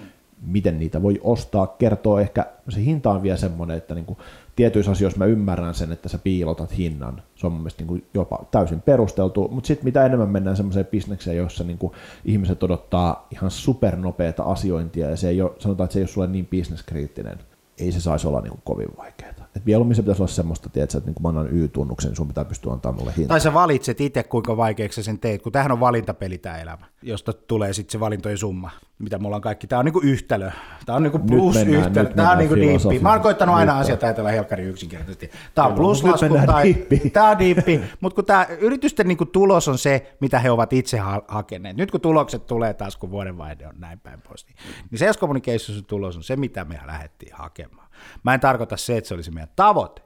miten 0.41 0.79
niitä 0.79 1.01
voi 1.01 1.19
ostaa, 1.23 1.67
kertoo 1.67 2.19
ehkä, 2.19 2.45
se 2.69 2.83
hinta 2.83 3.11
on 3.11 3.23
vielä 3.23 3.37
semmoinen, 3.37 3.77
että 3.77 3.95
niin 3.95 4.05
kuin 4.05 4.17
tietyissä 4.55 4.91
asioissa 4.91 5.19
mä 5.19 5.25
ymmärrän 5.25 5.73
sen, 5.73 5.91
että 5.91 6.09
sä 6.09 6.17
piilotat 6.17 6.77
hinnan, 6.77 7.21
se 7.35 7.47
on 7.47 7.53
mun 7.53 7.61
mielestä 7.61 7.81
niin 7.81 7.87
kuin 7.87 8.05
jopa 8.13 8.45
täysin 8.51 8.81
perusteltu, 8.81 9.47
mutta 9.51 9.67
sitten 9.67 9.85
mitä 9.85 10.05
enemmän 10.05 10.29
mennään 10.29 10.57
semmoiseen 10.57 10.85
bisnekseen, 10.85 11.37
jossa 11.37 11.63
niin 11.63 11.77
kuin 11.77 11.93
ihmiset 12.25 12.63
odottaa 12.63 13.27
ihan 13.31 13.51
supernopeata 13.51 14.43
asiointia 14.43 15.09
ja 15.09 15.17
se 15.17 15.29
ei 15.29 15.41
ole, 15.41 15.51
sanotaan, 15.59 15.85
että 15.85 15.93
se 15.93 15.99
ei 15.99 16.03
ole 16.03 16.07
sulle 16.07 16.27
niin 16.27 16.45
bisneskriittinen, 16.45 17.39
ei 17.79 17.91
se 17.91 18.01
saisi 18.01 18.27
olla 18.27 18.41
niin 18.41 18.61
kovin 18.63 18.97
vaikeaa. 18.97 19.38
Et 19.59 19.65
mieluummin 19.65 19.95
se 19.95 20.01
pitäisi 20.01 20.21
olla 20.21 20.31
semmoista, 20.31 20.69
tiedätkö, 20.69 20.97
että 20.97 21.07
niin 21.07 21.15
kun 21.15 21.23
mä 21.23 21.29
annan 21.29 21.47
Y-tunnuksen, 21.53 22.09
niin 22.09 22.15
sun 22.15 22.27
pitää 22.27 22.45
pystyä 22.45 22.73
antaa 22.73 22.91
mulle 22.91 23.13
hinta. 23.17 23.29
Tai 23.29 23.41
sä 23.41 23.53
valitset 23.53 24.01
itse, 24.01 24.23
kuinka 24.23 24.57
vaikeaksi 24.57 24.95
sä 24.95 25.05
sen 25.05 25.19
teet, 25.19 25.41
kun 25.41 25.51
tämähän 25.51 25.71
on 25.71 25.79
valintapeli 25.79 26.37
tämä 26.37 26.57
elämä, 26.57 26.85
josta 27.01 27.33
tulee 27.33 27.73
sitten 27.73 27.91
se 27.91 27.99
valintojen 27.99 28.37
summa, 28.37 28.71
mitä 28.99 29.19
mulla 29.19 29.35
on 29.35 29.41
kaikki. 29.41 29.67
Tämä 29.67 29.79
on 29.79 29.85
niinku 29.85 30.01
yhtälö, 30.03 30.51
tämä 30.85 30.95
on 30.95 31.03
niinku 31.03 31.19
plus 31.19 31.55
mennään- 31.55 31.87
yhtälö, 31.87 32.09
tämä 32.09 32.31
on 32.31 32.37
niinku 32.37 32.55
diippi. 32.55 32.99
Mä 32.99 33.11
oon 33.11 33.21
koittanut 33.21 33.55
aina 33.55 33.73
Nyt 33.73 33.81
asiat 33.81 34.03
ajatella 34.03 34.29
helkkari 34.29 34.63
yksinkertaisesti. 34.63 35.29
Tämä 35.55 35.67
on 35.67 35.73
pluslasku 35.73 36.37
tai 36.45 36.73
tämä 37.13 37.29
on 37.29 37.39
diippi, 37.39 37.81
mutta 38.01 38.15
kun 38.15 38.25
tämä 38.25 38.47
yritysten 38.59 39.07
niinku 39.07 39.25
tulos 39.25 39.67
on 39.67 39.77
se, 39.77 40.15
mitä 40.19 40.39
he 40.39 40.51
ovat 40.51 40.73
itse 40.73 40.97
ha- 40.97 41.23
hakeneet. 41.27 41.77
Nyt 41.77 41.91
kun 41.91 42.01
tulokset 42.01 42.45
tulee 42.47 42.73
taas, 42.73 42.97
kun 42.97 43.11
vuodenvaihde 43.11 43.67
on 43.67 43.75
näin 43.79 43.99
päin 43.99 44.21
pois, 44.21 44.45
niin, 44.47 44.55
niin 44.91 45.13
communicationsin 45.19 45.85
tulos 45.85 46.17
on 46.17 46.23
se, 46.23 46.35
mitä 46.35 46.65
me 46.65 46.79
lähdettiin 46.85 47.31
hakemaan. 47.35 47.88
Mä 48.23 48.33
en 48.33 48.39
tarkoita 48.39 48.77
se, 48.77 48.97
että 48.97 49.07
se 49.07 49.13
olisi 49.13 49.31
meidän 49.31 49.49
tavoite, 49.55 50.01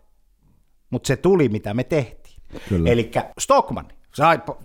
mutta 0.89 1.07
se 1.07 1.15
tuli, 1.15 1.49
mitä 1.49 1.73
me 1.73 1.83
tehtiin. 1.83 2.41
Eli 2.87 3.11
Stockman, 3.39 3.87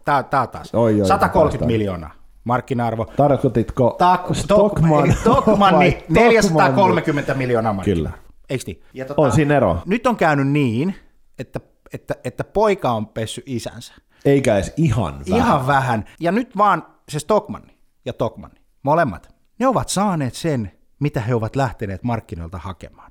tämä 0.05 0.47
taas, 0.47 0.75
Oi, 0.75 1.01
oi, 1.01 1.07
130 1.09 1.33
päästään. 1.59 1.67
miljoonaa 1.67 2.11
markkina-arvo. 2.45 3.05
Tarkoititko 3.05 3.99
Tak- 4.03 4.35
Stockman? 4.35 5.13
Stockman, 5.21 5.75
vai 5.75 5.89
niin 5.89 6.03
430 6.09 7.35
miljoonaa 7.35 7.73
markkina 7.73 7.95
Kyllä. 7.97 8.11
Eikö 8.51 8.65
niin? 8.67 8.83
Ja 8.95 9.05
tota, 9.05 9.21
On 9.23 9.33
siinä 9.33 9.57
ero. 9.57 9.79
Nyt 9.87 10.07
on 10.07 10.17
käynyt 10.17 10.49
niin, 10.49 10.95
että, 11.39 11.61
että, 11.93 12.15
että 12.25 12.45
poika 12.45 12.91
on 12.91 13.07
pessy 13.07 13.43
isänsä. 13.47 13.95
Eikä 14.25 14.55
edes 14.55 14.73
ihan 14.77 15.15
vähän. 15.31 15.39
Ihan 15.39 15.67
vähän. 15.67 16.05
Ja 16.21 16.33
nyt 16.33 16.57
vaan 16.57 16.87
se 17.09 17.19
Stockman 17.19 17.63
ja 18.05 18.13
Tokman, 18.13 18.51
molemmat, 18.83 19.35
ne 19.59 19.67
ovat 19.67 19.89
saaneet 19.89 20.35
sen, 20.35 20.73
mitä 21.01 21.21
he 21.21 21.35
ovat 21.35 21.57
lähteneet 21.57 22.03
markkinoilta 22.03 22.59
hakemaan. 22.59 23.11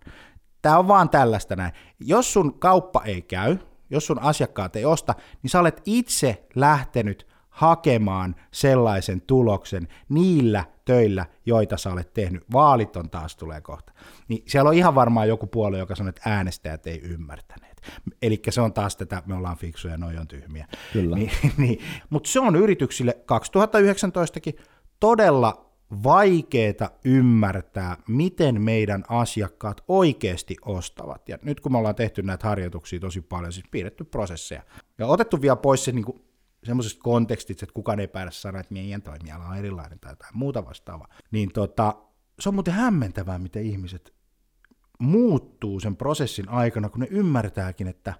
Tämä 0.61 0.77
on 0.77 0.87
vaan 0.87 1.09
tällaista 1.09 1.55
näin. 1.55 1.71
Jos 1.99 2.33
sun 2.33 2.59
kauppa 2.59 3.03
ei 3.03 3.21
käy, 3.21 3.57
jos 3.89 4.05
sun 4.05 4.19
asiakkaat 4.19 4.75
ei 4.75 4.85
osta, 4.85 5.15
niin 5.43 5.49
sä 5.49 5.59
olet 5.59 5.81
itse 5.85 6.47
lähtenyt 6.55 7.27
hakemaan 7.49 8.35
sellaisen 8.51 9.21
tuloksen 9.21 9.87
niillä 10.09 10.63
töillä, 10.85 11.25
joita 11.45 11.77
sä 11.77 11.91
olet 11.91 12.13
tehnyt. 12.13 12.43
Vaalit 12.53 12.95
on 12.95 13.09
taas 13.09 13.35
tulee 13.35 13.61
kohta. 13.61 13.93
Niin 14.27 14.43
siellä 14.47 14.69
on 14.69 14.73
ihan 14.75 14.95
varmaan 14.95 15.27
joku 15.27 15.47
puolue, 15.47 15.79
joka 15.79 15.95
sanoo, 15.95 16.09
että 16.09 16.21
äänestäjät 16.25 16.87
ei 16.87 16.99
ymmärtäneet. 16.99 17.81
Eli 18.21 18.41
se 18.49 18.61
on 18.61 18.73
taas 18.73 18.95
tätä, 18.95 19.23
me 19.25 19.35
ollaan 19.35 19.57
fiksuja, 19.57 19.97
noi 19.97 20.17
on 20.17 20.27
tyhmiä. 20.27 20.67
Kyllä. 20.93 21.15
Niin, 21.15 21.31
niin. 21.57 21.79
Mutta 22.09 22.29
se 22.29 22.39
on 22.39 22.55
yrityksille 22.55 23.17
2019kin 23.21 24.61
todella 24.99 25.66
vaikeeta 26.03 26.91
ymmärtää, 27.05 27.97
miten 28.07 28.61
meidän 28.61 29.03
asiakkaat 29.09 29.83
oikeasti 29.87 30.55
ostavat. 30.65 31.29
Ja 31.29 31.37
nyt 31.41 31.59
kun 31.59 31.71
me 31.71 31.77
ollaan 31.77 31.95
tehty 31.95 32.23
näitä 32.23 32.47
harjoituksia 32.47 32.99
tosi 32.99 33.21
paljon, 33.21 33.53
siis 33.53 33.65
piirretty 33.71 34.03
prosesseja, 34.03 34.63
ja 34.97 35.07
otettu 35.07 35.41
vielä 35.41 35.55
pois 35.55 35.85
se 35.85 35.91
niin 35.91 36.05
semmoisesta 36.63 37.01
kontekstista, 37.03 37.65
että 37.65 37.73
kukaan 37.73 37.99
ei 37.99 38.07
päädä 38.07 38.31
sanoa, 38.31 38.61
että 38.61 38.73
meidän 38.73 39.01
toimiala 39.01 39.45
on 39.45 39.57
erilainen 39.57 39.99
tai 39.99 40.11
jotain 40.11 40.37
muuta 40.37 40.65
vastaavaa, 40.65 41.07
niin 41.31 41.51
tota, 41.53 41.95
se 42.39 42.49
on 42.49 42.55
muuten 42.55 42.73
hämmentävää, 42.73 43.39
miten 43.39 43.65
ihmiset 43.65 44.13
muuttuu 44.99 45.79
sen 45.79 45.95
prosessin 45.95 46.49
aikana, 46.49 46.89
kun 46.89 46.99
ne 46.99 47.07
ymmärtääkin, 47.09 47.87
että 47.87 48.13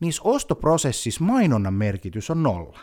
niissä 0.00 0.22
ostoprosessissa 0.24 1.24
mainonnan 1.24 1.74
merkitys 1.74 2.30
on 2.30 2.42
nolla. 2.42 2.78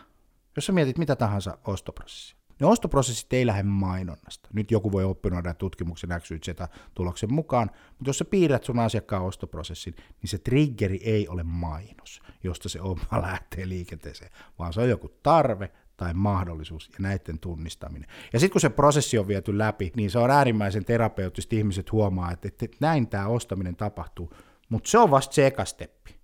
Jos 0.56 0.66
sä 0.66 0.72
mietit 0.72 0.98
mitä 0.98 1.16
tahansa 1.16 1.58
ostoprosessia, 1.64 2.38
ne 2.60 2.68
ostoprosessit 2.68 3.34
ei 3.34 3.46
lähde 3.46 3.64
mainonnasta. 3.64 4.50
Nyt 4.54 4.72
joku 4.72 4.92
voi 4.92 5.04
oppinoida 5.04 5.54
tutkimuksen 5.54 6.10
XYZ-tuloksen 6.20 7.34
mukaan, 7.34 7.72
mutta 7.90 8.10
jos 8.10 8.18
sä 8.18 8.26
piirrät 8.26 8.64
sun 8.64 8.80
asiakkaan 8.80 9.24
ostoprosessin, 9.24 9.96
niin 9.96 10.30
se 10.30 10.38
triggeri 10.38 11.00
ei 11.04 11.28
ole 11.28 11.44
mainos, 11.44 12.22
josta 12.44 12.70
se 12.70 12.82
oma 12.82 13.22
lähtee 13.22 13.70
liikenteeseen, 13.70 14.32
vaan 14.60 14.74
se 14.74 14.82
on 14.82 14.90
joku 14.90 15.10
tarve 15.24 15.72
tai 15.98 16.14
mahdollisuus 16.14 16.90
ja 16.94 17.00
näiden 17.00 17.40
tunnistaminen. 17.40 18.10
Ja 18.34 18.40
sitten 18.40 18.52
kun 18.52 18.62
se 18.62 18.70
prosessi 18.70 19.18
on 19.18 19.28
viety 19.28 19.58
läpi, 19.58 19.92
niin 19.96 20.12
se 20.12 20.20
on 20.20 20.32
äärimmäisen 20.32 20.86
terapeuttista, 20.86 21.56
ihmiset 21.56 21.92
huomaa, 21.92 22.32
että, 22.32 22.48
että 22.48 22.78
näin 22.80 23.08
tämä 23.08 23.28
ostaminen 23.28 23.76
tapahtuu, 23.76 24.34
mutta 24.70 24.90
se 24.90 24.98
on 24.98 25.12
vasta 25.12 25.34
se 25.34 25.48
eka 25.48 25.66
steppi, 25.66 26.16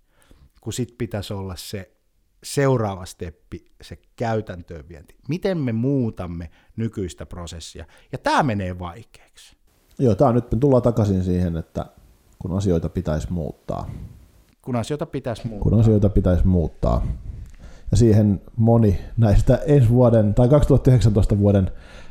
kun 0.60 0.72
sitten 0.72 0.96
pitäisi 0.96 1.32
olla 1.32 1.56
se 1.56 1.90
seuraava 2.42 3.04
steppi, 3.04 3.64
se 3.82 3.98
käytäntöön 4.16 4.88
vienti. 4.88 5.16
Miten 5.28 5.58
me 5.58 5.72
muutamme 5.72 6.50
nykyistä 6.76 7.26
prosessia? 7.26 7.86
Ja 8.12 8.18
tämä 8.18 8.42
menee 8.42 8.78
vaikeaksi. 8.78 9.56
Joo, 9.98 10.14
tämä 10.14 10.32
nyt 10.32 10.52
me 10.52 10.58
tullaan 10.58 10.82
takaisin 10.82 11.24
siihen, 11.24 11.56
että 11.56 11.86
kun 12.38 12.56
asioita 12.56 12.88
pitäisi 12.88 13.32
muuttaa. 13.32 13.90
Kun 14.62 14.76
asioita 14.76 15.06
pitäisi 15.06 15.46
muuttaa. 15.46 15.70
Kun 15.70 15.80
asioita 15.80 16.08
pitäisi 16.08 16.46
muuttaa. 16.46 17.06
Ja 17.90 17.96
siihen 17.96 18.40
moni 18.56 18.98
näistä 19.16 19.60
ensi 19.66 19.88
vuoden 19.88 20.34
tai 20.34 20.48
2019 20.48 21.38
vuoden 21.38 21.70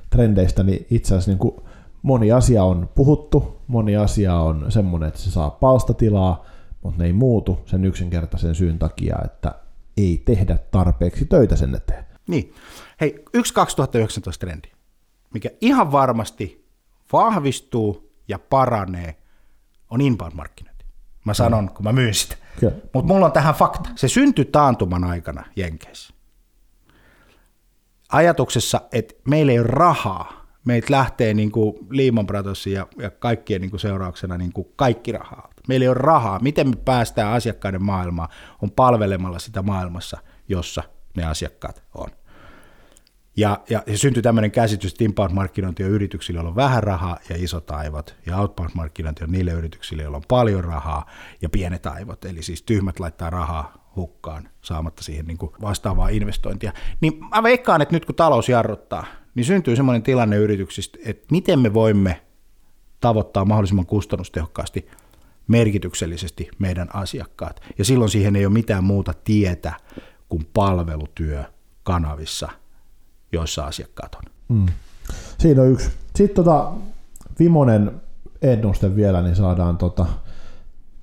trendeistä, 0.09 0.63
niin 0.63 0.85
itse 0.89 1.13
asiassa 1.13 1.31
niin 1.31 1.39
kuin 1.39 1.55
moni 2.01 2.31
asia 2.31 2.63
on 2.63 2.89
puhuttu, 2.95 3.57
moni 3.67 3.97
asia 3.97 4.35
on 4.35 4.65
semmoinen, 4.69 5.07
että 5.07 5.19
se 5.19 5.31
saa 5.31 5.49
palstatilaa, 5.49 6.45
mutta 6.83 6.99
ne 6.99 7.05
ei 7.05 7.13
muutu 7.13 7.59
sen 7.65 7.85
yksinkertaisen 7.85 8.55
syyn 8.55 8.79
takia, 8.79 9.17
että 9.25 9.55
ei 9.97 10.21
tehdä 10.25 10.57
tarpeeksi 10.57 11.25
töitä 11.25 11.55
sen 11.55 11.75
eteen. 11.75 12.05
Niin. 12.27 12.53
Hei, 13.01 13.23
yksi 13.33 13.53
2019 13.53 14.39
trendi, 14.39 14.67
mikä 15.33 15.49
ihan 15.61 15.91
varmasti 15.91 16.67
vahvistuu 17.13 18.11
ja 18.27 18.39
paranee, 18.39 19.15
on 19.89 20.01
inbound-markkinointi. 20.01 20.85
Mä 21.25 21.33
sanon, 21.33 21.63
mm. 21.63 21.69
kun 21.69 21.83
mä 21.83 21.91
myyn 21.91 22.13
sitä. 22.13 22.35
Mutta 22.93 23.13
mulla 23.13 23.25
on 23.25 23.31
tähän 23.31 23.55
fakta. 23.55 23.89
Se 23.95 24.07
syntyi 24.07 24.45
taantuman 24.45 25.03
aikana 25.03 25.45
Jenkeissä. 25.55 26.13
Ajatuksessa, 28.09 28.81
että 28.91 29.13
meillä 29.27 29.51
ei 29.51 29.59
ole 29.59 29.67
rahaa. 29.67 30.45
Meitä 30.65 30.87
lähtee 30.89 31.33
niin 31.33 31.51
kuin 31.51 31.75
Lehman 31.89 32.27
Brothersin 32.27 32.73
ja, 32.73 32.87
ja 32.97 33.09
kaikkien 33.09 33.61
niin 33.61 33.69
kuin 33.69 33.79
seurauksena 33.79 34.37
niin 34.37 34.53
kuin 34.53 34.67
kaikki 34.75 35.11
rahaa. 35.11 35.49
Meillä 35.67 35.83
ei 35.83 35.87
ole 35.87 35.97
rahaa. 35.97 36.39
Miten 36.39 36.69
me 36.69 36.75
päästään 36.75 37.33
asiakkaiden 37.33 37.83
maailmaan? 37.83 38.29
On 38.61 38.71
palvelemalla 38.71 39.39
sitä 39.39 39.61
maailmassa, 39.61 40.17
jossa 40.47 40.83
ne 41.17 41.25
asiakkaat 41.25 41.83
on. 41.95 42.09
Ja, 43.37 43.59
ja 43.69 43.83
se 43.87 43.97
syntyi 43.97 44.23
tämmöinen 44.23 44.51
käsitys, 44.51 44.91
että 44.91 45.03
inbound-markkinointi 45.03 45.83
on 45.83 45.89
yrityksille, 45.89 46.37
joilla 46.37 46.49
on 46.49 46.55
vähän 46.55 46.83
rahaa 46.83 47.17
ja 47.29 47.35
isot 47.39 47.71
aivot, 47.71 48.15
ja 48.25 48.37
outbound-markkinointi 48.37 49.23
on 49.23 49.31
niille 49.31 49.51
yrityksille, 49.51 50.03
joilla 50.03 50.17
on 50.17 50.23
paljon 50.27 50.63
rahaa 50.63 51.05
ja 51.41 51.49
pienet 51.49 51.85
aivot, 51.85 52.25
eli 52.25 52.41
siis 52.41 52.63
tyhmät 52.63 52.99
laittaa 52.99 53.29
rahaa 53.29 53.91
hukkaan 53.95 54.49
saamatta 54.61 55.03
siihen 55.03 55.25
niin 55.25 55.37
kuin 55.37 55.51
vastaavaa 55.61 56.09
investointia. 56.09 56.73
Niin 57.01 57.19
mä 57.35 57.43
veikkaan, 57.43 57.81
että 57.81 57.95
nyt 57.95 58.05
kun 58.05 58.15
talous 58.15 58.49
jarruttaa, 58.49 59.05
niin 59.35 59.45
syntyy 59.45 59.75
semmoinen 59.75 60.03
tilanne 60.03 60.37
yrityksistä, 60.37 60.99
että 61.05 61.27
miten 61.31 61.59
me 61.59 61.73
voimme 61.73 62.21
tavoittaa 62.99 63.45
mahdollisimman 63.45 63.85
kustannustehokkaasti 63.85 64.87
merkityksellisesti 65.51 66.49
meidän 66.59 66.87
asiakkaat. 66.93 67.61
Ja 67.77 67.85
silloin 67.85 68.11
siihen 68.11 68.35
ei 68.35 68.45
ole 68.45 68.53
mitään 68.53 68.83
muuta 68.83 69.13
tietä 69.23 69.73
kuin 70.29 70.47
palvelutyö 70.53 71.43
kanavissa, 71.83 72.49
joissa 73.31 73.63
asiakkaat 73.63 74.15
on. 74.15 74.57
Mm. 74.57 74.65
Siinä 75.37 75.61
on 75.61 75.71
yksi. 75.71 75.91
Sitten 76.15 76.35
tota, 76.35 76.71
vimonen 77.39 77.91
ennuste 78.41 78.95
vielä, 78.95 79.21
niin 79.21 79.35
saadaan 79.35 79.77
tota, 79.77 80.05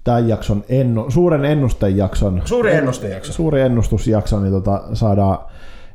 tämän 0.04 0.28
jakson 0.28 0.64
ennu, 0.68 1.10
suuren 1.10 1.44
ennustejakson. 1.44 2.42
Suuri 2.44 2.74
ennustejakso. 2.74 3.32
Suuri 3.32 3.60
ennustusjakso, 3.60 4.40
niin 4.40 4.52
tota, 4.52 4.82
saadaan 4.92 5.38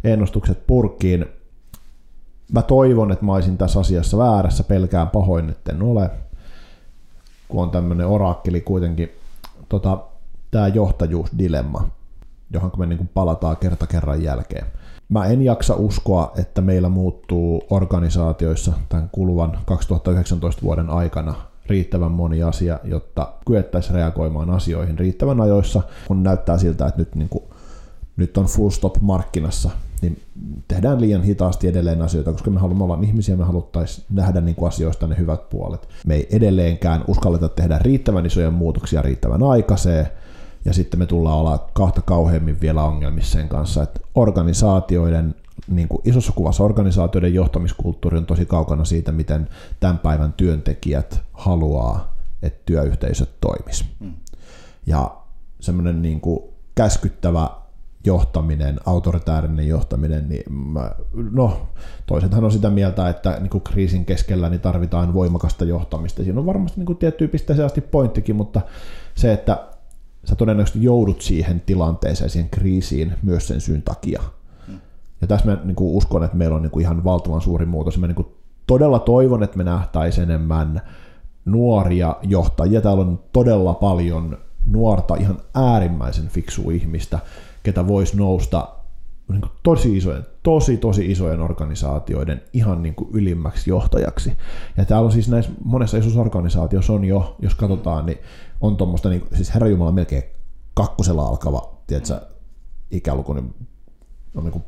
ennustukset 0.04 0.68
purkkiin. 0.68 1.26
Mä 2.52 2.62
toivon, 2.62 3.12
että 3.12 3.26
mä 3.26 3.34
olisin 3.34 3.58
tässä 3.58 3.80
asiassa 3.80 4.18
väärässä, 4.18 4.64
pelkään 4.64 5.10
pahoin, 5.10 5.50
että 5.50 5.72
en 5.72 5.82
ole 5.82 6.10
kun 7.48 7.64
on 7.64 7.72
tämmöinen 7.72 8.08
orakkeli 8.08 8.62
kuitenkin, 8.62 9.10
tota, 9.70 9.98
tämä 10.52 10.68
johtajuusdilemma, 10.68 11.88
johon 12.52 12.72
me 12.78 12.86
niin 12.86 13.10
palataan 13.14 13.58
kerta 13.58 13.88
kerran 13.88 14.24
jälkeen. 14.24 14.66
Mä 15.10 15.26
en 15.26 15.42
jaksa 15.42 15.76
uskoa, 15.76 16.32
että 16.38 16.62
meillä 16.62 16.90
muuttuu 16.90 17.64
organisaatioissa 17.70 18.74
tämän 18.90 19.10
kuluvan 19.12 19.60
2019 19.66 20.62
vuoden 20.62 20.90
aikana 20.90 21.36
riittävän 21.68 22.12
moni 22.12 22.44
asia, 22.44 22.80
jotta 22.84 23.34
kyettäisiin 23.48 23.96
reagoimaan 23.96 24.50
asioihin 24.50 25.00
riittävän 25.00 25.42
ajoissa, 25.42 25.82
kun 26.08 26.24
näyttää 26.24 26.58
siltä, 26.58 26.88
että 26.88 27.02
nyt, 27.02 27.16
niin 27.16 27.30
kuin, 27.30 27.44
nyt 28.18 28.38
on 28.38 28.46
full 28.46 28.70
stop 28.70 28.96
markkinassa 29.02 29.70
niin 30.04 30.22
tehdään 30.68 31.02
liian 31.02 31.24
hitaasti 31.24 31.68
edelleen 31.68 32.02
asioita, 32.02 32.32
koska 32.32 32.52
me 32.52 32.60
haluamme 32.60 32.84
olla 32.84 33.00
ihmisiä, 33.02 33.36
me 33.36 33.44
haluttaisiin 33.44 34.06
nähdä 34.10 34.42
niin 34.42 34.56
kuin 34.56 34.68
asioista 34.68 35.08
ne 35.08 35.18
hyvät 35.18 35.50
puolet. 35.50 35.90
Me 36.06 36.16
ei 36.16 36.28
edelleenkään 36.32 37.04
uskalleta 37.08 37.50
tehdä 37.50 37.80
riittävän 37.80 38.26
isoja 38.26 38.52
muutoksia 38.52 39.02
riittävän 39.02 39.44
aikaiseen, 39.44 40.08
ja 40.66 40.74
sitten 40.74 41.00
me 41.00 41.06
tullaan 41.06 41.38
olla 41.38 41.70
kahta 41.74 42.02
kauheammin 42.02 42.62
vielä 42.62 42.84
ongelmissa 42.84 43.32
sen 43.32 43.50
kanssa, 43.50 43.84
että 43.84 44.00
organisaatioiden, 44.16 45.36
niin 45.68 45.88
kuin 45.88 46.02
isossa 46.06 46.34
kuvassa 46.36 46.64
organisaatioiden 46.64 47.34
johtamiskulttuuri 47.34 48.18
on 48.18 48.26
tosi 48.26 48.46
kaukana 48.46 48.86
siitä, 48.86 49.12
miten 49.12 49.50
tämän 49.80 50.00
päivän 50.00 50.34
työntekijät 50.34 51.22
haluaa, 51.34 52.16
että 52.42 52.62
työyhteisöt 52.66 53.30
toimis. 53.42 53.86
Mm. 54.00 54.14
Ja 54.86 55.16
semmoinen 55.60 56.02
niin 56.02 56.22
kuin 56.22 56.40
käskyttävä 56.76 57.50
johtaminen, 58.06 58.80
autoritäärinen 58.86 59.68
johtaminen, 59.68 60.30
niin 60.30 60.54
mä, 60.54 60.92
no, 61.32 61.68
toisethan 62.06 62.44
on 62.44 62.52
sitä 62.52 62.70
mieltä, 62.70 63.10
että 63.10 63.38
niin 63.40 63.50
kuin 63.50 63.64
kriisin 63.64 64.06
keskellä 64.06 64.50
niin 64.50 64.62
tarvitaan 64.62 65.14
voimakasta 65.14 65.66
johtamista. 65.66 66.24
Siinä 66.24 66.40
on 66.40 66.46
varmasti 66.46 66.80
niin 66.80 66.86
kuin 66.86 66.98
tiettyyn 66.98 67.30
pisteeseen 67.30 67.66
asti 67.66 67.82
pointtikin, 67.82 68.36
mutta 68.36 68.62
se, 69.16 69.34
että 69.34 69.68
sä 70.24 70.36
todennäköisesti 70.36 70.84
joudut 70.84 71.22
siihen 71.22 71.62
tilanteeseen, 71.66 72.30
siihen 72.30 72.50
kriisiin 72.50 73.14
myös 73.22 73.48
sen 73.48 73.62
syyn 73.62 73.82
takia. 73.82 74.22
Ja 75.22 75.28
tässä 75.28 75.46
mä 75.46 75.58
niin 75.64 75.76
kuin 75.76 75.96
uskon, 75.96 76.24
että 76.24 76.38
meillä 76.38 76.56
on 76.56 76.62
niin 76.62 76.72
kuin 76.72 76.82
ihan 76.82 77.04
valtavan 77.04 77.42
suuri 77.42 77.66
muutos. 77.66 77.98
Mä 77.98 78.08
niin 78.08 78.16
kuin 78.16 78.28
todella 78.68 79.00
toivon, 79.00 79.44
että 79.44 79.58
me 79.58 79.64
nähtäisiin 79.64 80.30
enemmän 80.30 80.82
nuoria 81.46 82.16
johtajia. 82.22 82.82
Täällä 82.82 83.02
on 83.02 83.20
todella 83.34 83.74
paljon 83.74 84.38
nuorta, 84.66 85.16
ihan 85.16 85.38
äärimmäisen 85.56 86.28
fiksu 86.28 86.70
ihmistä, 86.70 87.20
ketä 87.64 87.88
voisi 87.88 88.18
nousta 88.18 88.68
niin 89.30 89.42
kuin 89.42 89.52
tosi 89.64 89.98
isojen, 89.98 90.26
tosi 90.44 90.78
tosi 90.78 91.12
isojen 91.12 91.42
organisaatioiden 91.42 92.42
ihan 92.54 92.84
niin 92.84 92.96
kuin 92.96 93.10
ylimmäksi 93.14 93.70
johtajaksi. 93.70 94.38
Ja 94.78 94.86
täällä 94.86 95.06
on 95.06 95.12
siis 95.12 95.30
näissä 95.30 95.52
monessa 95.64 95.98
isossa 95.98 96.22
organisaatiossa 96.22 96.94
on 96.94 97.06
jo, 97.06 97.36
jos 97.40 97.56
katsotaan, 97.56 98.06
niin 98.06 98.18
on 98.62 98.78
tuommoista, 98.78 99.10
niin, 99.10 99.24
siis 99.34 99.54
Herra 99.54 99.68
Jumala 99.68 99.92
melkein 99.92 100.24
kakkosella 100.74 101.26
alkava, 101.26 101.74
tiedätkö, 101.88 102.22
ikäluku, 102.92 103.34
niin 103.34 103.54
on 104.36 104.44
niin 104.44 104.52
kuin 104.52 104.64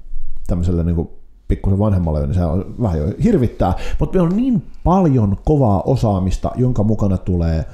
tämmöisellä 0.47 0.83
niin 0.83 0.95
kuin 0.95 1.09
pikkusen 1.47 1.79
vanhemmalla 1.79 2.19
niin 2.19 2.33
se 2.33 2.45
on 2.45 2.75
vähän 2.81 2.99
jo 2.99 3.05
hirvittää, 3.23 3.73
mutta 3.99 4.17
meillä 4.17 4.29
on 4.29 4.37
niin 4.37 4.63
paljon 4.83 5.37
kovaa 5.45 5.81
osaamista, 5.81 6.51
jonka 6.55 6.83
mukana 6.83 7.17
tulee 7.17 7.65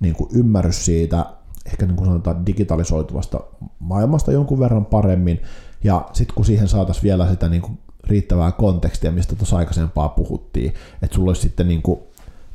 niin 0.00 0.14
kuin 0.14 0.30
ymmärrys 0.34 0.84
siitä, 0.84 1.26
ehkä 1.68 1.86
niin 1.86 1.96
kuin 1.96 2.06
sanotaan 2.06 2.46
digitalisoituvasta 2.46 3.40
maailmasta 3.78 4.32
jonkun 4.32 4.60
verran 4.60 4.86
paremmin, 4.86 5.40
ja 5.84 6.08
sitten 6.12 6.34
kun 6.34 6.44
siihen 6.44 6.68
saataisiin 6.68 7.02
vielä 7.02 7.28
sitä 7.30 7.48
niin 7.48 7.62
kuin 7.62 7.78
riittävää 8.04 8.52
kontekstia, 8.52 9.12
mistä 9.12 9.36
tuossa 9.36 9.56
aikaisempaa 9.56 10.08
puhuttiin, 10.08 10.74
että 11.02 11.14
sulla 11.14 11.30
olisi 11.30 11.42
sitten 11.42 11.68
niin 11.68 11.82
kuin 11.82 12.00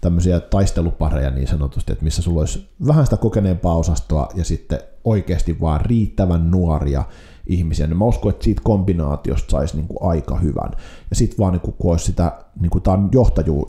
tämmöisiä 0.02 0.40
taistelupareja 0.40 1.32
niin 1.32 1.48
sanotusti, 1.48 1.92
että 1.92 2.04
missä 2.04 2.22
sulla 2.22 2.40
olisi 2.40 2.70
vähän 2.88 3.06
sitä 3.06 3.18
kokeneempaa 3.18 3.76
osastoa 3.76 4.30
ja 4.36 4.44
sitten 4.44 4.80
oikeasti 5.04 5.62
vaan 5.62 5.82
riittävän 5.82 6.52
nuoria 6.52 7.04
ihmisiä, 7.48 7.88
niin 7.88 7.98
mä 7.98 8.06
uskon, 8.06 8.30
että 8.30 8.44
siitä 8.44 8.62
kombinaatiosta 8.64 9.52
saisi 9.52 9.76
niin 9.76 9.88
kuin 9.88 9.98
aika 10.02 10.38
hyvän. 10.38 10.72
Ja 11.10 11.16
sitten 11.16 11.38
vaan 11.38 11.54
niin 11.54 11.62
kuin, 11.62 11.76
kun 11.80 11.92
olisi 11.92 12.06
sitä, 12.06 12.32
niin 12.60 12.70
kuin 12.70 12.82
tämä 12.82 12.98
on, 12.98 13.10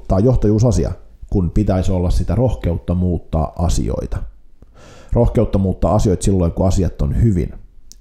tämä 0.08 0.16
on 0.16 0.24
johtajuusasia, 0.24 0.92
kun 1.30 1.50
pitäisi 1.50 1.92
olla 1.92 2.10
sitä 2.10 2.34
rohkeutta 2.34 2.94
muuttaa 2.94 3.52
asioita 3.58 4.18
rohkeutta 5.14 5.58
muuttaa 5.58 5.94
asioita 5.94 6.24
silloin, 6.24 6.52
kun 6.52 6.68
asiat 6.68 7.02
on 7.02 7.22
hyvin. 7.22 7.52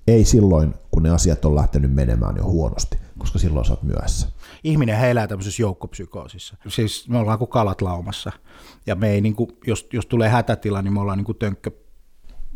Ei 0.07 0.25
silloin, 0.25 0.73
kun 0.91 1.03
ne 1.03 1.09
asiat 1.09 1.45
on 1.45 1.55
lähtenyt 1.55 1.93
menemään 1.93 2.35
jo 2.37 2.43
huonosti, 2.43 2.97
koska 3.17 3.39
silloin 3.39 3.65
sä 3.65 3.73
oot 3.73 3.83
myöhässä. 3.83 4.27
Ihminen 4.63 4.99
elää 4.99 5.27
tämmöisessä 5.27 5.61
joukkopsykoosissa. 5.61 6.57
Siis 6.67 7.09
me 7.09 7.17
ollaan 7.17 7.37
kuin 7.37 7.49
kalat 7.49 7.81
laumassa. 7.81 8.31
Ja 8.85 8.95
me 8.95 9.09
ei, 9.09 9.21
niin 9.21 9.35
kuin, 9.35 9.49
jos, 9.67 9.87
jos 9.93 10.05
tulee 10.05 10.29
hätätila, 10.29 10.81
niin 10.81 10.93
me 10.93 10.99
ollaan 10.99 11.17
niin 11.17 11.25
kuin 11.25 11.37
tönkkö 11.37 11.71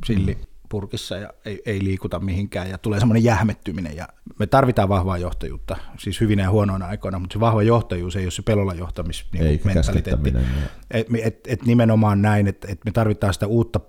silli 0.06 0.34
mm. 0.34 0.42
purkissa 0.70 1.18
ja 1.18 1.34
ei, 1.46 1.62
ei 1.66 1.84
liikuta 1.84 2.20
mihinkään 2.20 2.70
ja 2.70 2.78
tulee 2.78 3.00
semmoinen 3.00 3.24
jähmettyminen 3.24 3.96
ja 3.96 4.08
me 4.40 4.48
tarvitaan 4.48 4.90
vahvaa 4.90 5.18
johtajuutta, 5.18 5.78
siis 6.00 6.22
hyvinä 6.22 6.44
ja 6.44 6.52
huonoina 6.52 6.86
aikoina, 6.86 7.20
mutta 7.20 7.34
se 7.34 7.40
vahva 7.40 7.64
johtajuus 7.64 8.16
ei 8.16 8.26
ole 8.26 8.32
se 8.32 8.42
pelolla 8.42 8.74
johtamismentaliteetti. 8.74 10.32
Niin 10.32 10.46
et, 10.92 11.08
et, 11.24 11.40
et 11.48 11.66
nimenomaan 11.66 12.22
näin, 12.22 12.48
että 12.48 12.68
et 12.72 12.86
me 12.86 12.92
tarvitaan 12.92 13.34
sitä 13.34 13.48
uutta 13.48 13.80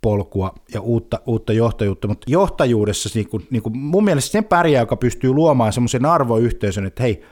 polkua 0.00 0.54
ja 0.74 0.80
uutta, 0.80 1.20
uutta 1.26 1.52
johtajuutta, 1.52 2.08
mutta 2.08 2.30
johtajuudessa 2.30 3.08
niin 3.14 3.28
kuin, 3.28 3.46
niin 3.50 3.62
kuin 3.62 3.78
mun 3.78 4.04
mielestä 4.04 4.30
sen 4.30 4.44
pärjää, 4.44 4.82
joka 4.82 4.96
pystyy 4.96 5.32
luomaan 5.32 5.72
semmoisen 5.72 6.06
arvoyhteisön, 6.06 6.86
että 6.86 7.02
hei, 7.02 7.22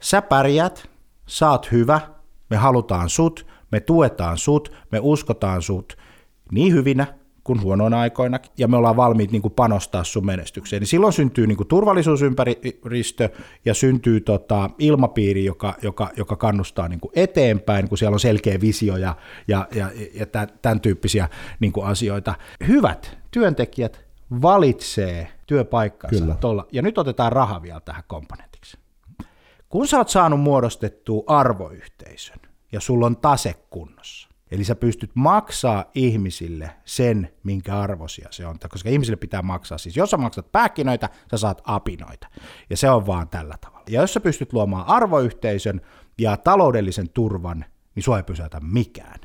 sä 0.00 0.22
pärjät, 0.22 0.90
sä 1.26 1.50
oot 1.50 1.72
hyvä, 1.72 2.00
me 2.50 2.56
halutaan 2.56 3.08
sut, 3.10 3.46
me 3.72 3.80
tuetaan 3.80 4.38
sut, 4.38 4.72
me 4.92 5.00
uskotaan 5.02 5.62
sut 5.62 5.96
niin 6.52 6.72
hyvinä 6.72 7.06
kuin 7.48 7.62
huonoina 7.62 8.00
aikoina, 8.00 8.38
ja 8.58 8.68
me 8.68 8.76
ollaan 8.76 8.96
valmiit 8.96 9.30
niin 9.32 9.42
kuin 9.42 9.54
panostaa 9.54 10.04
sun 10.04 10.26
menestykseen. 10.26 10.80
Niin 10.80 10.88
silloin 10.88 11.12
syntyy 11.12 11.46
niin 11.46 11.56
kuin 11.56 11.66
turvallisuusympäristö 11.66 13.28
ja 13.64 13.74
syntyy 13.74 14.20
tota 14.20 14.70
ilmapiiri, 14.78 15.44
joka, 15.44 15.74
joka, 15.82 16.10
joka 16.16 16.36
kannustaa 16.36 16.88
niin 16.88 17.00
kuin 17.00 17.12
eteenpäin, 17.16 17.88
kun 17.88 17.98
siellä 17.98 18.14
on 18.14 18.20
selkeä 18.20 18.60
visio 18.60 18.96
ja, 18.96 19.16
ja, 19.48 19.68
ja, 19.74 19.90
ja 20.14 20.26
tämän 20.62 20.80
tyyppisiä 20.80 21.28
niin 21.60 21.72
kuin 21.72 21.86
asioita. 21.86 22.34
Hyvät 22.68 23.18
työntekijät 23.30 24.00
valitsee 24.42 25.28
työpaikkansa 25.46 26.34
tuolla, 26.40 26.66
ja 26.72 26.82
nyt 26.82 26.98
otetaan 26.98 27.32
raha 27.32 27.62
vielä 27.62 27.80
tähän 27.80 28.02
komponentiksi. 28.06 28.78
Kun 29.68 29.86
sä 29.86 29.98
oot 29.98 30.08
saanut 30.08 30.40
muodostettua 30.40 31.24
arvoyhteisön, 31.26 32.38
ja 32.72 32.80
sulla 32.80 33.06
on 33.06 33.16
tase 33.16 33.54
kunnossa, 33.70 34.28
Eli 34.50 34.64
sä 34.64 34.74
pystyt 34.74 35.10
maksaa 35.14 35.84
ihmisille 35.94 36.70
sen, 36.84 37.30
minkä 37.42 37.80
arvosia 37.80 38.28
se 38.30 38.46
on, 38.46 38.56
koska 38.68 38.88
ihmisille 38.88 39.16
pitää 39.16 39.42
maksaa. 39.42 39.78
Siis 39.78 39.96
jos 39.96 40.10
sä 40.10 40.16
maksat 40.16 40.52
pähkinöitä, 40.52 41.08
sä 41.30 41.36
saat 41.36 41.62
apinoita. 41.64 42.28
Ja 42.70 42.76
se 42.76 42.90
on 42.90 43.06
vaan 43.06 43.28
tällä 43.28 43.54
tavalla. 43.60 43.84
Ja 43.90 44.00
jos 44.00 44.14
sä 44.14 44.20
pystyt 44.20 44.52
luomaan 44.52 44.86
arvoyhteisön 44.86 45.80
ja 46.18 46.36
taloudellisen 46.36 47.08
turvan, 47.08 47.64
niin 47.94 48.02
sua 48.02 48.16
ei 48.16 48.22
pysäytä 48.22 48.60
mikään. 48.60 49.20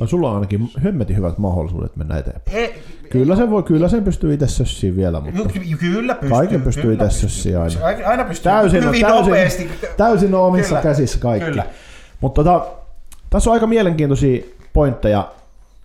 No, 0.00 0.06
sulla 0.06 0.28
on 0.28 0.34
ainakin 0.34 0.70
hemmetin 0.84 1.16
hyvät 1.16 1.38
mahdollisuudet 1.38 1.96
mennä 1.96 2.18
eteenpäin. 2.18 2.56
He, 2.56 2.74
kyllä, 3.10 3.36
sen 3.36 3.50
voi, 3.50 3.62
kyllä 3.62 3.88
sen 3.88 4.04
pystyy 4.04 4.34
itse 4.34 4.48
sössiin 4.48 4.96
vielä, 4.96 5.20
mutta 5.20 5.32
kyllä 5.32 6.14
pystyy, 6.14 6.30
kaiken 6.30 6.62
pystyy 6.62 6.92
itse 6.92 7.10
sössiin 7.10 7.58
aina. 7.58 8.06
Aina 8.06 8.24
pystyy 8.24 8.52
täysin, 8.52 8.84
hyvin 8.84 9.00
täysin, 9.00 9.24
nopeasti. 9.24 9.70
Täysin 9.96 10.34
omissa 10.34 10.68
kyllä, 10.68 10.82
käsissä 10.82 11.18
kaikki. 11.18 11.50
Kyllä. 11.50 11.66
Mutta 12.20 12.44
tota, 12.44 12.66
tässä 13.30 13.50
on 13.50 13.54
aika 13.54 13.66
mielenkiintoisia 13.66 14.42
pointteja 14.72 15.28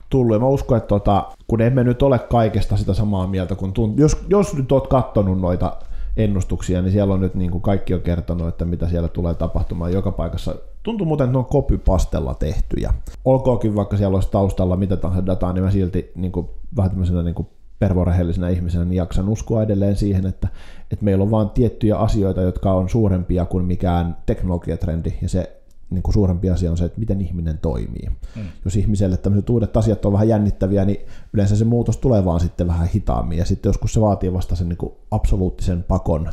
tullut, 0.09 0.35
ja 0.35 0.39
mä 0.39 0.47
uskon, 0.47 0.77
että 0.77 0.87
tota, 0.87 1.23
kun 1.47 1.61
emme 1.61 1.83
nyt 1.83 2.01
ole 2.01 2.19
kaikesta 2.19 2.77
sitä 2.77 2.93
samaa 2.93 3.27
mieltä, 3.27 3.55
kun 3.55 3.73
tunt- 3.79 3.99
jos, 3.99 4.25
jos 4.29 4.53
nyt 4.53 4.71
oot 4.71 4.87
kattonut 4.87 5.41
noita 5.41 5.77
ennustuksia, 6.17 6.81
niin 6.81 6.91
siellä 6.91 7.13
on 7.13 7.19
nyt 7.19 7.35
niin 7.35 7.51
kuin 7.51 7.61
kaikki 7.61 7.93
on 7.93 8.01
kertonut, 8.01 8.47
että 8.47 8.65
mitä 8.65 8.87
siellä 8.87 9.07
tulee 9.07 9.33
tapahtumaan 9.33 9.93
joka 9.93 10.11
paikassa. 10.11 10.55
Tuntuu 10.83 11.07
muuten, 11.07 11.25
että 11.25 11.31
ne 11.31 11.37
on 11.37 11.45
copypastella 11.45 12.33
tehtyjä. 12.33 12.93
Olkoonkin 13.25 13.75
vaikka 13.75 13.97
siellä 13.97 14.15
olisi 14.15 14.31
taustalla 14.31 14.77
mitä 14.77 14.97
tahansa 14.97 15.25
dataa, 15.25 15.53
niin 15.53 15.63
mä 15.63 15.71
silti 15.71 16.11
niin 16.15 16.31
kuin, 16.31 16.49
vähän 16.77 16.91
tämmöisenä 16.91 17.23
niin 17.23 17.35
kuin 17.35 17.47
pervorehellisenä 17.79 18.49
ihmisenä 18.49 18.85
niin 18.85 18.97
jaksan 18.97 19.29
uskoa 19.29 19.63
edelleen 19.63 19.95
siihen, 19.95 20.25
että, 20.25 20.47
että 20.91 21.05
meillä 21.05 21.23
on 21.23 21.31
vain 21.31 21.49
tiettyjä 21.49 21.97
asioita, 21.97 22.41
jotka 22.41 22.73
on 22.73 22.89
suurempia 22.89 23.45
kuin 23.45 23.65
mikään 23.65 24.17
teknologiatrendi, 24.25 25.13
ja 25.21 25.29
se 25.29 25.56
niin 25.89 26.03
kuin 26.03 26.13
suurempi 26.13 26.49
asia 26.49 26.71
on 26.71 26.77
se, 26.77 26.85
että 26.85 26.99
miten 26.99 27.21
ihminen 27.21 27.57
toimii. 27.57 28.09
Mm. 28.35 28.41
Jos 28.65 28.75
ihmiselle 28.75 29.17
tämmöiset 29.17 29.49
uudet 29.49 29.77
asiat 29.77 30.05
on 30.05 30.13
vähän 30.13 30.27
jännittäviä, 30.27 30.85
niin 30.85 30.99
yleensä 31.33 31.55
se 31.55 31.65
muutos 31.65 31.97
tulee 31.97 32.25
vaan 32.25 32.39
sitten 32.39 32.67
vähän 32.67 32.87
hitaammin, 32.87 33.37
ja 33.37 33.45
sitten 33.45 33.69
joskus 33.69 33.93
se 33.93 34.01
vaatii 34.01 34.33
vasta 34.33 34.55
sen 34.55 34.69
niin 34.69 34.77
kuin 34.77 34.93
absoluuttisen 35.11 35.83
pakon, 35.83 36.31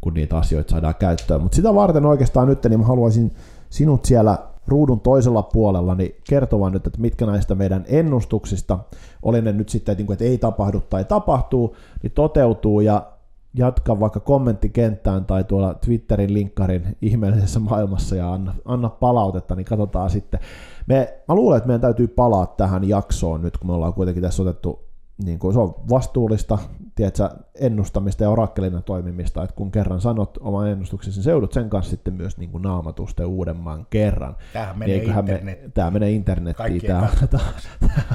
kun 0.00 0.14
niitä 0.14 0.36
asioita 0.38 0.70
saadaan 0.70 0.94
käyttöön. 0.94 1.42
Mutta 1.42 1.56
sitä 1.56 1.74
varten 1.74 2.06
oikeastaan 2.06 2.48
nyt, 2.48 2.64
niin 2.64 2.80
mä 2.80 2.86
haluaisin 2.86 3.32
sinut 3.70 4.04
siellä 4.04 4.38
ruudun 4.66 5.00
toisella 5.00 5.42
puolella 5.42 5.94
niin 5.94 6.14
kertomaan 6.28 6.72
nyt, 6.72 6.86
että 6.86 7.00
mitkä 7.00 7.26
näistä 7.26 7.54
meidän 7.54 7.84
ennustuksista, 7.88 8.78
oli 9.22 9.42
ne 9.42 9.52
nyt 9.52 9.68
sitten, 9.68 9.96
että 10.12 10.24
ei 10.24 10.38
tapahdu 10.38 10.80
tai 10.80 11.04
tapahtuu, 11.04 11.76
niin 12.02 12.12
toteutuu, 12.12 12.80
ja 12.80 13.11
jatka 13.54 14.00
vaikka 14.00 14.20
kommenttikenttään 14.20 15.24
tai 15.24 15.44
tuolla 15.44 15.74
Twitterin 15.74 16.34
linkkarin 16.34 16.96
ihmeellisessä 17.02 17.60
maailmassa 17.60 18.16
ja 18.16 18.32
anna, 18.32 18.54
anna 18.64 18.88
palautetta, 18.88 19.54
niin 19.54 19.64
katsotaan 19.64 20.10
sitten. 20.10 20.40
Me, 20.86 21.14
mä 21.28 21.34
luulen, 21.34 21.56
että 21.56 21.66
meidän 21.66 21.80
täytyy 21.80 22.08
palaa 22.08 22.46
tähän 22.46 22.88
jaksoon 22.88 23.42
nyt, 23.42 23.58
kun 23.58 23.66
me 23.66 23.72
ollaan 23.72 23.94
kuitenkin 23.94 24.22
tässä 24.22 24.42
otettu, 24.42 24.88
niin 25.24 25.38
kuin 25.38 25.54
se 25.54 25.60
on 25.60 25.74
vastuullista, 25.90 26.58
tiedätkö, 26.94 27.28
ennustamista 27.54 28.24
ja 28.24 28.30
orakkelina 28.30 28.82
toimimista, 28.82 29.42
että 29.42 29.56
kun 29.56 29.70
kerran 29.70 30.00
sanot 30.00 30.38
oman 30.40 30.68
ennustuksesi, 30.68 31.18
niin 31.18 31.24
seudut 31.24 31.52
sen 31.52 31.70
kanssa 31.70 31.90
sitten 31.90 32.14
myös 32.14 32.38
niin 32.38 32.50
kuin 32.50 32.62
naamatusten 32.62 33.26
uudemman 33.26 33.86
kerran. 33.90 34.36
Tämähän 34.52 34.78
menee 34.78 34.98
niin 34.98 35.08
internet. 35.08 35.44
Me, 35.44 35.58
tämä 35.74 35.90
menee 35.90 36.10
internettiin, 36.10 36.82
tämä, 36.82 37.08
tämä, 37.30 37.44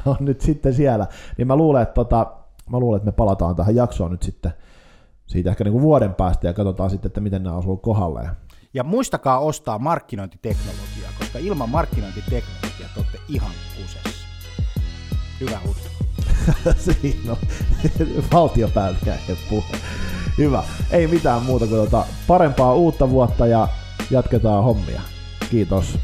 on 0.06 0.18
nyt 0.20 0.42
sitten 0.42 0.74
siellä. 0.74 1.08
Niin 1.38 1.48
mä 1.48 1.56
luulen, 1.56 1.82
että, 1.82 1.94
tota, 1.94 2.34
mä 2.72 2.80
luulen, 2.80 2.98
että 2.98 3.06
me 3.06 3.12
palataan 3.12 3.56
tähän 3.56 3.76
jaksoon 3.76 4.12
nyt 4.12 4.24
sitten– 4.24 4.52
siitä 5.28 5.50
ehkä 5.50 5.64
niin 5.64 5.72
kuin 5.72 5.82
vuoden 5.82 6.16
päästä 6.16 6.48
ja 6.48 6.54
katsotaan 6.54 6.90
sitten, 6.90 7.10
että 7.10 7.22
miten 7.22 7.44
nämä 7.44 7.56
osuu 7.56 7.78
kohdalle. 7.78 8.30
Ja 8.74 8.84
muistakaa 8.84 9.40
ostaa 9.40 9.80
markkinointiteknologiaa, 9.80 11.12
koska 11.20 11.40
ilman 11.40 11.70
markkinointiteknologiaa 11.70 12.90
te 12.94 13.00
olette 13.00 13.20
ihan 13.28 13.52
kusessa. 13.78 14.28
Hyvä 15.40 15.60
usko. 15.70 15.90
Siinä 17.02 17.32
on 17.32 17.38
valtiopäällikkö 18.34 19.36
puhe. 19.50 19.78
Hyvä. 20.38 20.64
Ei 20.92 21.08
mitään 21.08 21.44
muuta 21.44 21.68
kuin 21.68 21.78
tuota 21.78 22.06
parempaa 22.28 22.74
uutta 22.74 23.10
vuotta 23.10 23.48
ja 23.48 23.68
jatketaan 24.12 24.64
hommia. 24.64 25.02
Kiitos. 25.50 26.00